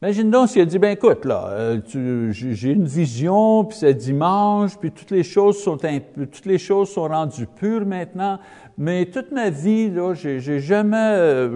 Imagine 0.00 0.30
donc 0.30 0.48
s'il 0.48 0.62
a 0.62 0.64
dit, 0.64 0.78
ben 0.78 0.90
écoute, 0.90 1.24
là, 1.24 1.76
j'ai 1.86 2.70
une 2.70 2.86
vision, 2.86 3.64
puis 3.64 3.78
c'est 3.78 3.94
dimanche, 3.94 4.76
puis 4.76 4.90
toutes 4.90 5.12
les 5.12 5.22
choses 5.22 5.62
sont 5.62 5.76
toutes 5.76 6.46
les 6.46 6.58
choses 6.58 6.90
sont 6.90 7.06
rendues 7.06 7.46
pures 7.46 7.86
maintenant, 7.86 8.40
mais 8.76 9.06
toute 9.06 9.30
ma 9.30 9.50
vie, 9.50 9.90
là, 9.90 10.12
j'ai 10.14 10.58
jamais 10.58 11.48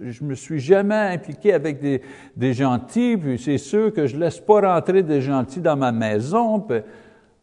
je 0.00 0.24
me 0.24 0.34
suis 0.34 0.60
jamais 0.60 0.94
impliqué 0.94 1.52
avec 1.52 1.80
des, 1.80 2.52
gentils, 2.52 3.16
puis 3.16 3.38
c'est 3.38 3.58
sûr 3.58 3.92
que 3.92 4.06
je 4.06 4.16
laisse 4.16 4.40
pas 4.40 4.74
rentrer 4.74 5.02
des 5.02 5.20
gentils 5.20 5.60
dans 5.60 5.76
ma 5.76 5.92
maison. 5.92 6.58
vous 6.58 6.82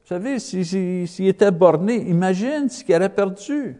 savez, 0.03 0.39
s'il 0.39 1.07
si, 1.07 1.27
était 1.27 1.51
borné, 1.51 1.95
imagine 1.95 2.69
ce 2.69 2.83
qu'il 2.83 2.95
aurait 2.95 3.09
perdu. 3.09 3.77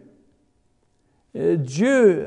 Euh, 1.35 1.55
Dieu, 1.57 2.25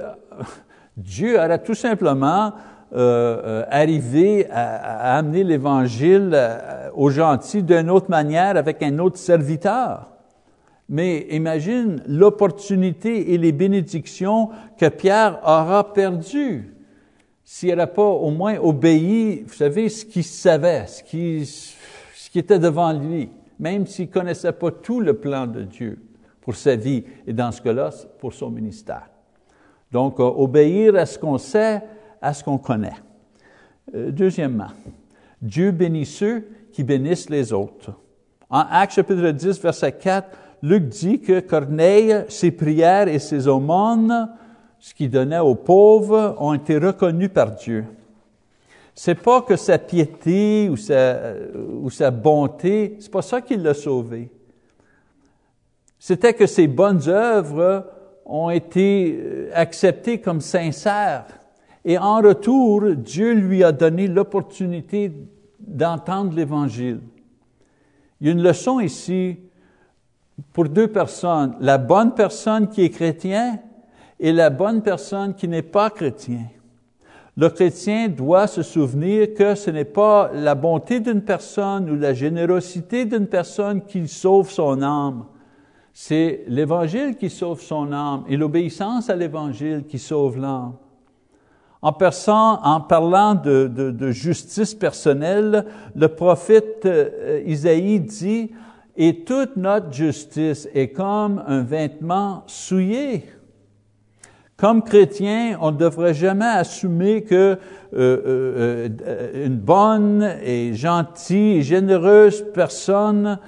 Dieu 0.97 1.37
aurait 1.37 1.63
tout 1.63 1.75
simplement 1.75 2.53
euh, 2.93 3.43
euh, 3.45 3.65
arrivé 3.71 4.49
à, 4.51 5.15
à 5.15 5.19
amener 5.19 5.45
l'Évangile 5.45 6.39
aux 6.95 7.11
gentils 7.11 7.63
d'une 7.63 7.91
autre 7.91 8.11
manière 8.11 8.57
avec 8.57 8.83
un 8.83 8.99
autre 8.99 9.19
serviteur. 9.19 10.18
Mais 10.89 11.27
imagine 11.31 12.03
l'opportunité 12.07 13.35
et 13.35 13.39
les 13.39 13.53
bénédictions 13.53 14.49
que 14.79 14.89
Pierre 14.89 15.41
aura 15.43 15.93
perdues 15.93 16.75
s'il 17.51 17.71
n'aurait 17.71 17.93
pas 17.93 18.05
au 18.05 18.31
moins 18.31 18.59
obéi, 18.59 19.43
vous 19.47 19.55
savez, 19.55 19.89
ce 19.89 20.05
qu'il 20.05 20.23
savait, 20.23 20.87
ce 20.87 21.03
qui, 21.03 21.47
ce 21.47 22.29
qui 22.31 22.39
était 22.39 22.59
devant 22.59 22.93
lui, 22.93 23.31
même 23.59 23.87
s'il 23.87 24.07
ne 24.07 24.13
connaissait 24.13 24.53
pas 24.53 24.71
tout 24.71 25.01
le 25.01 25.15
plan 25.15 25.47
de 25.47 25.63
Dieu 25.63 25.99
pour 26.43 26.55
sa 26.55 26.77
vie 26.77 27.05
et 27.27 27.33
dans 27.33 27.51
ce 27.51 27.63
cas-là, 27.63 27.89
pour 28.19 28.35
son 28.35 28.51
ministère. 28.51 29.09
Donc, 29.91 30.21
euh, 30.21 30.25
obéir 30.25 30.95
à 30.97 31.07
ce 31.07 31.19
qu'on 31.19 31.39
sait, 31.39 31.83
à 32.21 32.35
ce 32.35 32.45
qu'on 32.45 32.59
connaît. 32.59 32.97
Euh, 33.95 34.11
deuxièmement, 34.11 34.73
Dieu 35.41 35.71
bénit 35.71 36.05
ceux 36.05 36.49
qui 36.71 36.85
bénissent 36.85 37.31
les 37.31 37.51
autres. 37.55 37.93
En 38.51 38.65
Actes 38.71 38.97
chapitre 38.97 39.31
10, 39.31 39.59
verset 39.63 39.93
4, 39.93 40.29
Luc 40.63 40.89
dit 40.89 41.21
que 41.21 41.41
Corneille, 41.41 42.25
ses 42.29 42.51
prières 42.51 43.09
et 43.09 43.19
ses 43.19 43.47
aumônes, 43.47 44.29
ce 44.79 44.95
qu'il 44.95 45.11
donnait 45.11 45.39
aux 45.39 45.55
pauvres, 45.55 46.37
ont 46.39 46.55
été 46.55 46.79
reconnus 46.79 47.31
par 47.33 47.53
Dieu. 47.53 47.85
C'est 48.95 49.15
pas 49.15 49.43
que 49.43 49.57
sa 49.57 49.79
piété 49.79 50.69
ou 50.69 50.77
sa, 50.77 51.17
ou 51.81 51.89
sa 51.91 52.11
bonté, 52.11 52.97
c'est 52.99 53.11
pas 53.11 53.23
ça 53.23 53.41
qui 53.41 53.57
l'a 53.57 53.75
sauvé. 53.75 54.31
C'était 55.99 56.35
que 56.35 56.47
ses 56.47 56.67
bonnes 56.67 57.09
œuvres 57.09 57.87
ont 58.25 58.51
été 58.51 59.49
acceptées 59.55 60.21
comme 60.21 60.41
sincères 60.41 61.27
Et 61.85 61.97
en 61.97 62.21
retour, 62.21 62.83
Dieu 62.95 63.33
lui 63.33 63.65
a 63.65 63.73
donné 63.73 64.07
l'opportunité 64.07 65.13
d'entendre 65.61 66.35
l'Évangile. 66.35 67.01
Il 68.21 68.27
y 68.27 68.31
a 68.31 68.33
une 68.33 68.43
leçon 68.43 68.81
ici 68.81 69.39
pour 70.53 70.69
deux 70.69 70.89
personnes. 70.89 71.57
La 71.61 71.79
bonne 71.79 72.15
personne 72.15 72.69
qui 72.69 72.83
est 72.83 72.91
chrétien 72.91 73.59
et 74.21 74.33
la 74.33 74.51
bonne 74.51 74.83
personne 74.83 75.35
qui 75.35 75.49
n'est 75.49 75.63
pas 75.63 75.91
chrétien. 75.91 76.47
Le 77.37 77.49
chrétien 77.51 78.09
doit 78.09 78.49
se 78.49 78.63
souvenir 78.63 79.33
que 79.35 79.55
ce 79.55 79.71
n'est 79.71 79.85
pas 79.85 80.31
la 80.35 80.57
bonté 80.57 80.99
d'une 80.99 81.23
personne 81.23 81.89
ou 81.89 81.95
la 81.95 82.13
générosité 82.13 83.05
d'une 83.05 83.29
personne 83.29 83.83
qui 83.83 84.09
sauve 84.09 84.51
son 84.51 84.83
âme. 84.83 85.25
C'est 85.93 86.45
l'Évangile 86.49 87.17
qui 87.17 87.31
sauve 87.31 87.61
son 87.61 87.93
âme 87.93 88.25
et 88.29 88.37
l'obéissance 88.37 89.09
à 89.09 89.15
l'Évangile 89.15 89.85
qui 89.89 90.01
sauve 90.01 90.39
l'âme. 90.39 90.75
En, 91.81 91.93
parlant 91.93 93.37
de, 93.37 94.11
justice 94.11 94.75
personnelle, 94.75 95.65
le 95.95 96.09
prophète 96.09 96.83
euh, 96.87 97.41
Isaïe 97.47 98.01
dit, 98.01 98.51
et 99.01 99.21
toute 99.21 99.57
notre 99.57 99.93
justice 99.93 100.69
est 100.75 100.89
comme 100.89 101.43
un 101.47 101.63
vêtement 101.63 102.43
souillé. 102.49 103.25
Comme 104.57 104.83
chrétien, 104.83 105.57
on 105.61 105.71
ne 105.71 105.77
devrait 105.77 106.15
jamais 106.15 106.45
assumer 106.45 107.23
que 107.23 107.35
euh, 107.35 107.57
euh, 107.95 108.89
euh, 109.07 109.47
une 109.47 109.57
bonne 109.57 110.29
et 110.43 110.75
gentille 110.75 111.59
et 111.59 111.63
généreuse 111.63 112.45
personne 112.53 113.39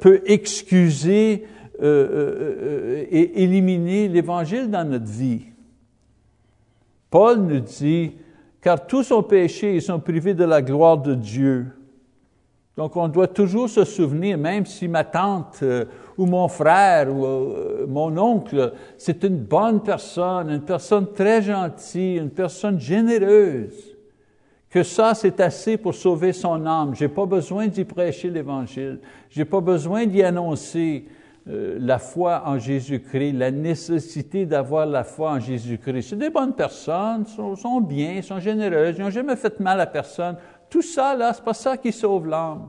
peut 0.00 0.20
excuser 0.26 1.46
et 1.80 3.42
éliminer 3.42 4.08
l'Évangile 4.08 4.70
dans 4.70 4.86
notre 4.86 5.06
vie. 5.06 5.44
Paul 7.08 7.38
nous 7.38 7.60
dit, 7.60 8.12
car 8.60 8.86
tous 8.86 9.10
ont 9.10 9.22
péché 9.22 9.76
et 9.76 9.80
sont 9.80 10.00
privés 10.00 10.34
de 10.34 10.44
la 10.44 10.60
gloire 10.60 10.98
de 10.98 11.14
Dieu. 11.14 11.68
Donc, 12.76 12.96
on 12.96 13.06
doit 13.06 13.28
toujours 13.28 13.68
se 13.68 13.84
souvenir, 13.84 14.36
même 14.36 14.66
si 14.66 14.88
ma 14.88 15.04
tante 15.04 15.60
euh, 15.62 15.84
ou 16.18 16.26
mon 16.26 16.48
frère 16.48 17.08
ou 17.08 17.24
euh, 17.24 17.86
mon 17.86 18.16
oncle, 18.18 18.72
c'est 18.98 19.22
une 19.22 19.38
bonne 19.38 19.80
personne, 19.80 20.50
une 20.50 20.62
personne 20.62 21.12
très 21.12 21.40
gentille, 21.42 22.16
une 22.16 22.30
personne 22.30 22.80
généreuse, 22.80 23.94
que 24.70 24.82
ça, 24.82 25.14
c'est 25.14 25.38
assez 25.38 25.76
pour 25.76 25.94
sauver 25.94 26.32
son 26.32 26.66
âme. 26.66 26.96
J'ai 26.96 27.06
pas 27.06 27.26
besoin 27.26 27.68
d'y 27.68 27.84
prêcher 27.84 28.28
l'Évangile. 28.28 28.98
J'ai 29.30 29.44
pas 29.44 29.60
besoin 29.60 30.04
d'y 30.04 30.20
annoncer 30.24 31.04
euh, 31.46 31.76
la 31.78 31.98
foi 31.98 32.42
en 32.46 32.58
Jésus-Christ, 32.58 33.34
la 33.34 33.50
nécessité 33.50 34.46
d'avoir 34.46 34.86
la 34.86 35.04
foi 35.04 35.32
en 35.32 35.40
Jésus-Christ. 35.40 36.08
C'est 36.08 36.18
des 36.18 36.30
bonnes 36.30 36.54
personnes, 36.54 37.26
sont, 37.26 37.54
sont 37.54 37.82
bien, 37.82 38.22
sont 38.22 38.40
généreuses, 38.40 38.96
ils 38.96 39.04
n'ont 39.04 39.10
jamais 39.10 39.36
fait 39.36 39.60
mal 39.60 39.78
à 39.78 39.86
personne. 39.86 40.36
Tout 40.74 40.82
ça, 40.82 41.14
là, 41.14 41.32
c'est 41.32 41.44
pas 41.44 41.54
ça 41.54 41.76
qui 41.76 41.92
sauve 41.92 42.26
l'âme. 42.26 42.68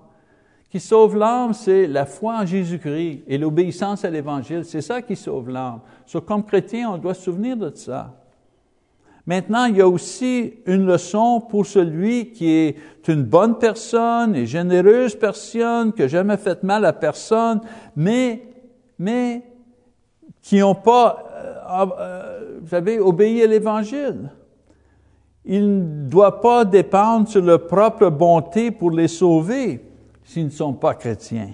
Qui 0.69 0.79
sauve 0.79 1.17
l'âme, 1.17 1.53
c'est 1.55 1.87
la 1.87 2.05
foi 2.05 2.35
en 2.35 2.45
Jésus-Christ 2.45 3.23
et 3.25 3.35
l'obéissance 3.39 4.05
à 4.05 4.11
l'Évangile. 4.11 4.63
C'est 4.63 4.81
ça 4.81 5.01
qui 5.01 5.15
sauve 5.15 5.49
l'âme. 5.49 5.79
So, 6.05 6.21
comme 6.21 6.43
chrétien, 6.43 6.91
on 6.91 6.99
doit 6.99 7.15
se 7.15 7.23
souvenir 7.23 7.57
de 7.57 7.71
ça. 7.73 8.13
Maintenant, 9.25 9.65
il 9.65 9.77
y 9.77 9.81
a 9.81 9.87
aussi 9.87 10.53
une 10.67 10.85
leçon 10.85 11.41
pour 11.49 11.65
celui 11.65 12.29
qui 12.31 12.47
est 12.47 12.77
une 13.07 13.23
bonne 13.23 13.57
personne 13.57 14.35
et 14.35 14.45
généreuse 14.45 15.15
personne, 15.15 15.91
qui 15.91 16.01
n'a 16.01 16.07
jamais 16.07 16.37
fait 16.37 16.61
mal 16.61 16.85
à 16.85 16.93
personne, 16.93 17.59
mais, 17.95 18.43
mais 18.99 19.41
qui 20.43 20.59
n'ont 20.59 20.75
pas, 20.75 21.25
euh, 21.33 21.85
euh, 21.97 22.59
vous 22.61 22.69
savez, 22.69 22.99
obéi 22.99 23.41
à 23.41 23.47
l'Évangile 23.47 24.29
il 25.45 25.77
ne 25.77 26.09
doit 26.09 26.41
pas 26.41 26.65
dépendre 26.65 27.27
sur 27.27 27.41
leur 27.41 27.67
propre 27.67 28.09
bonté 28.09 28.71
pour 28.71 28.91
les 28.91 29.07
sauver 29.07 29.85
s'ils 30.23 30.45
ne 30.45 30.49
sont 30.49 30.73
pas 30.73 30.95
chrétiens. 30.95 31.51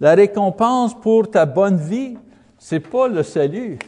La 0.00 0.14
récompense 0.14 0.98
pour 0.98 1.30
ta 1.30 1.44
bonne 1.44 1.76
vie, 1.76 2.16
c'est 2.58 2.80
pas 2.80 3.08
le 3.08 3.22
salut. 3.22 3.78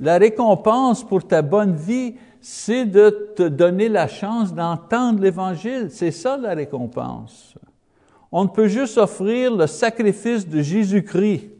La 0.00 0.18
récompense 0.18 1.04
pour 1.04 1.26
ta 1.26 1.42
bonne 1.42 1.74
vie, 1.74 2.14
c'est 2.40 2.84
de 2.84 3.32
te 3.34 3.42
donner 3.42 3.88
la 3.88 4.06
chance 4.06 4.54
d'entendre 4.54 5.20
l'Évangile. 5.20 5.88
C'est 5.90 6.12
ça 6.12 6.36
la 6.36 6.54
récompense. 6.54 7.54
On 8.30 8.44
ne 8.44 8.48
peut 8.48 8.68
juste 8.68 8.98
offrir 8.98 9.54
le 9.54 9.66
sacrifice 9.66 10.46
de 10.46 10.62
Jésus-Christ 10.62 11.50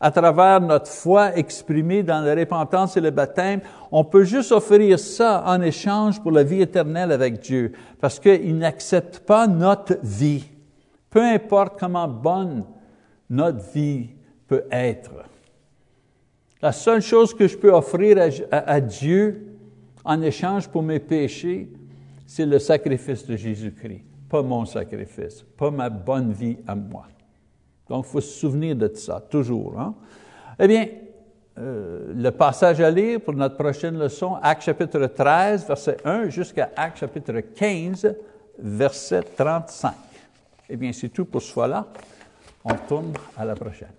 à 0.00 0.10
travers 0.10 0.60
notre 0.60 0.90
foi 0.90 1.36
exprimée 1.36 2.02
dans 2.02 2.20
la 2.20 2.34
repentance 2.34 2.96
et 2.96 3.00
le 3.00 3.10
baptême, 3.10 3.60
on 3.90 4.04
peut 4.04 4.24
juste 4.24 4.52
offrir 4.52 4.98
ça 4.98 5.42
en 5.46 5.60
échange 5.62 6.20
pour 6.20 6.32
la 6.32 6.42
vie 6.42 6.60
éternelle 6.60 7.12
avec 7.12 7.40
Dieu, 7.40 7.72
parce 8.00 8.20
qu'il 8.20 8.58
n'accepte 8.58 9.20
pas 9.20 9.46
notre 9.46 9.96
vie, 10.02 10.44
peu 11.08 11.22
importe 11.22 11.78
comment 11.80 12.08
bonne 12.08 12.64
notre 13.30 13.72
vie 13.72 14.10
peut 14.46 14.64
être. 14.70 15.12
La 16.60 16.72
seule 16.72 17.02
chose 17.02 17.34
que 17.34 17.48
je 17.48 17.56
peux 17.56 17.72
offrir 17.72 18.18
à, 18.50 18.56
à 18.56 18.80
Dieu 18.80 19.56
en 20.04 20.20
échange 20.20 20.68
pour 20.68 20.82
mes 20.82 21.00
péchés, 21.00 21.70
c'est 22.26 22.46
le 22.46 22.58
sacrifice 22.58 23.26
de 23.26 23.36
Jésus-Christ, 23.36 24.02
pas 24.28 24.42
mon 24.42 24.66
sacrifice, 24.66 25.44
pas 25.56 25.70
ma 25.70 25.88
bonne 25.88 26.32
vie 26.32 26.58
à 26.66 26.74
moi. 26.74 27.06
Donc, 27.88 28.04
il 28.06 28.10
faut 28.10 28.20
se 28.20 28.40
souvenir 28.40 28.76
de 28.76 28.90
ça, 28.94 29.20
toujours. 29.30 29.78
Hein? 29.78 29.94
Eh 30.58 30.66
bien, 30.66 30.86
euh, 31.58 32.12
le 32.14 32.30
passage 32.30 32.80
à 32.80 32.90
lire 32.90 33.20
pour 33.20 33.34
notre 33.34 33.56
prochaine 33.56 33.98
leçon, 33.98 34.36
Acte 34.42 34.62
chapitre 34.62 35.06
13, 35.06 35.66
verset 35.66 35.96
1, 36.04 36.28
jusqu'à 36.28 36.70
Acte 36.76 36.98
chapitre 36.98 37.40
15, 37.40 38.14
verset 38.58 39.22
35. 39.36 39.94
Eh 40.68 40.76
bien, 40.76 40.92
c'est 40.92 41.08
tout 41.08 41.24
pour 41.24 41.40
ce 41.40 41.52
fois-là. 41.52 41.86
On 42.64 42.74
tourne 42.88 43.12
à 43.36 43.44
la 43.44 43.54
prochaine. 43.54 43.96